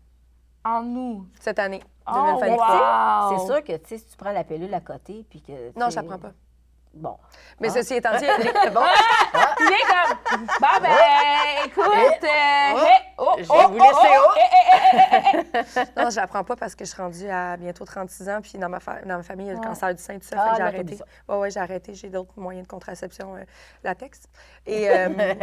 [0.65, 1.27] En nous.
[1.41, 2.41] Cette année, Oh, 2023.
[2.41, 3.39] Mais tu sais, wow.
[3.39, 5.71] C'est sûr que tu sais, si tu prends la pilule à côté, puis que...
[5.71, 6.33] tu Non, je la prends pas.
[6.95, 7.17] Bon.
[7.61, 7.75] Mais Ah.
[7.75, 8.25] ceci étant dit,
[8.65, 8.81] les- bon,
[9.65, 10.91] Il est comme, bah ben,
[11.67, 16.03] écoute, hey, Je vais vous laisser haut.
[16.03, 18.59] non, je la prends pas parce que je suis rendue à bientôt 36 ans, puis
[18.59, 19.69] dans ma, fa- dans ma famille, il y a le Ah.
[19.69, 20.97] cancer du sein, tout ça, Ah, fait que j'ai arrêté.
[20.97, 21.05] ça.
[21.29, 21.95] Ouais, ouais, j'ai arrêté.
[21.95, 23.45] J'ai d'autres moyens de contraception, euh,
[23.85, 24.23] latex.
[24.67, 25.09] Et, euh,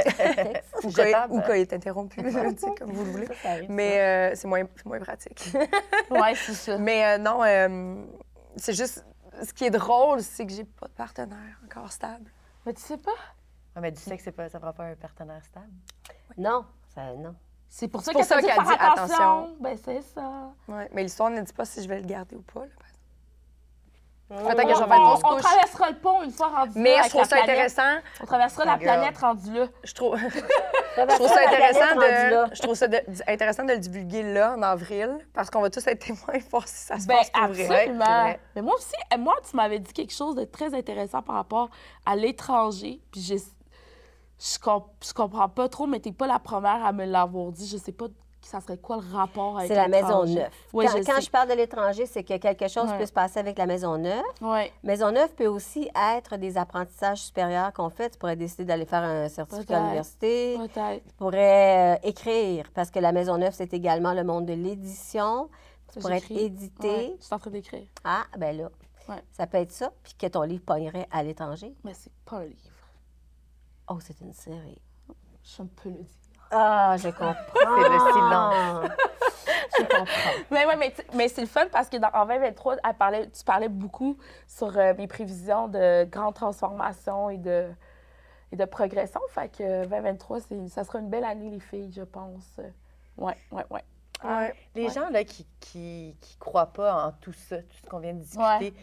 [0.84, 1.34] ou, Jetable.
[1.34, 3.28] ou coït interrompu, tu sais, comme vous le voulez.
[3.28, 5.50] Ça, ça arrive, Mais euh, c'est moins, c'est moins pratique.
[6.10, 6.78] Ouais, c'est ça.
[6.78, 7.96] Mais euh, non, euh,
[8.58, 9.06] c'est juste.
[9.44, 12.30] Ce qui est drôle, c'est que j'ai pas de partenaire encore stable.
[12.66, 13.12] Mais tu sais pas?
[13.80, 15.70] Ouais, mais du sexe, c'est pas, ça prend pas un partenaire stable.
[16.38, 17.34] Non, ça, non.
[17.70, 19.04] C'est pour ça pour que ça ça dit qu'elle faire dit attention.
[19.16, 19.56] attention.
[19.62, 20.52] Ben, c'est ça.
[20.68, 22.62] Ouais, mais l'histoire ne dit pas si je vais le garder ou pas.
[22.62, 22.68] là.
[24.30, 27.10] Peut-être que On, j'en on- on traversera le pont une fois rendu là Mais je
[27.10, 27.50] trouve ça planète.
[27.50, 27.98] intéressant.
[28.22, 28.82] On traversera la gueule.
[28.84, 29.66] planète rendue là.
[29.84, 30.18] Je trouve,
[30.98, 34.62] je trouve ça intéressant de, je trouve ça de- intéressant de le divulguer là, en
[34.62, 38.06] avril, parce qu'on va tous être témoins voir si ça se Ben, passe pour absolument.
[38.06, 38.40] vrai.
[38.56, 41.70] Mais moi aussi, euh, moi, tu m'avais dit quelque chose de très intéressant par rapport
[42.06, 43.02] à l'étranger.
[43.12, 43.22] Puis
[44.40, 47.68] je, comp- je comprends pas trop, mais t'es pas la première à me l'avoir dit.
[47.68, 48.06] Je sais pas
[48.42, 50.50] ça serait quoi le rapport avec C'est la maison neuve.
[50.74, 52.98] Oui, quand je quand je parle de l'étranger, c'est que quelque chose Ouais.
[52.98, 54.24] peut se passer avec la maison neuve.
[54.42, 54.72] Ouais.
[54.82, 58.12] Maison neuve peut aussi être des apprentissages supérieurs qu'on fait.
[58.12, 59.82] Tu pourrais décider d'aller faire un certificat à Peut-être.
[59.84, 60.58] l'université.
[61.06, 65.50] Tu pourrais euh, écrire, parce que la maison neuve, c'est également le monde de l'édition.
[65.92, 67.18] Tu pourrais être édité.
[67.20, 67.88] Je suis en train d'écrire.
[68.06, 68.70] Ah, ben là,
[69.34, 69.92] ça peut être ça.
[70.02, 71.76] Puis que ton livre pognerait à l'étranger.
[71.84, 72.69] Mais c'est pas un livre.
[73.90, 74.82] Oh, c'est une série.
[75.44, 76.06] Je peux le dire.
[76.52, 77.36] Ah, je comprends.
[77.54, 78.92] C'est le silence.
[79.78, 80.44] je comprends.
[80.52, 83.44] Mais ouais, mais, mais c'est le fun parce que dans, en 2023, elle parlait, tu
[83.44, 84.18] parlais beaucoup
[84.48, 87.70] sur euh, mes prévisions de grandes transformations et de,
[88.52, 89.22] et de progression.
[89.30, 92.58] Fait que 2023, c'est, ça sera une belle année, les filles, je pense.
[93.18, 93.84] Ouais, ouais, ouais.
[94.24, 94.54] Ouais.
[94.76, 94.94] Les Ouais.
[94.94, 98.20] gens là, qui, qui, qui croient pas en tout ça, tout ce qu'on vient de
[98.20, 98.74] discuter, Ouais.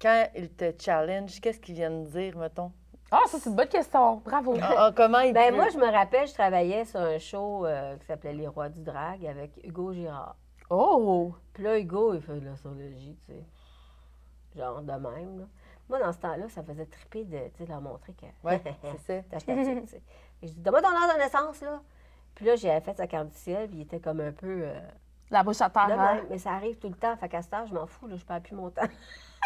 [0.00, 2.72] quand ils te challenge, qu'est-ce qu'ils viennent dire, mettons?
[3.10, 4.16] Ah, ça, c'est une bonne question.
[4.16, 4.54] Bravo.
[4.60, 8.06] Ah, comment ils Ben moi, je me rappelle, je travaillais sur un show euh, qui
[8.06, 10.36] s'appelait Les Rois du Drag avec Hugo Girard.
[10.68, 11.32] Oh!
[11.54, 13.44] Puis là, Hugo, il fait de l'astrologie, tu sais.
[14.56, 15.44] Genre de même, là.
[15.88, 18.26] Moi, dans ce temps-là, ça me faisait triper de, leur montrer que...
[18.46, 18.62] Ouais,
[19.06, 19.38] c'est ça.
[20.42, 21.80] Et je dis, donne-moi ton heure de naissance, là.
[22.34, 24.64] Puis là, j'ai fait sa carte du ciel, puis il était comme un peu...
[24.64, 24.78] euh,
[25.30, 25.86] La bouche à terre.
[25.86, 26.14] de hein?
[26.14, 26.26] même.
[26.28, 27.16] Mais ça arrive tout le temps.
[27.16, 28.82] Fait qu'à ce temps, je m'en fous, là, je perds plus mon temps.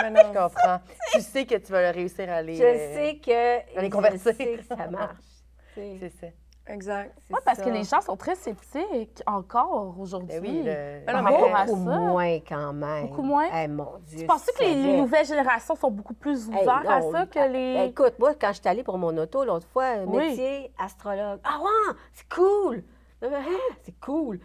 [0.01, 0.21] Mais non.
[0.33, 0.81] Je comprends.
[1.13, 2.55] tu sais que tu vas le réussir à les.
[2.57, 3.81] Je euh, sais que...
[3.81, 4.21] les je convertir.
[4.21, 5.17] sais que ça marche.
[5.75, 6.27] C'est C'est ça.
[6.69, 7.13] Exact.
[7.27, 7.65] c'est Ouais, parce ça.
[7.65, 10.39] que les gens sont très sceptiques encore aujourd'hui.
[10.39, 13.09] Ben oui, le- Ah non, par mais rapport à Beaucoup moins, quand même.
[13.09, 13.49] Beaucoup moins?
[13.53, 14.21] Eh, mon Dieu.
[14.21, 17.41] Tu penses que les, les nouvelles générations sont beaucoup plus Hey, ouvertes à ça que
[17.49, 17.75] les.
[17.75, 20.29] Ben, écoute, moi, quand je suis allée pour mon auto l'autre fois, Oui.
[20.29, 21.41] métier astrologue.
[21.43, 22.85] Ah ouais, c'est cool!
[23.25, 23.31] Euh,
[23.85, 24.39] c'est cool.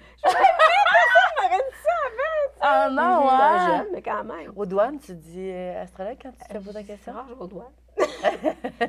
[2.59, 3.77] Ah non, ouais.
[3.77, 4.51] jeune, mais quand même.
[4.55, 7.13] Aux douanes, tu dis euh, astrologue quand tu te poses la C'est question?
[7.13, 7.71] rare, je au doigt.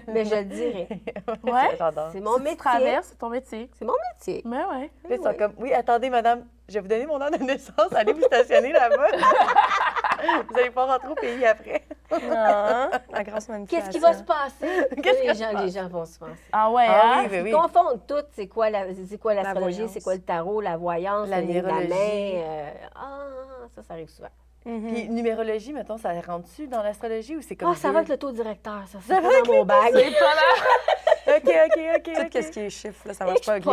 [0.09, 0.88] mais je le dirai.
[1.42, 1.78] Ouais.
[2.12, 2.99] C'est mon métier.
[3.03, 3.70] c'est ton métier.
[3.78, 4.42] C'est mon métier.
[4.44, 4.90] Mais ouais.
[5.11, 8.12] Ils sont comme, oui, attendez, madame, je vais vous donner mon heure de naissance, allez
[8.12, 9.09] vous stationner là-bas.
[10.49, 11.84] vous allez pas rentrer au pays après.
[12.11, 13.66] Ah, la grosse manipulation.
[13.86, 14.88] Qu'est-ce qui va se passer?
[15.02, 15.64] Qu'est-ce qui les, gens, passer?
[15.66, 16.32] les gens vont se penser.
[16.52, 17.22] Ah ouais, Ah hein?
[17.24, 17.50] oui, ben oui.
[17.50, 18.14] Ils confondent tout.
[18.32, 19.92] C'est quoi la- c'est quoi l'astrologie, voyance.
[19.92, 21.90] c'est quoi le tarot, la voyance, La la main.
[21.94, 23.26] euh, ah,
[23.74, 24.28] ça, ça arrive souvent.
[24.64, 24.92] Mhm.
[24.92, 27.94] Puis numérologie, mettons, ça rentre-tu dans l'astrologie ou c'est comme Ah, ça deux?
[27.94, 28.98] va avec le taux directeur, ça.
[29.06, 29.92] C'est pas dans mon bag.
[29.94, 31.36] C'est pas là.
[31.36, 32.42] OK, OK, OK, Tout OK.
[32.44, 33.64] ce qui est chiffre, là, ça marche pas suis avec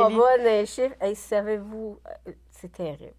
[0.44, 0.96] les chiffres.
[1.02, 3.14] Hey, savez-vous, euh, c'est terrible.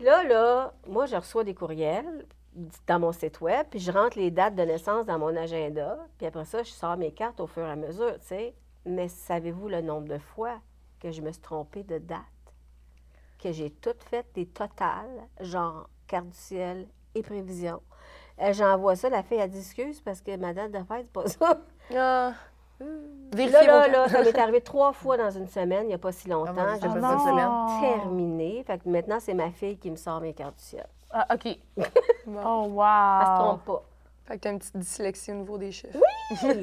[0.00, 2.26] Là, là, moi, je reçois des courriels
[2.86, 6.26] dans mon site web, puis je rentre les dates de naissance dans mon agenda, puis
[6.26, 8.54] après ça, je sors mes cartes au fur et à mesure, tu sais.
[8.84, 10.58] Mais savez-vous le nombre de fois
[11.00, 12.18] que je me suis trompée de date?
[13.38, 17.80] Que j'ai toutes fait des totales, genre carte du ciel et prévision.
[18.40, 21.12] Euh, J'envoie ça, la fille a dit excuse parce que ma date de fête, c'est
[21.12, 21.60] pas ça.
[21.90, 21.94] Ah.
[21.94, 22.34] Là,
[23.34, 26.28] Vérifiez là, ça m'est arrivé trois fois dans une semaine, il n'y a pas si
[26.28, 26.52] longtemps.
[26.52, 28.64] mon Dieu, J'ai pas terminé.
[28.64, 30.86] Fait que maintenant, c'est ma fille qui me sort mes cartes du ciel.
[31.12, 31.58] Ah, OK.
[32.26, 32.40] Bon.
[32.44, 33.38] Oh, Elle se wow.
[33.38, 33.82] trompe pas.
[34.24, 35.98] Fait que t'as une petite dyslexie au niveau des chiffres.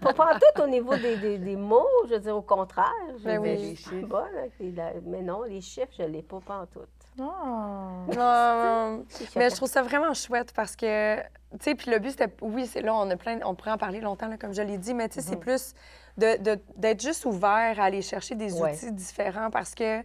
[0.00, 2.92] Pas, pas en tout au niveau des, des- des mots, je veux dire au contraire.
[3.18, 3.56] Je Ben oui.
[3.56, 4.28] Les chiffres.
[4.60, 6.80] la- mais non, les chiffres, je ne l'ai pas, pas en tout.
[7.18, 7.88] Ah.
[8.16, 9.04] Non,
[9.36, 11.22] mais je trouve ça vraiment chouette parce que, tu
[11.60, 14.00] sais, puis le but, c'était, oui, c'est là, on a plein, on pourrait en parler
[14.00, 15.74] longtemps, là, comme je l'ai dit, mais tu sais, c'est plus
[16.18, 18.72] de, de- d'être juste ouvert à aller chercher des Ouais.
[18.74, 20.00] outils différents parce que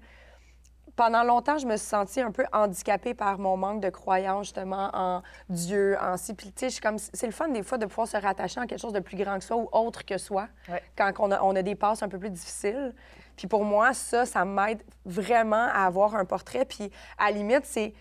[0.95, 4.89] pendant longtemps, je me suis sentie un peu handicapée par mon manque de croyance, justement,
[4.93, 6.33] en Dieu, en si.
[6.33, 8.79] Puis, tu sais, comme, c'est le fun, des fois, de pouvoir se rattacher à quelque
[8.79, 10.81] chose de plus grand que soi ou autre que soi Ouais.
[10.97, 12.93] quand on a, on a des passes un peu plus difficiles.
[13.35, 16.63] Puis pour moi, ça, ça m'aide vraiment à avoir un portrait.
[16.65, 17.93] Puis à la limite, c'est.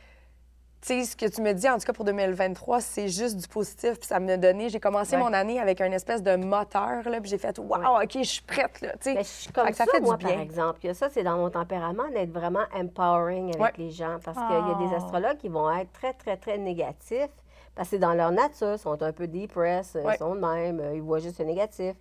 [0.87, 3.49] Tu sais, ce que tu me dis, en tout cas pour 2023, c'est juste du
[3.49, 3.99] positif.
[3.99, 4.69] Puis ça m'a donné.
[4.69, 5.23] J'ai commencé Ouais.
[5.23, 7.21] mon année avec un espèce de moteur, là.
[7.23, 8.93] Puis j'ai fait, waouh, OK, je suis prête, là.
[8.93, 9.15] Tu sais.
[9.15, 10.29] Mais je suis comme Fait ça, ça fait du moi, bien.
[10.29, 10.95] par exemple.
[10.95, 13.73] Ça, c'est dans mon tempérament d'être vraiment empowering avec Ouais.
[13.79, 14.19] les gens.
[14.23, 14.97] Parce qu'il y a des Ah.
[14.99, 17.31] astrologues qui vont être très, très, très négatifs.
[17.75, 21.01] Parce que dans leur nature, ils sont un peu depressed, ils sont de même, ils
[21.03, 21.97] voient juste le négatif.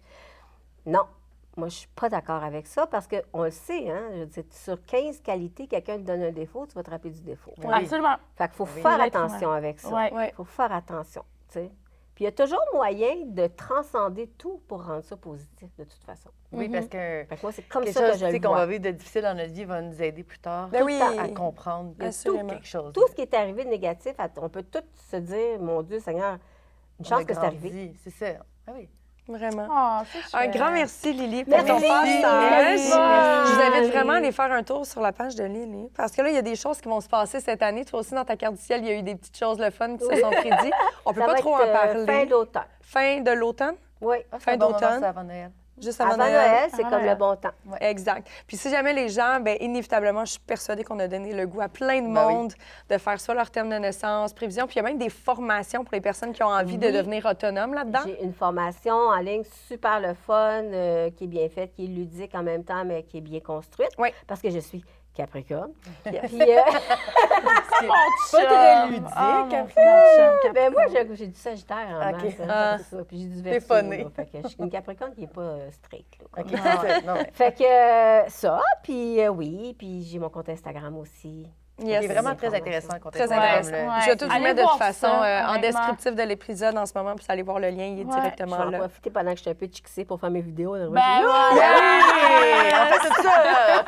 [0.86, 1.04] Non.
[1.56, 4.10] Moi, je suis pas d'accord avec ça parce qu'on le sait, hein.
[4.14, 7.12] Je veux dire, sur 15 qualités, quelqu'un te donne un défaut, tu vas te rappeler
[7.12, 7.54] du défaut.
[7.72, 8.16] Absolument.
[8.36, 8.82] Fait qu'il faut Oui.
[8.82, 10.10] faire attention avec ça.
[10.10, 11.72] Il faut faire attention, tu sais.
[12.16, 16.04] Puis il y a toujours moyen de transcender tout pour rendre ça positif, de toute
[16.04, 16.30] façon.
[16.52, 18.38] Oui, parce que Fait que moi, c'est comme quelque ça que chose je tu sais,
[18.40, 20.84] le qu'on va vivre de difficile dans notre vie va nous aider plus tard Ben
[20.84, 21.00] oui.
[21.02, 22.94] à comprendre que tout quelque chose.
[22.94, 26.34] Tout ce qui est arrivé de négatif, on peut tout se dire, mon Dieu Seigneur,
[27.00, 27.94] une On chance que c'est arrivé.
[28.04, 28.44] C'est ça.
[28.68, 28.88] Ah oui.
[29.28, 29.68] Vraiment.
[29.72, 30.04] Ah,
[30.34, 31.68] Un grand merci, Lily, pour Merci.
[31.68, 32.80] ton passage.
[32.80, 35.90] Je vous invite vraiment à aller faire un tour sur la page de Lily.
[35.96, 37.86] Parce que là, il y a des choses qui vont se passer cette année.
[37.86, 39.70] Toi aussi, dans ta carte du ciel, il y a eu des petites choses le
[39.70, 40.74] fun qui se sont prédites.
[41.06, 42.06] On peut Ça pas trop être, en euh, parler.
[42.06, 42.64] fin d'automne.
[42.82, 43.76] Fin de l'automne?
[44.02, 44.18] Oui.
[44.32, 45.00] Ah, Fin bon moment, d'automne?
[45.00, 45.52] ça, avant Noël.
[45.82, 46.34] Juste avant, Avant Noël.
[46.52, 47.50] Noël, c'est comme le bon temps.
[47.82, 48.28] Exact.
[48.46, 51.62] Puis si jamais les gens, bien, inévitablement, je suis persuadée qu'on a donné le goût
[51.62, 52.34] à plein de Ben oui.
[52.34, 52.54] monde
[52.90, 55.84] de faire soit leur terme de naissance, prévision, puis il y a même des formations
[55.84, 58.02] pour les personnes qui ont envie de devenir autonomes là-dedans.
[58.06, 61.88] J'ai une formation en ligne super le fun, euh, qui est bien faite, qui est
[61.88, 63.90] ludique en même temps, mais qui est bien construite.
[63.98, 64.10] Oui.
[64.28, 64.84] Parce que je suis
[65.14, 65.72] Capricorne.
[66.04, 66.62] Puis, euh,
[68.32, 70.54] Pas très ludique, mon Capricorne.
[70.54, 70.84] ben moi,
[71.14, 72.24] j'ai du Sagittaire en Ok.
[72.24, 72.78] masse, hein, Ah.
[72.80, 72.98] ça.
[73.08, 73.68] Puis j'ai du Verseau.
[74.16, 76.06] Fait que je suis une Capricorne qui n'est pas euh, straight.
[76.20, 76.42] là.
[76.42, 77.02] OK, c'est ça.
[77.02, 81.48] Non, mais Fait que euh, ça, puis euh, oui, puis j'ai mon compte Instagram aussi.
[81.82, 82.06] Yes.
[82.06, 82.90] c'est vraiment très intéressant.
[83.12, 83.72] Très intéressant.
[83.72, 83.88] Ouais.
[84.06, 86.86] Je vais tout vous mettre de toute façon ça, euh, en descriptif de l'épisode en
[86.86, 88.12] ce moment, puis vous allez voir le lien, il est Ouais.
[88.12, 88.78] Je directement vais en là.
[88.78, 90.76] profiter pendant que je suis un peu chixée pour faire mes vidéos.
[90.92, 90.92] Ben!
[90.92, 91.02] Oui,
[92.92, 93.84] fait tout ça.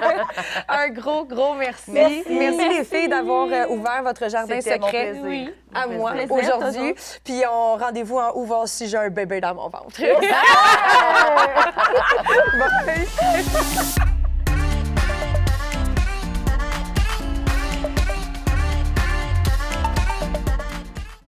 [0.68, 1.92] Un gros, gros merci.
[1.92, 2.70] Merci.
[2.70, 5.14] les filles d'avoir euh, ouvert votre jardin secret.
[5.24, 5.54] Oui.
[5.74, 6.96] à Mon moi aujourd'hui.
[7.24, 10.02] Puis on rendez-vous en où voir si j'ai un bébé dans mon ventre.
[12.86, 14.06] Bye.